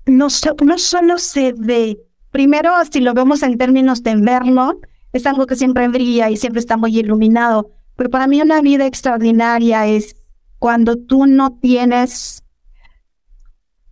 no, 0.06 0.30
solo 0.30 1.18
se 1.18 1.54
ve, 1.58 1.98
primero 2.30 2.72
si 2.90 3.00
lo 3.00 3.16
vemos 3.16 3.42
en 3.42 3.58
términos 3.58 4.04
de 4.04 4.16
verlo, 4.18 4.80
es 5.12 5.26
algo 5.26 5.48
que 5.48 5.56
siempre 5.56 5.88
brilla 5.88 6.30
y 6.30 6.38
siempre 6.38 6.60
está 6.60 6.78
muy 6.78 6.96
iluminado, 7.00 7.72
pero 7.96 8.12
para 8.12 8.28
mí 8.28 8.40
una 8.44 8.62
vida 8.62 8.86
extraordinaria 8.86 9.88
es 9.88 10.16
cuando 10.60 10.98
tú 10.98 11.26
no 11.26 11.58
tienes 11.60 12.44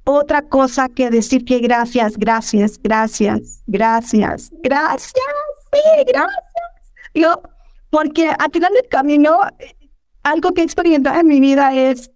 otra 0.03 0.43
cosa 0.43 0.89
que 0.89 1.09
decir 1.09 1.45
que 1.45 1.59
gracias, 1.59 2.17
gracias, 2.17 2.79
gracias, 2.81 3.63
gracias, 3.65 4.51
gracias, 4.61 5.13
sí, 5.71 6.03
gracias. 6.07 6.43
Yo 7.13 7.41
porque 7.89 8.27
al 8.27 8.51
final 8.51 8.73
del 8.73 8.89
camino, 8.89 9.39
algo 10.21 10.51
que 10.51 10.61
he 10.61 10.63
experimentado 10.65 11.17
en 11.19 11.27
mi 11.27 11.39
vida 11.39 11.73
es, 11.73 12.11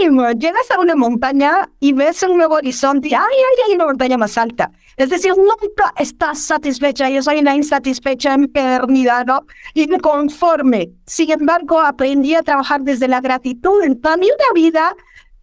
híjole, 0.00 0.34
llegas 0.38 0.70
a 0.70 0.80
una 0.80 0.94
montaña 0.94 1.70
y 1.80 1.92
ves 1.92 2.22
un 2.22 2.36
nuevo 2.36 2.54
horizonte 2.54 3.08
ay, 3.08 3.14
ay, 3.14 3.62
hay 3.68 3.74
una 3.74 3.86
montaña 3.86 4.16
más 4.16 4.36
alta. 4.38 4.70
Es 4.96 5.08
decir, 5.08 5.32
nunca 5.36 5.94
estás 5.96 6.40
satisfecha. 6.40 7.08
Yo 7.08 7.22
soy 7.22 7.38
una 7.38 7.54
insatisfecha 7.54 8.34
eternidad, 8.34 9.24
¿no? 9.24 9.46
Y 9.72 9.88
conforme. 9.98 10.90
Sin 11.06 11.30
embargo, 11.30 11.80
aprendí 11.80 12.34
a 12.34 12.42
trabajar 12.42 12.82
desde 12.82 13.08
la 13.08 13.20
gratitud. 13.20 13.82
En 13.82 13.94
mí 13.94 14.26
una 14.26 14.52
vida 14.54 14.94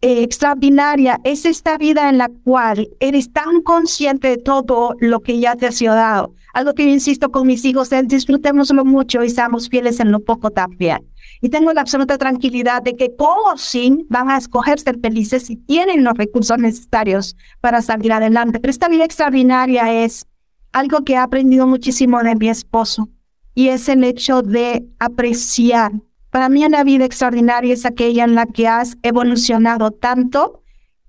eh, 0.02 0.22
extraordinaria 0.22 1.20
es 1.24 1.46
esta 1.46 1.78
vida 1.78 2.10
en 2.10 2.20
la 2.20 2.30
cual 2.44 2.90
eres 3.00 3.34
tan 3.34 3.62
consciente 3.62 4.28
de 4.30 4.38
todo 4.38 4.96
lo 5.00 5.22
que 5.22 5.40
ya 5.40 5.56
te 5.56 5.68
ha 5.68 5.72
sido 5.72 5.96
dado. 5.96 6.34
Algo 6.54 6.74
que 6.74 6.86
yo 6.86 6.92
insisto 6.92 7.32
con 7.32 7.48
mis 7.48 7.66
hijos 7.66 7.92
es 7.92 8.08
disfrutémoslo 8.08 8.86
mucho 8.86 9.24
y 9.24 9.30
seamos 9.30 9.70
fieles 9.70 10.00
en 10.00 10.12
lo 10.12 10.20
poco 10.20 10.52
también. 10.52 11.08
Y 11.42 11.50
tengo 11.50 11.74
la 11.74 11.82
absoluta 11.82 12.18
tranquilidad 12.18 12.82
de 12.82 12.96
que 12.96 13.10
todos 13.10 13.62
sí 13.62 14.06
van 14.10 14.30
a 14.30 14.38
escoger 14.38 14.80
ser 14.80 15.00
felices 15.00 15.50
y 15.50 15.56
tienen 15.56 16.04
los 16.04 16.14
recursos 16.16 16.58
necesarios 16.58 17.36
para 17.60 17.82
salir 17.82 18.12
adelante. 18.12 18.60
Pero 18.60 18.72
esta 18.72 18.90
vida 18.90 19.04
extraordinaria 19.04 20.04
es 20.04 20.28
algo 20.72 21.04
que 21.04 21.14
he 21.14 21.18
aprendido 21.18 21.66
muchísimo 21.68 22.22
de 22.22 22.36
mi 22.36 22.50
esposo 22.50 23.10
y 23.56 23.70
es 23.70 23.90
el 23.90 24.04
hecho 24.04 24.44
de 24.44 24.86
apreciar 25.00 25.92
para 26.38 26.50
mí 26.50 26.64
una 26.64 26.84
vida 26.84 27.04
extraordinaria 27.04 27.74
es 27.74 27.84
aquella 27.84 28.24
en 28.24 28.36
la 28.36 28.46
que 28.46 28.68
has 28.68 28.96
evolucionado 29.02 29.90
tanto 29.90 30.62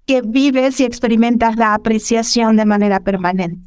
que 0.06 0.22
vives 0.22 0.80
y 0.80 0.84
experimentas 0.84 1.56
la 1.56 1.74
apreciación 1.74 2.56
de 2.56 2.64
manera 2.64 3.00
permanente. 3.00 3.60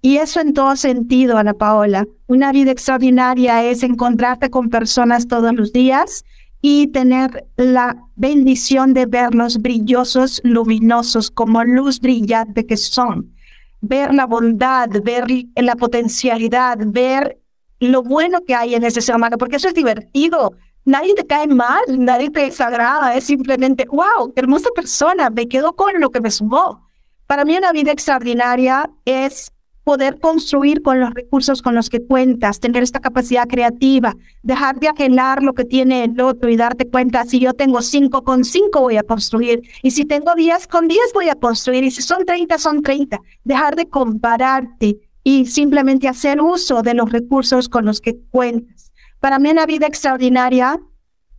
Y 0.00 0.18
eso 0.18 0.38
en 0.38 0.54
todo 0.54 0.76
sentido, 0.76 1.38
Ana 1.38 1.54
Paola. 1.54 2.06
Una 2.28 2.52
vida 2.52 2.70
extraordinaria 2.70 3.64
es 3.64 3.82
encontrarte 3.82 4.48
con 4.48 4.70
personas 4.70 5.26
todos 5.26 5.52
los 5.54 5.72
días 5.72 6.24
y 6.60 6.86
tener 6.86 7.48
la 7.56 7.96
bendición 8.14 8.94
de 8.94 9.06
verlos 9.06 9.60
brillosos, 9.60 10.40
luminosos, 10.44 11.32
como 11.32 11.64
luz 11.64 11.98
brillante 11.98 12.64
que 12.64 12.76
son. 12.76 13.34
Ver 13.80 14.14
la 14.14 14.26
bondad, 14.26 14.88
ver 15.02 15.24
la 15.56 15.74
potencialidad, 15.74 16.78
ver 16.80 17.40
lo 17.80 18.04
bueno 18.04 18.44
que 18.46 18.54
hay 18.54 18.76
en 18.76 18.84
ese 18.84 19.00
ser 19.00 19.16
humano, 19.16 19.36
porque 19.36 19.56
eso 19.56 19.66
es 19.66 19.74
divertido 19.74 20.54
nadie 20.84 21.14
te 21.14 21.26
cae 21.26 21.46
mal, 21.46 21.82
nadie 21.88 22.30
te 22.30 22.40
desagrada, 22.40 23.14
es 23.16 23.24
simplemente, 23.24 23.86
wow, 23.90 24.32
qué 24.34 24.40
hermosa 24.40 24.70
persona, 24.74 25.30
me 25.30 25.48
quedo 25.48 25.74
con 25.74 26.00
lo 26.00 26.10
que 26.10 26.20
me 26.20 26.30
sumó. 26.30 26.86
Para 27.26 27.44
mí 27.44 27.56
una 27.56 27.72
vida 27.72 27.92
extraordinaria 27.92 28.90
es 29.04 29.52
poder 29.84 30.20
construir 30.20 30.80
con 30.80 31.00
los 31.00 31.12
recursos 31.12 31.60
con 31.60 31.74
los 31.74 31.90
que 31.90 32.06
cuentas, 32.06 32.60
tener 32.60 32.84
esta 32.84 33.00
capacidad 33.00 33.48
creativa, 33.48 34.14
dejar 34.42 34.78
de 34.78 34.86
ajenar 34.88 35.42
lo 35.42 35.54
que 35.54 35.64
tiene 35.64 36.04
el 36.04 36.20
otro 36.20 36.50
y 36.50 36.56
darte 36.56 36.88
cuenta, 36.88 37.24
si 37.24 37.40
yo 37.40 37.52
tengo 37.52 37.82
cinco 37.82 38.22
con 38.22 38.44
cinco 38.44 38.80
voy 38.80 38.96
a 38.96 39.02
construir, 39.02 39.62
y 39.82 39.90
si 39.90 40.04
tengo 40.04 40.34
diez 40.36 40.68
con 40.68 40.86
diez 40.86 41.10
voy 41.14 41.30
a 41.30 41.34
construir, 41.34 41.82
y 41.82 41.90
si 41.90 42.02
son 42.02 42.24
treinta 42.24 42.58
son 42.58 42.82
treinta. 42.82 43.18
Dejar 43.42 43.74
de 43.74 43.88
compararte 43.88 44.98
y 45.24 45.46
simplemente 45.46 46.06
hacer 46.06 46.40
uso 46.40 46.82
de 46.82 46.94
los 46.94 47.10
recursos 47.10 47.68
con 47.68 47.84
los 47.84 48.00
que 48.00 48.16
cuentas. 48.30 48.91
Para 49.22 49.38
mí 49.38 49.50
una 49.50 49.66
vida 49.66 49.86
extraordinaria 49.86 50.80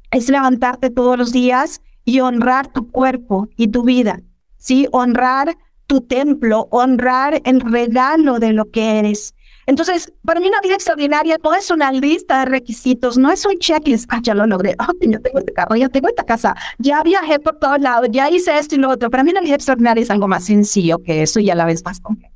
es 0.09 0.29
levantarte 0.29 0.89
todos 0.89 1.17
los 1.17 1.33
días 1.33 1.81
y 2.05 2.21
honrar 2.21 2.71
tu 2.71 2.89
cuerpo 2.89 3.49
y 3.57 3.67
tu 3.67 3.83
vida, 3.83 4.21
¿sí? 4.55 4.87
Honrar 4.93 5.57
tu 5.85 5.99
templo, 5.99 6.69
honrar 6.71 7.41
el 7.43 7.59
regalo 7.59 8.39
de 8.39 8.53
lo 8.53 8.71
que 8.71 8.99
eres. 8.99 9.35
Entonces, 9.65 10.13
para 10.23 10.39
mí 10.39 10.47
una 10.47 10.61
vida 10.61 10.75
extraordinaria 10.75 11.37
no 11.43 11.53
es 11.53 11.69
una 11.71 11.91
lista 11.91 12.39
de 12.39 12.45
requisitos, 12.45 13.17
no 13.17 13.29
es 13.29 13.45
un 13.45 13.59
checklist, 13.59 14.05
ah, 14.13 14.21
ya 14.23 14.33
lo 14.33 14.47
logré, 14.47 14.77
oh, 14.79 14.93
yo 15.01 15.19
tengo 15.19 15.39
este 15.39 15.51
carro, 15.51 15.75
ya 15.75 15.89
tengo 15.89 16.07
esta 16.07 16.23
casa, 16.23 16.55
ya 16.79 17.03
viajé 17.03 17.39
por 17.39 17.59
todos 17.59 17.81
lados, 17.81 18.07
ya 18.13 18.29
hice 18.29 18.57
esto 18.57 18.75
y 18.75 18.77
lo 18.77 18.91
otro. 18.91 19.09
Para 19.09 19.25
mí 19.25 19.31
una 19.31 19.41
vida 19.41 19.55
extraordinaria 19.55 20.01
es 20.01 20.09
algo 20.09 20.29
más 20.29 20.45
sencillo 20.45 20.99
que 20.99 21.21
eso 21.21 21.41
y 21.41 21.49
a 21.49 21.55
la 21.55 21.65
vez 21.65 21.83
más 21.83 21.99
complejo. 21.99 22.32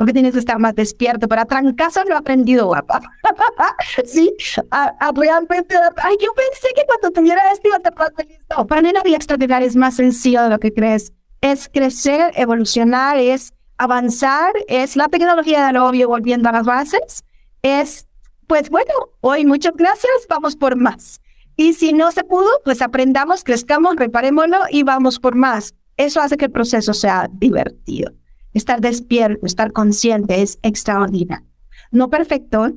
Porque 0.00 0.14
tienes 0.14 0.32
que 0.32 0.38
estar 0.38 0.58
más 0.58 0.74
despierto. 0.74 1.28
Para 1.28 1.44
trancazo 1.44 2.02
lo 2.04 2.14
he 2.14 2.16
aprendido, 2.16 2.68
guapa. 2.68 3.02
sí, 4.06 4.34
a, 4.70 4.94
a, 4.98 5.12
realmente, 5.12 5.76
ay, 5.96 6.16
yo 6.18 6.32
pensé 6.32 6.68
que 6.74 6.86
cuando 6.86 7.10
tuviera 7.10 7.52
esto 7.52 7.68
iba 7.68 7.76
a 7.76 7.78
estar 7.78 8.26
listo. 8.26 8.66
Para 8.66 8.80
mí 8.80 8.88
una 8.88 9.02
vida 9.02 9.16
extraordinaria 9.16 9.68
es 9.68 9.76
más 9.76 9.96
sencillo 9.96 10.42
de 10.44 10.48
lo 10.48 10.58
que 10.58 10.72
crees. 10.72 11.12
Es 11.42 11.68
crecer, 11.68 12.32
evolucionar, 12.34 13.18
es 13.18 13.52
avanzar 13.76 14.52
es 14.68 14.96
la 14.96 15.08
tecnología 15.08 15.66
del 15.66 15.76
obvio 15.76 16.08
volviendo 16.08 16.48
a 16.48 16.52
las 16.52 16.64
bases. 16.64 17.24
Es, 17.60 18.08
pues 18.46 18.70
bueno, 18.70 18.92
hoy 19.20 19.44
muchas 19.44 19.74
gracias, 19.74 20.12
vamos 20.30 20.56
por 20.56 20.76
más. 20.76 21.20
Y 21.56 21.74
si 21.74 21.92
no 21.92 22.10
se 22.10 22.24
pudo, 22.24 22.48
pues 22.64 22.80
aprendamos, 22.80 23.44
crezcamos, 23.44 23.96
reparémoslo 23.96 24.60
y 24.70 24.82
vamos 24.82 25.18
por 25.18 25.34
más. 25.34 25.74
Eso 25.96 26.22
hace 26.22 26.38
que 26.38 26.46
el 26.46 26.50
proceso 26.50 26.94
sea 26.94 27.28
divertido. 27.30 28.12
Estar 28.54 28.80
despierto, 28.80 29.46
estar 29.46 29.72
consciente 29.72 30.42
es 30.42 30.58
extraordinario. 30.62 31.46
No 31.90 32.08
perfecto. 32.10 32.72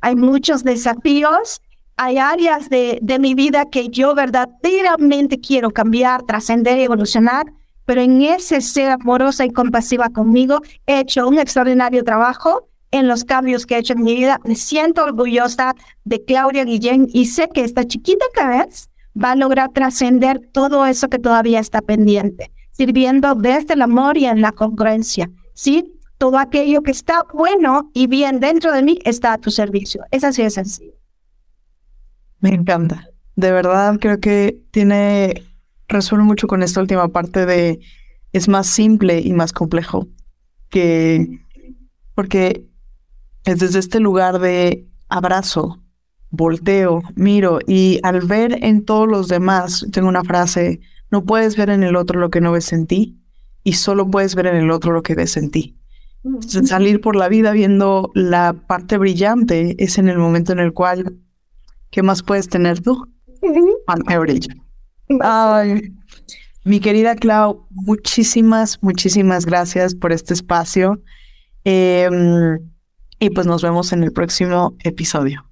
Hay 0.00 0.16
muchos 0.16 0.64
desafíos, 0.64 1.60
hay 1.96 2.18
áreas 2.18 2.70
de, 2.70 2.98
de 3.02 3.18
mi 3.18 3.34
vida 3.34 3.66
que 3.70 3.88
yo 3.88 4.14
verdaderamente 4.14 5.40
quiero 5.40 5.70
cambiar, 5.70 6.22
trascender 6.22 6.78
y 6.78 6.84
evolucionar 6.84 7.46
pero 7.90 8.02
en 8.02 8.22
ese 8.22 8.60
ser 8.60 8.92
amorosa 8.92 9.44
y 9.44 9.50
compasiva 9.50 10.10
conmigo, 10.10 10.60
he 10.86 11.00
hecho 11.00 11.26
un 11.26 11.40
extraordinario 11.40 12.04
trabajo 12.04 12.68
en 12.92 13.08
los 13.08 13.24
cambios 13.24 13.66
que 13.66 13.74
he 13.74 13.78
hecho 13.78 13.94
en 13.94 14.04
mi 14.04 14.14
vida. 14.14 14.40
Me 14.44 14.54
siento 14.54 15.02
orgullosa 15.02 15.74
de 16.04 16.24
Claudia 16.24 16.64
Guillén 16.64 17.08
y 17.12 17.26
sé 17.26 17.48
que 17.52 17.64
esta 17.64 17.84
chiquita 17.84 18.24
que 18.32 18.40
va 19.20 19.32
a 19.32 19.34
lograr 19.34 19.70
trascender 19.72 20.38
todo 20.52 20.86
eso 20.86 21.08
que 21.08 21.18
todavía 21.18 21.58
está 21.58 21.82
pendiente, 21.82 22.52
sirviendo 22.72 23.34
desde 23.34 23.74
el 23.74 23.82
amor 23.82 24.16
y 24.16 24.26
en 24.26 24.40
la 24.40 24.52
congruencia. 24.52 25.30
¿Sí? 25.54 26.00
Todo 26.18 26.38
aquello 26.38 26.82
que 26.82 26.90
está 26.90 27.24
bueno 27.32 27.90
y 27.94 28.06
bien 28.06 28.40
dentro 28.40 28.72
de 28.72 28.82
mí 28.82 28.98
está 29.04 29.32
a 29.32 29.38
tu 29.38 29.50
servicio. 29.50 30.02
Es 30.10 30.24
así 30.24 30.42
de 30.42 30.50
sencillo. 30.50 30.94
Me 32.40 32.50
encanta. 32.50 33.08
De 33.36 33.52
verdad 33.52 33.98
creo 34.00 34.20
que 34.20 34.62
tiene 34.70 35.44
resueno 35.88 36.24
mucho 36.24 36.46
con 36.46 36.62
esta 36.62 36.80
última 36.80 37.08
parte 37.08 37.46
de 37.46 37.80
es 38.32 38.48
más 38.48 38.66
simple 38.66 39.20
y 39.20 39.32
más 39.32 39.52
complejo 39.52 40.06
que 40.68 41.40
porque 42.14 42.68
es 43.44 43.58
desde 43.58 43.78
este 43.78 44.00
lugar 44.00 44.38
de 44.38 44.86
abrazo, 45.08 45.82
volteo, 46.30 47.02
miro 47.14 47.58
y 47.66 47.98
al 48.02 48.20
ver 48.20 48.64
en 48.64 48.84
todos 48.84 49.08
los 49.08 49.28
demás, 49.28 49.86
tengo 49.92 50.08
una 50.08 50.24
frase, 50.24 50.80
no 51.10 51.24
puedes 51.24 51.56
ver 51.56 51.70
en 51.70 51.82
el 51.82 51.96
otro 51.96 52.20
lo 52.20 52.30
que 52.30 52.40
no 52.40 52.52
ves 52.52 52.72
en 52.72 52.86
ti 52.86 53.18
y 53.64 53.74
solo 53.74 54.10
puedes 54.10 54.34
ver 54.34 54.46
en 54.46 54.56
el 54.56 54.70
otro 54.70 54.92
lo 54.92 55.02
que 55.02 55.14
ves 55.14 55.36
en 55.36 55.50
ti. 55.50 55.76
salir 56.42 57.00
por 57.00 57.16
la 57.16 57.28
vida 57.28 57.52
viendo 57.52 58.10
la 58.14 58.52
parte 58.52 58.98
brillante 58.98 59.74
es 59.78 59.98
en 59.98 60.08
el 60.08 60.18
momento 60.18 60.52
en 60.52 60.60
el 60.60 60.72
cual, 60.72 61.16
¿qué 61.90 62.02
más 62.02 62.22
puedes 62.22 62.48
tener 62.48 62.80
tú? 62.80 63.06
Parte. 63.86 64.40
Ay, 65.20 65.92
mi 66.64 66.78
querida 66.80 67.16
Clau, 67.16 67.66
muchísimas, 67.70 68.82
muchísimas 68.82 69.46
gracias 69.46 69.94
por 69.94 70.12
este 70.12 70.34
espacio. 70.34 71.00
Em, 71.64 72.58
y 73.18 73.30
pues 73.30 73.46
nos 73.46 73.62
vemos 73.62 73.92
en 73.92 74.02
el 74.02 74.12
próximo 74.12 74.76
episodio. 74.84 75.44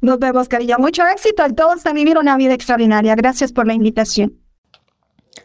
Nos 0.00 0.18
vemos, 0.18 0.48
cariño. 0.48 0.76
Mucho 0.78 1.02
éxito 1.06 1.42
a 1.42 1.50
todos 1.50 1.84
a 1.84 1.92
vivir 1.92 2.16
una 2.16 2.36
vida 2.36 2.54
extraordinaria. 2.54 3.14
Gracias 3.14 3.52
por 3.52 3.66
la 3.66 3.74
invitación. 3.74 4.39